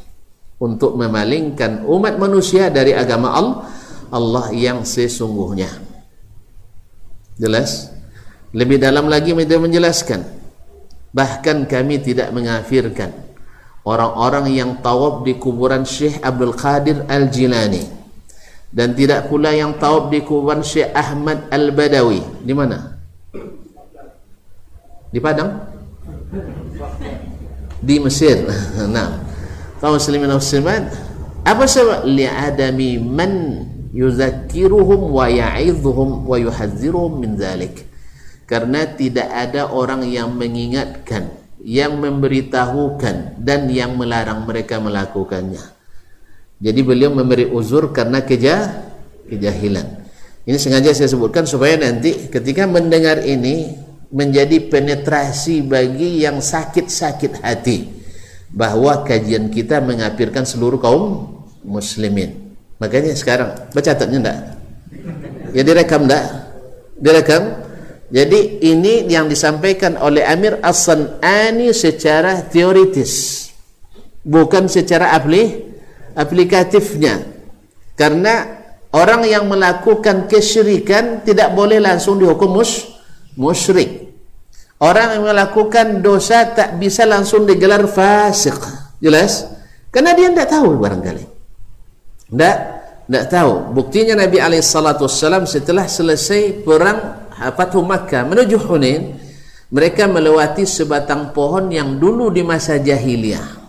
Untuk 0.61 0.93
memalingkan 0.93 1.83
umat 1.89 2.15
manusia 2.21 2.69
dari 2.69 2.93
agama 2.93 3.33
Allah 3.33 3.65
Allah 4.13 4.53
yang 4.53 4.85
sesungguhnya. 4.85 5.67
Jelas? 7.35 7.91
Lebih 8.55 8.79
dalam 8.79 9.09
lagi 9.11 9.35
mereka 9.35 9.59
menjelaskan 9.59 10.23
bahkan 11.16 11.63
kami 11.63 12.03
tidak 12.03 12.36
mengafirkan 12.36 13.16
orang-orang 13.88 14.51
yang 14.51 14.72
tawaf 14.84 15.24
di 15.24 15.39
kuburan 15.39 15.88
Syekh 15.88 16.20
Abdul 16.20 16.51
Qadir 16.51 17.07
Al-Jilani 17.07 17.88
dan 18.76 18.91
tidak 18.91 19.32
pula 19.32 19.55
yang 19.55 19.80
tawaf 19.80 20.11
di 20.11 20.20
kuburan 20.20 20.59
Syekh 20.59 20.91
Ahmad 20.91 21.47
Al-Badawi 21.47 22.43
di 22.43 22.51
mana? 22.51 22.99
di 25.07 25.24
Padang? 25.24 25.72
di 27.80 27.95
Mesir 28.03 28.43
nah 28.95 29.24
kaum 29.80 29.95
muslimin 29.95 30.36
muslimat 30.36 30.91
apa 31.47 31.63
sebab 31.63 32.03
li'adami 32.03 32.99
man 32.99 33.63
yuzakkiruhum 33.95 35.16
wa 35.16 35.32
ya'idhuhum 35.32 36.28
wa 36.28 36.36
yuhadziruhum 36.36 37.24
min 37.24 37.39
dhalik 37.39 37.88
karena 38.45 38.85
tidak 38.93 39.29
ada 39.29 39.69
orang 39.69 40.05
yang 40.05 40.33
mengingatkan 40.33 41.29
yang 41.65 41.97
memberitahukan 41.97 43.41
dan 43.41 43.65
yang 43.73 43.97
melarang 43.97 44.45
mereka 44.45 44.77
melakukannya 44.77 45.61
jadi 46.61 46.79
beliau 46.85 47.09
memberi 47.11 47.49
uzur 47.49 47.89
karena 47.89 48.21
keja 48.21 48.85
kejahilan 49.25 50.05
ini 50.45 50.57
sengaja 50.61 50.93
saya 50.93 51.09
sebutkan 51.09 51.49
supaya 51.49 51.73
nanti 51.75 52.29
ketika 52.29 52.69
mendengar 52.69 53.17
ini 53.25 53.85
menjadi 54.13 54.69
penetrasi 54.69 55.65
bagi 55.65 56.21
yang 56.21 56.37
sakit-sakit 56.37 57.41
hati 57.41 57.89
bahwa 58.53 59.03
kajian 59.03 59.51
kita 59.51 59.83
mengapirkan 59.83 60.47
seluruh 60.47 60.79
kaum 60.79 61.35
muslimin. 61.65 62.55
Makanya 62.79 63.11
sekarang 63.11 63.51
bercatatnya 63.75 64.17
enggak? 64.23 64.39
Ya 65.51 65.61
direkam 65.67 66.07
enggak? 66.07 66.25
Direkam. 66.95 67.43
Jadi 68.05 68.61
ini 68.61 69.09
yang 69.09 69.25
disampaikan 69.25 69.97
oleh 69.97 70.21
Amir 70.21 70.61
As-San'ani 70.61 71.73
secara 71.73 72.45
teoritis. 72.45 73.45
Bukan 74.21 74.69
secara 74.69 75.13
apli 75.17 75.73
aplikatifnya. 76.13 77.25
Karena 77.97 78.45
orang 78.93 79.25
yang 79.25 79.49
melakukan 79.49 80.29
kesyirikan 80.29 81.25
tidak 81.25 81.53
boleh 81.57 81.81
langsung 81.81 82.21
dihukum 82.21 82.61
mus 82.61 82.93
musyrik. 83.33 84.05
Orang 84.77 85.17
yang 85.17 85.23
melakukan 85.25 86.03
dosa 86.03 86.51
tak 86.51 86.77
bisa 86.77 87.07
langsung 87.07 87.47
digelar 87.47 87.87
fasik. 87.87 88.59
Jelas? 88.99 89.47
Karena 89.89 90.11
dia 90.11 90.27
tidak 90.29 90.51
tahu 90.51 90.75
barangkali. 90.75 91.25
Tidak, 92.27 92.57
tidak 93.07 93.25
tahu. 93.31 93.71
Buktinya 93.71 94.19
Nabi 94.19 94.43
SAW 94.59 95.47
setelah 95.47 95.87
selesai 95.87 96.67
perang 96.67 97.24
Fathu 97.36 97.83
Makkah 97.83 98.23
menuju 98.23 98.55
Hunain, 98.63 99.19
mereka 99.69 100.07
melewati 100.07 100.63
sebatang 100.63 101.36
pohon 101.36 101.67
yang 101.67 101.99
dulu 101.99 102.31
di 102.31 102.45
masa 102.45 102.79
jahiliyah. 102.79 103.67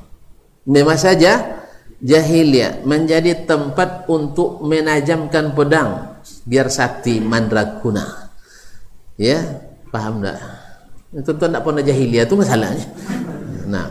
Memang 0.70 0.98
saja 0.98 1.62
jahiliyah 1.98 2.86
menjadi 2.86 3.46
tempat 3.46 4.06
untuk 4.06 4.62
menajamkan 4.62 5.50
pedang 5.54 6.20
biar 6.46 6.70
sakti 6.70 7.18
mandraguna. 7.18 8.30
Ya, 9.18 9.42
paham? 9.90 10.22
Itu 11.10 11.32
tuan 11.34 11.54
tak 11.54 11.64
pernah 11.64 11.82
jahiliyah 11.82 12.26
itu 12.28 12.36
masalahnya. 12.36 12.86
Nah, 13.66 13.88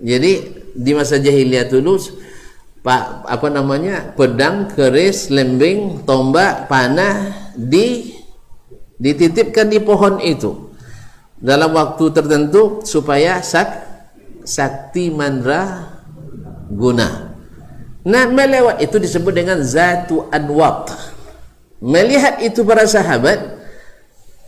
jadi 0.00 0.32
di 0.72 0.92
masa 0.96 1.20
jahiliyah 1.20 1.68
dulu 1.68 2.00
pak 2.82 3.28
apa 3.28 3.46
namanya 3.52 4.16
pedang, 4.16 4.72
keris, 4.72 5.28
lembing, 5.28 6.02
tombak, 6.08 6.66
panah 6.66 7.30
di 7.54 8.21
dititipkan 9.02 9.66
di 9.66 9.82
pohon 9.82 10.22
itu 10.22 10.70
dalam 11.42 11.74
waktu 11.74 12.14
tertentu 12.14 12.86
supaya 12.86 13.42
sak 13.42 13.82
sakti 14.46 15.10
mandra 15.10 15.90
guna. 16.70 17.34
Nah, 18.02 18.26
melewat 18.30 18.82
itu 18.82 18.98
disebut 18.98 19.30
dengan 19.30 19.62
zatu 19.62 20.26
anwat. 20.30 20.90
Melihat 21.82 22.42
itu 22.42 22.66
para 22.66 22.86
sahabat, 22.86 23.62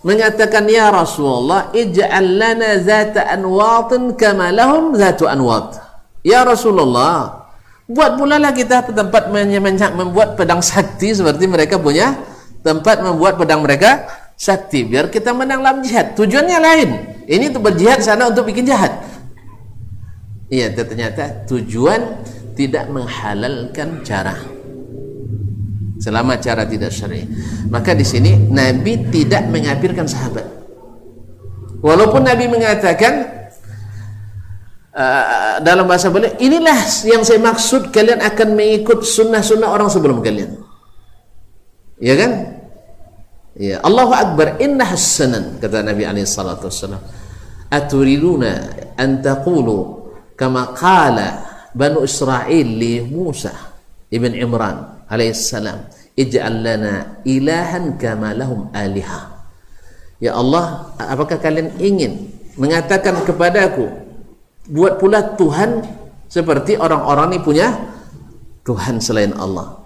mengatakan 0.05 0.69
ya 0.69 0.93
Rasulullah 0.93 1.73
ij'al 1.73 2.29
lana 2.37 2.77
zata 2.79 3.25
anwatin 3.25 4.13
kama 4.15 4.53
lahum 4.53 4.93
zatu 4.93 5.25
anwat 5.25 5.81
ya 6.21 6.45
Rasulullah 6.45 7.49
buat 7.89 8.21
pula 8.21 8.37
lah 8.37 8.53
kita 8.53 8.85
tempat 8.93 9.33
membuat 9.97 10.37
pedang 10.37 10.61
sakti 10.61 11.17
seperti 11.17 11.49
mereka 11.49 11.81
punya 11.81 12.21
tempat 12.61 13.01
membuat 13.01 13.41
pedang 13.41 13.65
mereka 13.65 14.05
sakti 14.35 14.85
biar 14.85 15.09
kita 15.09 15.30
menang 15.30 15.62
dalam 15.62 15.80
jihad 15.80 16.12
tujuannya 16.18 16.59
lain 16.59 16.91
ini 17.30 17.49
untuk 17.51 17.70
berjihad 17.70 18.03
sana 18.03 18.28
untuk 18.28 18.47
bikin 18.47 18.66
jahat 18.66 18.93
iya 20.51 20.68
ternyata 20.74 21.47
tujuan 21.49 22.22
tidak 22.55 22.87
menghalalkan 22.91 24.03
cara 24.07 24.55
selama 25.99 26.37
cara 26.37 26.68
tidak 26.68 26.91
syar'i. 26.93 27.24
Maka 27.72 27.95
di 27.97 28.05
sini 28.05 28.37
Nabi 28.37 29.09
tidak 29.09 29.47
mengapirkan 29.49 30.05
sahabat. 30.05 30.45
Walaupun 31.85 32.24
Nabi 32.24 32.49
mengatakan 32.49 33.28
uh, 34.93 35.61
dalam 35.61 35.85
bahasa 35.85 36.09
beliau, 36.09 36.32
inilah 36.41 36.76
yang 37.09 37.24
saya 37.24 37.41
maksud 37.41 37.93
kalian 37.93 38.24
akan 38.24 38.57
mengikut 38.57 39.05
sunnah-sunnah 39.05 39.68
orang 39.68 39.89
sebelum 39.93 40.24
kalian. 40.24 40.61
Ya 42.01 42.16
kan? 42.20 42.64
Ya, 43.55 43.79
Allahu 43.87 44.11
Akbar 44.11 44.59
inna 44.59 44.83
hasanan 44.83 45.63
kata 45.63 45.87
Nabi 45.87 46.03
alaihi 46.03 46.27
salatu 46.27 46.67
wasallam. 46.67 46.99
Aturiduna 47.71 48.51
an 48.99 49.23
taqulu 49.23 50.11
kama 50.35 50.75
qala 50.75 51.47
Banu 51.75 52.03
Israel 52.03 52.67
li 52.67 53.03
Musa 53.03 53.55
ibn 54.11 54.31
Imran 54.35 55.07
alaihissalam 55.11 55.91
ij'al 56.19 56.59
lana 56.63 57.23
ilahan 57.23 57.95
kama 57.95 58.35
lahum 58.35 58.71
aliha. 58.75 59.31
Ya 60.19 60.35
Allah 60.35 60.95
apakah 60.99 61.39
kalian 61.39 61.75
ingin 61.79 62.31
mengatakan 62.59 63.23
kepadaku 63.23 63.91
buat 64.71 64.99
pula 64.99 65.35
Tuhan 65.35 65.83
seperti 66.31 66.75
orang-orang 66.79 67.35
ini 67.35 67.41
punya 67.43 67.69
Tuhan 68.67 68.99
selain 68.99 69.35
Allah 69.35 69.84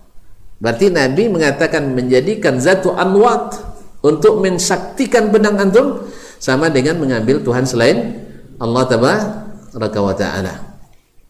berarti 0.58 0.90
Nabi 0.90 1.30
mengatakan 1.30 1.94
menjadikan 1.94 2.58
zatu 2.58 2.94
anwat 2.94 3.58
untuk 4.02 4.42
mensaktikan 4.42 5.30
benang 5.30 5.58
antum 5.58 6.06
sama 6.38 6.70
dengan 6.70 6.98
mengambil 7.02 7.42
Tuhan 7.42 7.66
selain 7.66 8.14
Allah 8.58 8.84
tabaraka 8.86 9.98
wa 10.02 10.14
ta'ala 10.14 10.54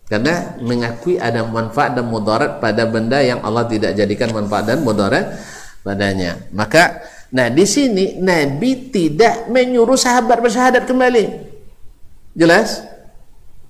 karena 0.08 0.56
mengakui 0.64 1.20
ada 1.20 1.44
manfaat 1.44 1.92
dan 1.92 2.08
mudarat 2.08 2.64
pada 2.64 2.88
benda 2.88 3.20
yang 3.20 3.44
Allah 3.44 3.68
tidak 3.68 3.92
jadikan 3.92 4.32
manfaat 4.32 4.64
dan 4.64 4.80
mudarat 4.80 5.36
padanya. 5.84 6.48
Maka 6.56 7.04
nah 7.28 7.52
di 7.52 7.68
sini 7.68 8.16
Nabi 8.16 8.88
tidak 8.88 9.52
menyuruh 9.52 10.00
sahabat 10.00 10.40
bersyahadat 10.40 10.88
kembali. 10.88 11.24
Jelas? 12.32 12.80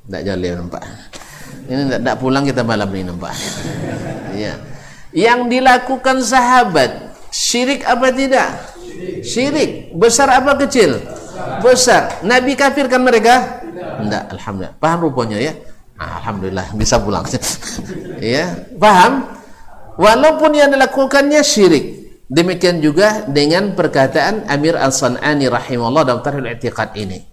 Tak 0.07 0.23
jalan 0.23 0.63
nampak. 0.63 0.83
Ini 1.69 2.01
tak, 2.01 2.17
pulang 2.23 2.47
kita 2.47 2.63
malam 2.63 2.89
ini 2.95 3.11
nampak. 3.11 3.35
ya. 4.39 4.55
Yang 5.13 5.41
dilakukan 5.49 6.21
sahabat 6.21 6.91
syirik 7.33 7.85
apa 7.85 8.13
tidak? 8.13 8.49
Syirik. 9.25 9.95
Besar 9.97 10.29
apa 10.33 10.57
kecil? 10.67 11.01
Besar. 11.65 12.21
Nabi 12.25 12.59
kafirkan 12.59 13.01
mereka? 13.01 13.65
Tidak. 13.73 14.25
Alhamdulillah. 14.37 14.75
Paham 14.77 14.99
rupanya 15.09 15.39
ya? 15.41 15.53
Alhamdulillah 15.99 16.67
bisa 16.79 17.01
pulang. 17.03 17.27
ya, 18.23 18.55
paham? 18.79 19.27
Walaupun 19.99 20.55
yang 20.55 20.71
dilakukannya 20.71 21.43
syirik. 21.43 21.99
Demikian 22.29 22.85
juga 22.85 23.25
dengan 23.25 23.73
perkataan 23.73 24.47
Amir 24.53 24.77
Al-San'ani 24.77 25.49
rahimahullah 25.49 26.05
dalam 26.05 26.21
Tarhil 26.21 26.45
I'tiqad 26.45 26.93
ini. 26.95 27.25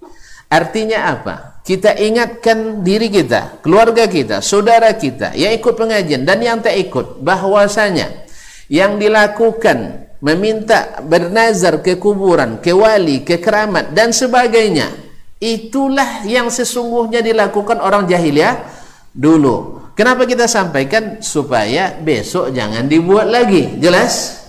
Artinya 0.52 1.12
apa? 1.12 1.36
Kita 1.66 1.98
ingatkan 1.98 2.86
diri 2.86 3.10
kita, 3.10 3.60
keluarga 3.66 4.06
kita, 4.06 4.39
saudara 4.46 4.93
kita 4.93 5.34
yang 5.34 5.50
ikut 5.58 5.74
pengajian 5.74 6.22
dan 6.22 6.38
yang 6.38 6.62
tak 6.62 6.78
ikut 6.78 7.26
bahwasanya 7.26 8.30
yang 8.70 9.02
dilakukan 9.02 10.06
meminta 10.22 11.02
bernazar 11.02 11.82
ke 11.82 11.98
kuburan, 11.98 12.62
ke 12.62 12.70
wali, 12.70 13.26
ke 13.26 13.41
keramat 13.41 13.98
dan 13.98 14.14
sebagainya 14.14 15.06
Itulah 15.46 16.24
yang 16.24 16.48
sesungguhnya 16.48 17.20
dilakukan 17.20 17.78
orang 17.84 18.10
jahiliyah 18.10 18.66
dulu. 19.14 19.84
Kenapa 19.93 20.24
kita 20.24 20.48
sampaikan 20.48 21.20
supaya 21.20 21.91
besok 21.91 22.56
jangan 22.56 22.88
dibuat 22.88 23.28
lagi? 23.28 23.78
Jelas? 23.78 24.41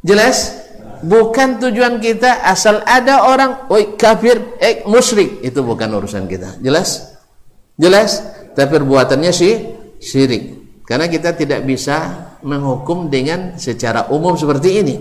Jelas? 0.00 0.65
Bukan 1.04 1.60
tujuan 1.60 2.00
kita 2.00 2.46
asal 2.46 2.80
ada 2.86 3.26
orang 3.26 3.68
oi 3.68 3.98
kafir, 3.98 4.56
eh 4.62 4.86
musyrik, 4.88 5.42
itu 5.44 5.60
bukan 5.60 5.90
urusan 5.92 6.24
kita. 6.30 6.60
Jelas? 6.62 7.16
Jelas? 7.76 8.22
Tapi 8.56 8.80
perbuatannya 8.80 9.32
sih 9.34 9.54
syirik. 10.00 10.56
Karena 10.86 11.10
kita 11.10 11.34
tidak 11.34 11.66
bisa 11.66 12.30
menghukum 12.46 13.10
dengan 13.10 13.58
secara 13.58 14.08
umum 14.08 14.38
seperti 14.38 14.80
ini. 14.80 14.96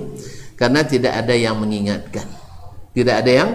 Karena 0.57 0.81
tidak 0.83 1.13
ada 1.13 1.35
yang 1.35 1.55
mengingatkan. 1.61 2.25
Tidak 2.91 3.15
ada 3.15 3.31
yang 3.31 3.49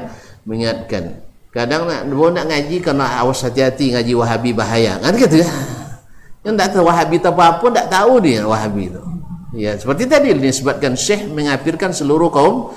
mengingatkan 0.46 1.30
kadang 1.50 1.82
nak 1.90 2.06
nak 2.06 2.44
ngaji 2.46 2.78
kena 2.78 3.18
awas 3.18 3.42
hati-hati 3.42 3.90
ngaji 3.90 4.14
wahabi 4.14 4.50
bahaya 4.54 5.02
kan 5.02 5.10
gitu 5.18 5.42
ya 5.42 5.50
yang 6.46 6.54
tak 6.54 6.70
tahu 6.72 6.86
wahabi 6.86 7.18
itu 7.18 7.26
apa 7.26 7.58
pun 7.58 7.74
tak 7.74 7.90
tahu 7.90 8.22
dia 8.22 8.46
wahabi 8.46 8.86
itu 8.86 9.02
ya 9.54 9.76
seperti 9.76 10.06
tadi 10.06 10.34
disebutkan 10.36 10.94
syekh 10.94 11.26
mengapirkan 11.30 11.90
seluruh 11.94 12.30
kaum 12.30 12.74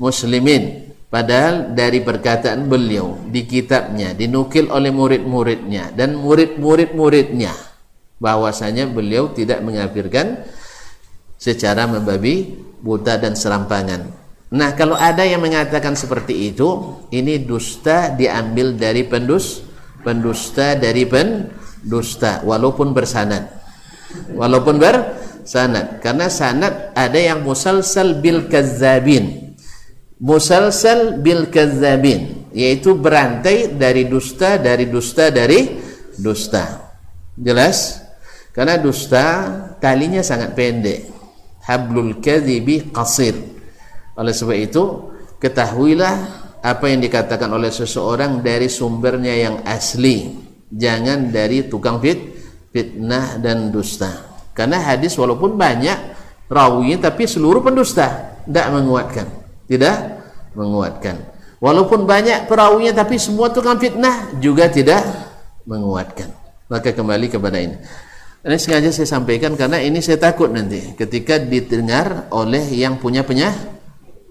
muslimin. 0.00 0.94
Padahal 1.06 1.70
dari 1.70 2.02
perkataan 2.02 2.66
beliau 2.66 3.16
di 3.30 3.46
kitabnya 3.46 4.10
dinukil 4.10 4.68
oleh 4.74 4.90
murid-muridnya 4.90 5.94
dan 5.94 6.18
murid-murid-muridnya. 6.18 7.54
Bahwasanya 8.18 8.90
beliau 8.90 9.30
tidak 9.30 9.62
mengapirkan 9.62 10.42
secara 11.38 11.86
membabi 11.86 12.58
buta 12.82 13.22
dan 13.22 13.38
serampangan. 13.38 14.08
Nah, 14.46 14.74
kalau 14.78 14.94
ada 14.94 15.26
yang 15.26 15.42
mengatakan 15.42 15.98
seperti 15.98 16.54
itu, 16.54 16.98
ini 17.10 17.42
dusta 17.42 18.14
diambil 18.14 18.78
dari 18.78 19.02
pendus, 19.06 19.62
pendusta 20.06 20.78
dari 20.78 21.02
pendusta, 21.02 22.46
walaupun 22.46 22.94
bersanad. 22.94 23.42
Walaupun 24.32 24.78
bersanad, 25.46 26.02
karena 26.02 26.26
sanad 26.26 26.90
ada 26.90 27.14
yang 27.14 27.46
musalsal 27.46 28.18
bil 28.18 28.50
kazzabin. 28.50 29.54
musalsal 30.18 31.22
bil 31.22 31.46
kadzabin 31.46 32.50
yaitu 32.50 32.98
berantai 32.98 33.70
dari 33.78 34.10
dusta 34.10 34.58
dari 34.58 34.90
dusta 34.90 35.30
dari 35.30 35.78
dusta. 36.18 36.96
Jelas? 37.38 38.02
Karena 38.50 38.80
dusta 38.80 39.24
talinya 39.78 40.24
sangat 40.24 40.56
pendek. 40.56 41.14
Hablul 41.68 42.18
kadhibi 42.24 42.88
qasir. 42.90 43.36
Oleh 44.16 44.32
sebab 44.32 44.56
itu 44.56 45.12
ketahuilah 45.36 46.16
apa 46.64 46.84
yang 46.88 47.04
dikatakan 47.04 47.52
oleh 47.52 47.68
seseorang 47.68 48.40
dari 48.40 48.72
sumbernya 48.72 49.36
yang 49.36 49.56
asli. 49.68 50.32
Jangan 50.72 51.28
dari 51.28 51.68
tukang 51.68 52.00
fit 52.00 52.18
fitnah 52.72 53.36
dan 53.36 53.68
dusta 53.68 54.25
karena 54.56 54.80
hadis 54.80 55.12
walaupun 55.20 55.60
banyak 55.60 56.16
rawinya 56.48 57.12
tapi 57.12 57.28
seluruh 57.28 57.60
pendusta 57.60 58.40
tidak 58.48 58.66
menguatkan. 58.72 59.26
Tidak 59.68 59.96
menguatkan. 60.56 61.16
Walaupun 61.60 62.08
banyak 62.08 62.48
perawinya 62.48 62.96
tapi 62.96 63.20
semua 63.20 63.52
tukang 63.52 63.76
fitnah 63.76 64.32
juga 64.40 64.72
tidak 64.72 65.04
menguatkan. 65.68 66.32
Maka 66.72 66.96
kembali 66.96 67.28
kepada 67.28 67.60
ini. 67.60 67.76
Ini 68.46 68.56
sengaja 68.56 68.88
saya 68.94 69.10
sampaikan 69.10 69.58
karena 69.58 69.82
ini 69.82 69.98
saya 70.00 70.16
takut 70.16 70.48
nanti 70.48 70.94
ketika 70.94 71.36
didengar 71.36 72.30
oleh 72.30 72.62
yang 72.72 72.96
punya 72.96 73.26
penyakit 73.26 73.74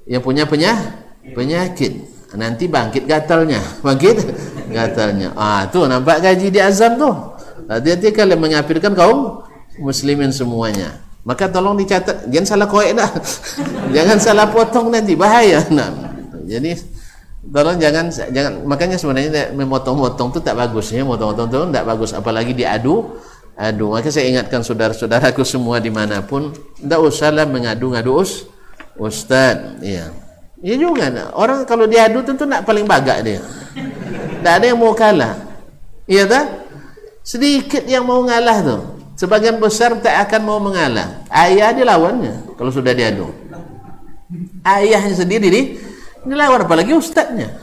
yang 0.08 0.24
punya 0.24 0.50
penyakit 0.50 1.06
penyakit. 1.34 1.94
Nanti 2.36 2.68
bangkit 2.68 3.08
gatalnya. 3.08 3.64
Bangkit 3.86 4.18
gatalnya. 4.70 5.32
Ah 5.40 5.66
tuh 5.72 5.88
nampak 5.88 6.20
gaji 6.20 6.52
di 6.52 6.60
azam 6.60 7.00
tuh. 7.00 7.16
Hati-hati 7.66 8.12
kalian 8.12 8.38
mengapirkan 8.38 8.92
kaum 8.92 9.45
muslimin 9.80 10.32
semuanya. 10.32 11.06
Maka 11.26 11.50
tolong 11.50 11.74
dicatat. 11.74 12.30
Jangan 12.30 12.46
salah 12.46 12.68
koek 12.70 12.92
dah. 12.94 13.10
Jangan 13.96 14.18
salah 14.22 14.46
potong 14.46 14.94
nanti. 14.94 15.18
Bahaya. 15.18 15.66
Nah, 15.74 15.90
jadi 16.46 16.78
tolong 17.42 17.82
jangan 17.82 18.14
jangan. 18.14 18.62
Makanya 18.70 19.02
sebenarnya 19.02 19.50
memotong-motong 19.58 20.30
itu 20.30 20.40
tak 20.46 20.54
bagus 20.54 20.94
ya. 20.94 21.02
Motong-motong 21.02 21.50
itu 21.50 21.58
tak 21.74 21.86
bagus. 21.90 22.14
Apalagi 22.14 22.54
diadu. 22.54 23.18
Adu. 23.58 23.98
Maka 23.98 24.14
saya 24.14 24.30
ingatkan 24.30 24.62
saudara-saudaraku 24.62 25.42
semua 25.42 25.82
di 25.82 25.90
mana 25.90 26.22
pun 26.22 26.54
tidak 26.78 27.02
usahlah 27.02 27.50
mengadu-ngadu 27.50 28.22
us 28.22 28.46
ustad 28.96 29.80
ya 29.84 30.08
ya 30.64 30.76
juga 30.80 31.12
nah. 31.12 31.36
orang 31.36 31.68
kalau 31.68 31.84
diadu 31.84 32.24
tentu 32.24 32.46
nak 32.46 32.68
paling 32.68 32.86
bagak 32.86 33.26
dia. 33.26 33.42
Tak 34.46 34.62
ada 34.62 34.66
yang 34.70 34.78
mau 34.78 34.94
kalah. 34.94 35.40
Iya 36.06 36.30
tak? 36.30 36.46
Sedikit 37.26 37.82
yang 37.90 38.06
mau 38.06 38.22
ngalah 38.22 38.60
tuh 38.62 38.95
sebagian 39.16 39.58
besar 39.60 39.98
tak 40.00 40.30
akan 40.30 40.42
mau 40.44 40.60
mengalah. 40.60 41.24
Ayah 41.32 41.72
dilawannya 41.72 42.56
kalau 42.60 42.72
sudah 42.72 42.92
diadu. 42.92 43.32
Ayahnya 44.62 45.16
sendiri 45.16 45.48
nih 45.50 45.66
dilawan 46.28 46.64
apalagi 46.64 46.94
ustaznya. 46.94 47.56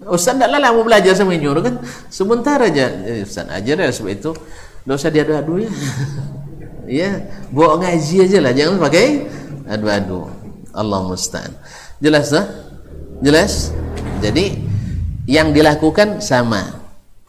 Ustaz 0.00 0.40
tak 0.40 0.48
lah 0.48 0.72
mau 0.72 0.80
belajar 0.80 1.12
sama 1.12 1.36
nyuruh 1.36 1.60
kan? 1.60 1.76
Sebentar 2.08 2.56
aja 2.56 2.88
eh, 3.04 3.20
ustaz 3.22 3.46
ajar 3.52 3.76
ya 3.84 3.92
sebab 3.92 4.10
itu. 4.10 4.32
Tak 4.80 4.96
usah 4.96 5.12
diadu-adu 5.12 5.60
ya. 5.60 5.70
Ya 6.90 7.22
bawa 7.54 7.78
ngaji 7.78 8.26
aja 8.26 8.42
lah 8.42 8.50
jangan 8.50 8.82
pakai 8.82 9.22
adu-adu. 9.70 10.26
Allah 10.74 11.06
musta'an. 11.06 11.54
Jelas 12.02 12.34
tak? 12.34 12.50
jelas? 13.22 13.70
Jadi 14.18 14.58
yang 15.30 15.54
dilakukan 15.54 16.18
sama 16.18 16.79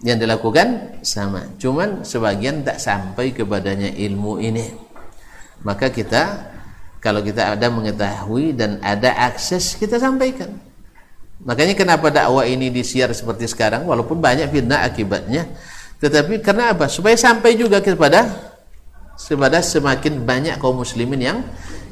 yang 0.01 0.17
dilakukan 0.17 0.97
sama. 1.05 1.45
Cuman 1.61 2.01
sebagian 2.01 2.65
tak 2.65 2.81
sampai 2.81 3.33
kepadanya 3.33 3.89
ilmu 3.93 4.41
ini. 4.41 4.65
Maka 5.61 5.93
kita 5.93 6.51
kalau 7.01 7.21
kita 7.21 7.53
ada 7.53 7.69
mengetahui 7.69 8.53
dan 8.53 8.77
ada 8.81 9.13
akses 9.29 9.77
kita 9.77 10.01
sampaikan. 10.01 10.57
Makanya 11.41 11.73
kenapa 11.73 12.13
dakwah 12.13 12.45
ini 12.45 12.69
disiar 12.69 13.09
seperti 13.13 13.49
sekarang 13.49 13.89
walaupun 13.89 14.21
banyak 14.21 14.49
fitnah 14.53 14.85
akibatnya. 14.85 15.49
Tetapi 15.97 16.41
karena 16.41 16.73
apa? 16.73 16.85
Supaya 16.89 17.17
sampai 17.17 17.57
juga 17.57 17.81
kepada 17.81 18.29
kepada 19.17 19.61
semakin 19.61 20.25
banyak 20.25 20.57
kaum 20.57 20.81
muslimin 20.81 21.21
yang 21.21 21.37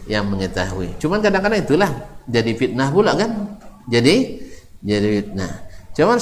yang 0.09 0.25
mengetahui. 0.25 0.97
Cuman 0.97 1.21
kadang-kadang 1.21 1.61
itulah 1.61 1.91
jadi 2.25 2.51
fitnah 2.57 2.89
pula 2.89 3.13
kan? 3.13 3.57
Jadi 3.85 4.41
jadi 4.81 5.07
fitnah. 5.21 5.51
Cuman 5.93 6.17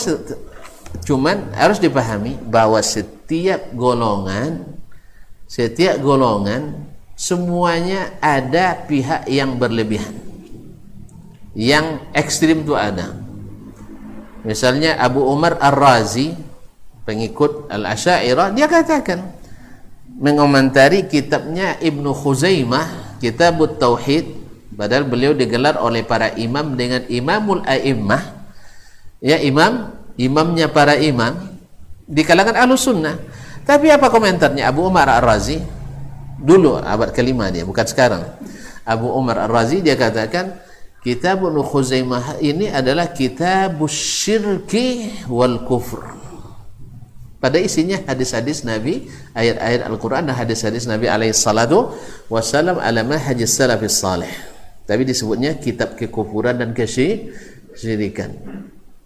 Cuman 1.04 1.56
harus 1.56 1.80
dipahami 1.80 2.36
bahwa 2.48 2.80
setiap 2.84 3.72
golongan 3.76 4.78
setiap 5.48 6.04
golongan 6.04 6.76
semuanya 7.16 8.20
ada 8.20 8.76
pihak 8.76 9.26
yang 9.32 9.56
berlebihan. 9.56 10.12
Yang 11.56 12.04
ekstrim 12.12 12.68
itu 12.68 12.76
ada. 12.76 13.16
Misalnya 14.44 15.00
Abu 15.00 15.24
Umar 15.24 15.58
Ar-Razi 15.58 16.36
pengikut 17.08 17.72
Al-Asy'ariyah 17.72 18.54
dia 18.54 18.68
katakan 18.68 19.34
mengomentari 20.20 21.08
kitabnya 21.08 21.80
Ibnu 21.80 22.12
Khuzaimah 22.12 23.18
Kitab 23.18 23.58
Tauhid 23.80 24.28
padahal 24.78 25.08
beliau 25.10 25.34
digelar 25.34 25.80
oleh 25.82 26.06
para 26.06 26.30
imam 26.38 26.78
dengan 26.78 27.02
Imamul 27.10 27.66
A'immah 27.66 28.46
ya 29.24 29.42
imam 29.42 29.97
imamnya 30.18 30.68
para 30.68 30.98
imam 30.98 31.58
di 32.04 32.22
kalangan 32.26 32.58
ahlu 32.58 32.76
sunnah. 32.76 33.16
Tapi 33.64 33.92
apa 33.92 34.10
komentarnya? 34.10 34.68
Abu 34.68 34.88
Umar 34.88 35.08
Ar-Razi 35.12 35.60
dulu 36.38 36.78
abad 36.80 37.14
kelima 37.14 37.48
dia 37.54 37.64
bukan 37.64 37.86
sekarang. 37.86 38.24
Abu 38.88 39.12
Umar 39.12 39.46
Ar-Razi 39.48 39.84
dia 39.84 40.00
katakan 40.00 40.58
kitab 41.04 41.44
Khuzaimah 41.44 42.40
ini 42.40 42.72
adalah 42.72 43.12
kitab 43.12 43.80
syirki 43.88 45.12
wal 45.28 45.68
kufur 45.68 46.18
pada 47.38 47.62
isinya 47.62 48.02
hadis-hadis 48.10 48.66
Nabi 48.66 49.08
ayat-ayat 49.38 49.86
Al-Quran 49.86 50.26
dan 50.26 50.36
hadis-hadis 50.36 50.90
Nabi 50.90 51.06
alaihi 51.06 51.38
salatu 51.38 51.94
wassalam 52.34 52.82
alama 52.82 53.14
hadis 53.20 53.54
salafis 53.54 54.02
salih. 54.02 54.30
Tapi 54.88 55.04
disebutnya 55.04 55.60
kitab 55.60 56.00
kekufuran 56.00 56.58
dan 56.58 56.72
kesyirikan 56.72 58.32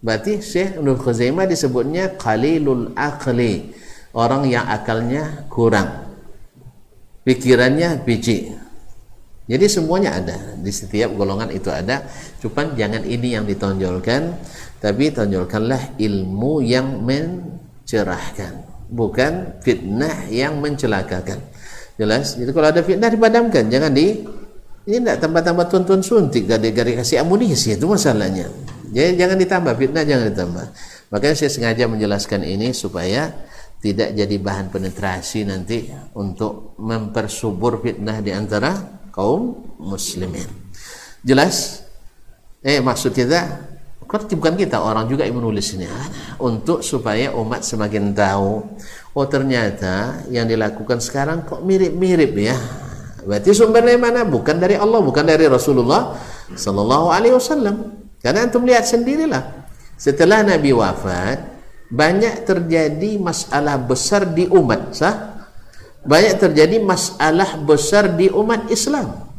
Berarti 0.02 0.42
Syekh 0.42 0.82
Nur 0.82 0.98
Khuzaimah 0.98 1.46
disebutnya 1.46 2.18
qalilul 2.18 2.98
aqli. 2.98 3.78
Orang 4.12 4.50
yang 4.50 4.68
akalnya 4.68 5.48
kurang. 5.48 6.12
Pikirannya 7.24 8.02
biji. 8.02 8.52
Jadi 9.46 9.66
semuanya 9.70 10.18
ada 10.18 10.38
di 10.58 10.74
setiap 10.74 11.14
golongan 11.14 11.54
itu 11.54 11.70
ada. 11.70 12.08
Cuman 12.42 12.74
jangan 12.74 13.06
ini 13.06 13.38
yang 13.38 13.46
ditonjolkan, 13.46 14.36
tapi 14.82 15.14
tonjolkanlah 15.14 16.00
ilmu 16.02 16.64
yang 16.66 17.04
mencerahkan, 17.04 18.66
bukan 18.90 19.62
fitnah 19.62 20.28
yang 20.32 20.58
mencelakakan. 20.58 21.38
Jelas? 22.00 22.40
Jadi 22.40 22.50
kalau 22.50 22.68
ada 22.72 22.82
fitnah 22.82 23.12
dipadamkan, 23.12 23.70
jangan 23.70 23.92
di 23.94 24.26
ini 24.90 24.98
tidak 24.98 25.22
tambah-tambah 25.22 25.66
tuan-tuan 25.70 26.02
suntik, 26.02 26.50
gade-gade 26.50 26.98
kasih 26.98 27.22
amunisi 27.22 27.78
itu 27.78 27.86
masalahnya. 27.86 28.50
Jadi 28.92 29.16
jangan 29.16 29.38
ditambah 29.40 29.74
fitnah 29.80 30.04
jangan 30.04 30.26
ditambah. 30.36 30.66
Makanya 31.16 31.36
saya 31.40 31.52
sengaja 31.52 31.88
menjelaskan 31.88 32.44
ini 32.44 32.76
supaya 32.76 33.32
tidak 33.82 34.14
jadi 34.14 34.36
bahan 34.38 34.70
penetrasi 34.70 35.48
nanti 35.48 35.90
untuk 36.14 36.76
mempersubur 36.78 37.82
fitnah 37.82 38.22
di 38.22 38.30
antara 38.36 39.02
kaum 39.10 39.74
muslimin. 39.82 40.46
Jelas? 41.24 41.88
Eh 42.62 42.78
maksud 42.78 43.16
kita 43.16 43.72
bukan 44.12 44.60
kita 44.60 44.84
orang 44.84 45.08
juga 45.08 45.24
yang 45.24 45.40
menulis 45.40 45.72
ini 45.72 45.88
untuk 46.44 46.84
supaya 46.84 47.32
umat 47.32 47.64
semakin 47.64 48.12
tahu 48.12 48.60
oh 49.16 49.26
ternyata 49.32 50.28
yang 50.28 50.44
dilakukan 50.52 51.00
sekarang 51.00 51.48
kok 51.48 51.64
mirip-mirip 51.64 52.36
ya 52.36 52.60
berarti 53.24 53.56
sumbernya 53.56 53.96
mana 53.96 54.28
bukan 54.28 54.60
dari 54.60 54.76
Allah 54.76 55.00
bukan 55.00 55.24
dari 55.24 55.48
Rasulullah 55.48 56.20
sallallahu 56.52 57.08
alaihi 57.08 57.40
wasallam 57.40 58.01
karena 58.22 58.46
antum 58.46 58.64
lihat 58.64 58.86
sendirilah. 58.86 59.66
Setelah 59.98 60.46
Nabi 60.46 60.74
wafat, 60.74 61.42
banyak 61.90 62.48
terjadi 62.48 63.18
masalah 63.22 63.78
besar 63.78 64.26
di 64.30 64.48
umat, 64.50 64.96
sah? 64.96 65.46
Banyak 66.02 66.42
terjadi 66.42 66.82
masalah 66.82 67.62
besar 67.62 68.10
di 68.18 68.30
umat 68.34 68.70
Islam. 68.74 69.30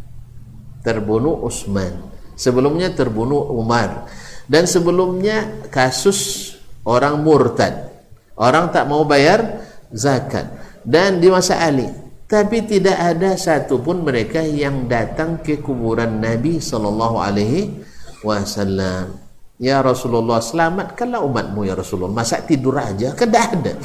Terbunuh 0.87 1.43
Utsman, 1.43 1.95
sebelumnya 2.39 2.95
terbunuh 2.95 3.51
Umar, 3.55 4.07
dan 4.47 4.67
sebelumnya 4.67 5.67
kasus 5.71 6.55
orang 6.87 7.19
murtad. 7.23 7.91
Orang 8.39 8.71
tak 8.71 8.87
mau 8.87 9.03
bayar 9.07 9.63
zakat. 9.91 10.47
Dan 10.83 11.23
di 11.23 11.31
masa 11.31 11.63
Ali, 11.63 11.87
tapi 12.27 12.67
tidak 12.67 12.99
ada 12.99 13.39
satupun 13.39 14.03
mereka 14.03 14.43
yang 14.43 14.91
datang 14.91 15.39
ke 15.39 15.63
kuburan 15.63 16.19
Nabi 16.19 16.59
sallallahu 16.59 17.17
alaihi 17.23 17.92
wasallam 18.25 19.19
Ya 19.63 19.79
Rasulullah 19.79 20.43
selamatkanlah 20.43 21.23
umatmu 21.23 21.63
ya 21.63 21.79
Rasulullah 21.79 22.11
masa 22.11 22.43
tidur 22.43 22.75
aja 22.83 23.15
kan 23.15 23.31
ada 23.31 23.79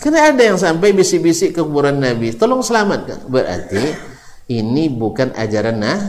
kan 0.00 0.14
ada 0.16 0.40
yang 0.40 0.56
sampai 0.56 0.96
bisik-bisik 0.96 1.52
ke 1.52 1.60
kuburan 1.60 2.00
Nabi 2.00 2.32
tolong 2.32 2.64
selamatkan 2.64 3.28
berarti 3.28 3.92
ini 4.48 4.88
bukan 4.88 5.36
ajaran 5.36 5.76
nah 5.76 6.00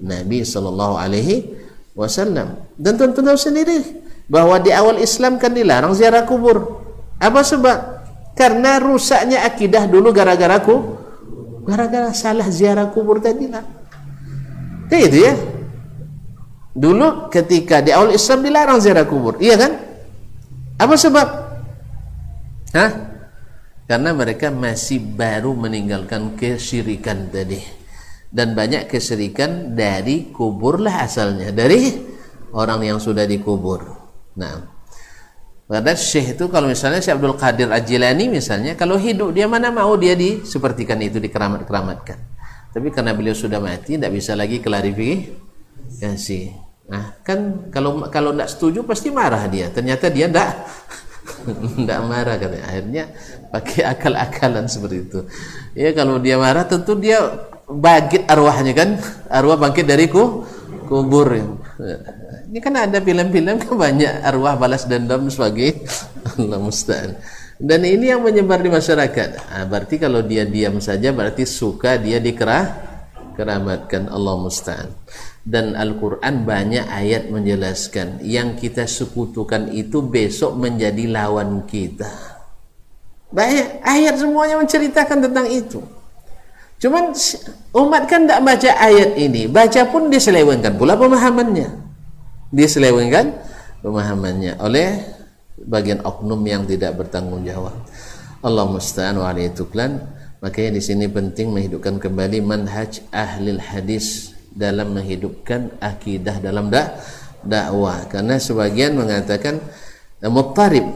Nabi 0.00 0.42
Shallallahu 0.42 0.96
Alaihi 0.96 1.36
Wasallam. 1.92 2.56
Dan 2.80 2.96
tentu 2.96 3.20
tahu 3.20 3.36
sendiri 3.36 3.84
bahwa 4.26 4.56
di 4.56 4.72
awal 4.72 4.98
Islam 4.98 5.36
kan 5.36 5.52
dilarang 5.52 5.92
ziarah 5.92 6.24
kubur. 6.24 6.80
Apa 7.20 7.44
sebab? 7.44 7.78
Karena 8.32 8.80
rusaknya 8.80 9.44
akidah 9.44 9.84
dulu 9.84 10.08
gara-gara 10.16 10.56
ku, 10.64 10.96
gara-gara 11.68 12.08
salah 12.16 12.48
ziarah 12.48 12.88
kubur 12.88 13.20
tadi 13.20 13.52
lah. 13.52 13.60
Itu 14.88 15.18
ya. 15.20 15.34
Dulu 16.70 17.26
ketika 17.34 17.82
di 17.82 17.90
awal 17.90 18.14
Islam 18.14 18.46
dilarang 18.46 18.78
ziarah 18.78 19.06
kubur, 19.06 19.34
iya 19.42 19.58
kan? 19.58 19.72
Apa 20.78 20.94
sebab? 20.94 21.28
Hah? 22.70 22.90
Karena 23.90 24.14
mereka 24.14 24.54
masih 24.54 25.02
baru 25.02 25.50
meninggalkan 25.58 26.38
kesyirikan 26.38 27.26
tadi. 27.34 27.58
Dan 28.30 28.54
banyak 28.54 28.86
kesyirikan 28.86 29.74
dari 29.74 30.30
kubur 30.30 30.78
lah 30.78 31.02
asalnya, 31.10 31.50
dari 31.50 31.90
orang 32.54 32.86
yang 32.86 33.02
sudah 33.02 33.26
dikubur. 33.26 33.82
Nah, 34.38 34.62
pada 35.66 35.98
Syekh 35.98 36.38
itu 36.38 36.46
kalau 36.46 36.70
misalnya 36.70 37.02
Syekh 37.02 37.18
Abdul 37.18 37.34
Qadir 37.34 37.74
Ajilani 37.74 38.30
misalnya, 38.30 38.78
kalau 38.78 38.94
hidup 38.94 39.34
dia 39.34 39.50
mana 39.50 39.74
mau 39.74 39.98
dia 39.98 40.14
disepertikan 40.14 41.02
itu 41.02 41.18
dikeramat-keramatkan. 41.18 42.18
Tapi 42.70 42.94
karena 42.94 43.10
beliau 43.10 43.34
sudah 43.34 43.58
mati, 43.58 43.98
tidak 43.98 44.14
bisa 44.14 44.38
lagi 44.38 44.62
klarifikasi. 44.62 45.49
Nah, 46.90 47.22
kan 47.22 47.70
kalau 47.70 48.02
kalau 48.10 48.34
tidak 48.34 48.50
setuju 48.50 48.82
pasti 48.82 49.14
marah 49.14 49.46
dia. 49.46 49.70
Ternyata 49.70 50.10
dia 50.10 50.26
tidak 50.26 50.50
tidak 51.46 52.00
marah 52.10 52.36
katanya. 52.38 52.66
Akhirnya 52.66 53.04
pakai 53.54 53.80
akal-akalan 53.86 54.66
seperti 54.66 54.96
itu. 55.06 55.20
Ya 55.78 55.94
kalau 55.94 56.18
dia 56.18 56.34
marah 56.38 56.66
tentu 56.66 56.98
dia 56.98 57.22
bangkit 57.70 58.26
arwahnya 58.26 58.74
kan, 58.74 58.98
arwah 59.30 59.54
bangkit 59.54 59.86
dari 59.86 60.10
ku, 60.10 60.42
kubur. 60.90 61.38
Ini 62.50 62.58
kan 62.58 62.74
ada 62.74 62.98
film-film 62.98 63.62
kan 63.62 63.74
banyak 63.78 64.26
arwah 64.26 64.58
balas 64.58 64.90
dendam 64.90 65.30
sebagai 65.30 65.86
Allah 66.34 66.58
musta'an. 66.58 67.14
Dan 67.60 67.84
ini 67.84 68.10
yang 68.10 68.24
menyebar 68.24 68.58
di 68.64 68.72
masyarakat. 68.72 69.28
Nah, 69.52 69.64
berarti 69.68 70.00
kalau 70.00 70.24
dia 70.24 70.48
diam 70.48 70.80
saja 70.82 71.12
berarti 71.12 71.44
suka 71.44 72.00
dia 72.00 72.16
dikerah 72.18 72.90
keramatkan 73.38 74.10
Allah 74.10 74.34
musta'an. 74.40 74.88
Dan 75.40 75.72
Al-Quran 75.72 76.44
banyak 76.44 76.84
ayat 76.84 77.32
menjelaskan 77.32 78.20
yang 78.20 78.60
kita 78.60 78.84
sekutukan 78.84 79.72
itu 79.72 80.04
besok 80.04 80.52
menjadi 80.60 81.08
lawan 81.08 81.64
kita. 81.64 82.12
Banyak 83.32 83.80
ayat 83.80 84.20
semuanya 84.20 84.60
menceritakan 84.60 85.18
tentang 85.24 85.46
itu. 85.48 85.80
Cuman 86.80 87.12
umat 87.76 88.04
kan 88.08 88.24
tidak 88.24 88.40
baca 88.40 88.70
ayat 88.72 89.16
ini, 89.16 89.48
baca 89.48 89.84
pun 89.88 90.12
diselewengkan 90.12 90.76
pula 90.76 90.96
pemahamannya. 90.96 91.68
Diselewengkan 92.52 93.36
pemahamannya 93.84 94.60
oleh 94.60 95.00
bagian 95.60 96.00
oknum 96.04 96.40
yang 96.44 96.64
tidak 96.64 96.96
bertanggung 96.96 97.44
jawab. 97.44 97.76
Allah 98.40 98.64
musta'an 98.64 99.16
wa 99.20 99.28
alaihi 99.28 99.52
tuklan. 99.52 100.00
Makanya 100.40 100.80
di 100.80 100.82
sini 100.84 101.04
penting 101.04 101.52
menghidupkan 101.52 102.00
kembali 102.00 102.40
manhaj 102.40 103.04
ahli 103.12 103.60
hadis 103.60 104.32
dalam 104.50 104.94
menghidupkan 104.94 105.78
akidah 105.78 106.42
dalam 106.42 106.68
dak 106.68 106.98
dakwah. 107.42 108.04
Karena 108.10 108.36
sebagian 108.36 108.98
mengatakan 108.98 109.62
muttarib. 110.26 110.86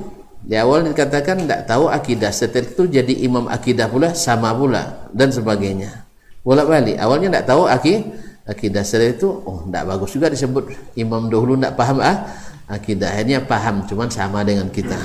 Di 0.45 0.61
awal 0.61 0.85
dikatakan 0.85 1.49
tidak 1.49 1.65
tahu 1.65 1.89
akidah, 1.89 2.29
setelah 2.29 2.69
itu 2.69 2.85
jadi 2.85 3.15
imam 3.25 3.49
akidah 3.49 3.89
pula 3.89 4.13
sama 4.13 4.53
pula 4.53 5.09
dan 5.17 5.33
sebagainya. 5.33 6.05
Bolak 6.45 6.69
balik. 6.69 7.01
Awalnya 7.01 7.29
tidak 7.33 7.47
tahu 7.49 7.63
akidah, 7.65 8.05
akidah 8.45 8.85
setelah 8.85 9.17
itu 9.17 9.29
oh 9.29 9.65
tidak 9.65 9.85
bagus 9.89 10.11
juga 10.13 10.29
disebut 10.29 10.65
imam 11.01 11.33
dahulu 11.33 11.57
tidak 11.57 11.75
paham 11.81 11.99
ah 12.05 12.29
akidah 12.69 13.09
akhirnya 13.17 13.41
paham 13.45 13.89
cuman 13.89 14.09
sama 14.13 14.45
dengan 14.45 14.69
kita 14.69 14.97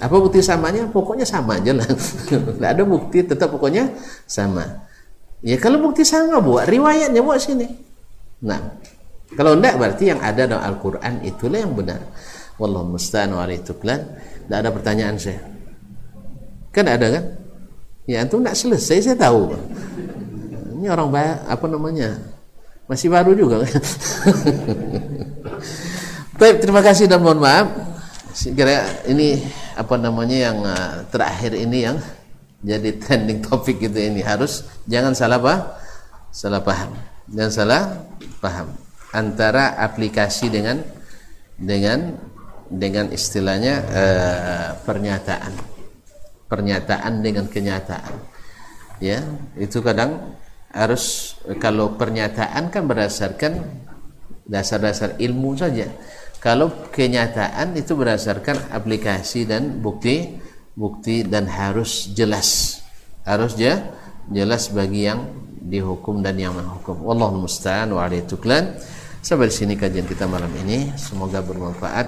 apa 0.00 0.14
bukti 0.20 0.44
samanya 0.44 0.84
pokoknya 0.92 1.24
sama 1.24 1.56
aja 1.56 1.72
lah 1.72 1.88
tidak 2.28 2.68
ada 2.68 2.82
bukti 2.84 3.24
tetap 3.24 3.48
pokoknya 3.48 3.88
sama 4.28 4.84
ya 5.44 5.60
kalau 5.60 5.78
bukti 5.84 6.02
sama 6.02 6.40
buat 6.40 6.64
riwayatnya 6.64 7.20
buat 7.20 7.38
sini. 7.38 7.68
Nah 8.42 8.80
kalau 9.36 9.54
tidak 9.54 9.76
berarti 9.76 10.04
yang 10.08 10.20
ada 10.24 10.48
dalam 10.48 10.64
Al-Quran 10.64 11.20
itulah 11.22 11.60
yang 11.60 11.76
benar. 11.76 12.00
Wallahu 12.56 12.96
musta'an 12.96 13.34
wa 13.34 13.44
tidak 13.44 14.08
ada 14.48 14.70
pertanyaan 14.72 15.18
saya 15.20 15.54
kan 16.74 16.90
ada 16.90 17.06
kan? 17.06 17.24
Ya 18.04 18.26
itu 18.26 18.36
tidak 18.36 18.58
selesai 18.58 18.98
saya 19.00 19.16
tahu. 19.16 19.54
Ini 20.76 20.90
orang 20.90 21.08
apa 21.46 21.66
namanya? 21.70 22.18
Masih 22.84 23.08
baru 23.08 23.32
juga 23.32 23.64
Baik, 26.36 26.60
terima 26.60 26.84
kasih 26.84 27.08
dan 27.08 27.22
mohon 27.24 27.40
maaf. 27.40 27.70
Kira 28.34 28.84
ini 29.08 29.40
apa 29.78 29.94
namanya 29.96 30.36
yang 30.50 30.58
uh, 30.66 31.06
terakhir 31.08 31.54
ini 31.54 31.86
yang 31.88 31.96
jadi 32.64 32.96
trending 32.96 33.44
topik 33.44 33.76
gitu 33.76 34.00
ini 34.00 34.24
harus 34.24 34.64
jangan 34.88 35.12
salah 35.12 35.36
apa? 35.36 35.54
Salah 36.32 36.64
paham. 36.64 36.96
Jangan 37.28 37.52
salah 37.52 37.82
paham 38.40 38.72
antara 39.12 39.76
aplikasi 39.76 40.48
dengan 40.48 40.80
dengan 41.60 42.16
dengan 42.72 43.12
istilahnya 43.12 43.74
uh, 43.84 44.68
pernyataan. 44.80 45.52
Pernyataan 46.48 47.12
dengan 47.20 47.44
kenyataan. 47.52 48.14
Ya, 48.98 49.20
itu 49.60 49.84
kadang 49.84 50.40
harus 50.72 51.36
kalau 51.60 52.00
pernyataan 52.00 52.72
kan 52.72 52.82
berdasarkan 52.88 53.60
dasar-dasar 54.48 55.16
ilmu 55.20 55.56
saja 55.56 55.88
kalau 56.44 56.68
kenyataan 56.92 57.72
itu 57.72 57.96
berdasarkan 57.96 58.68
aplikasi 58.68 59.48
dan 59.48 59.80
bukti 59.80 60.36
bukti 60.74 61.22
dan 61.26 61.46
harus 61.50 62.10
jelas. 62.12 62.80
Harus 63.24 63.56
ya 63.56 63.94
jelas 64.28 64.68
bagi 64.68 65.08
yang 65.08 65.26
dihukum 65.64 66.20
dan 66.20 66.36
yang 66.36 66.52
menghukum. 66.52 67.00
Wallahu 67.00 67.48
musta'an 67.48 67.88
wa 67.90 68.06
tuklan. 68.28 68.76
Sampai 69.24 69.48
di 69.48 69.56
sini 69.56 69.74
kajian 69.80 70.04
kita 70.04 70.28
malam 70.28 70.52
ini. 70.60 70.92
Semoga 71.00 71.40
bermanfaat 71.40 72.06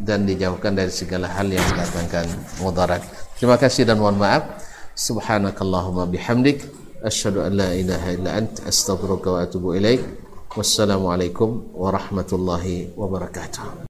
dan 0.00 0.24
dijauhkan 0.24 0.72
dari 0.72 0.88
segala 0.88 1.28
hal 1.28 1.52
yang 1.52 1.62
mendatangkan 1.74 2.24
mudarat. 2.64 3.04
Terima 3.36 3.60
kasih 3.60 3.84
dan 3.84 4.00
mohon 4.00 4.16
maaf. 4.16 4.64
Subhanakallahumma 4.96 6.08
bihamdik. 6.08 6.64
Asyhadu 7.04 7.44
an 7.44 7.52
la 7.60 7.70
ilaha 7.76 8.08
illa 8.10 8.30
ant. 8.40 8.64
Astaghfiruka 8.64 9.28
wa 9.36 9.38
atubu 9.44 9.76
ilaik. 9.76 10.02
Wassalamualaikum 10.48 11.76
warahmatullahi 11.76 12.96
wabarakatuh. 12.96 13.86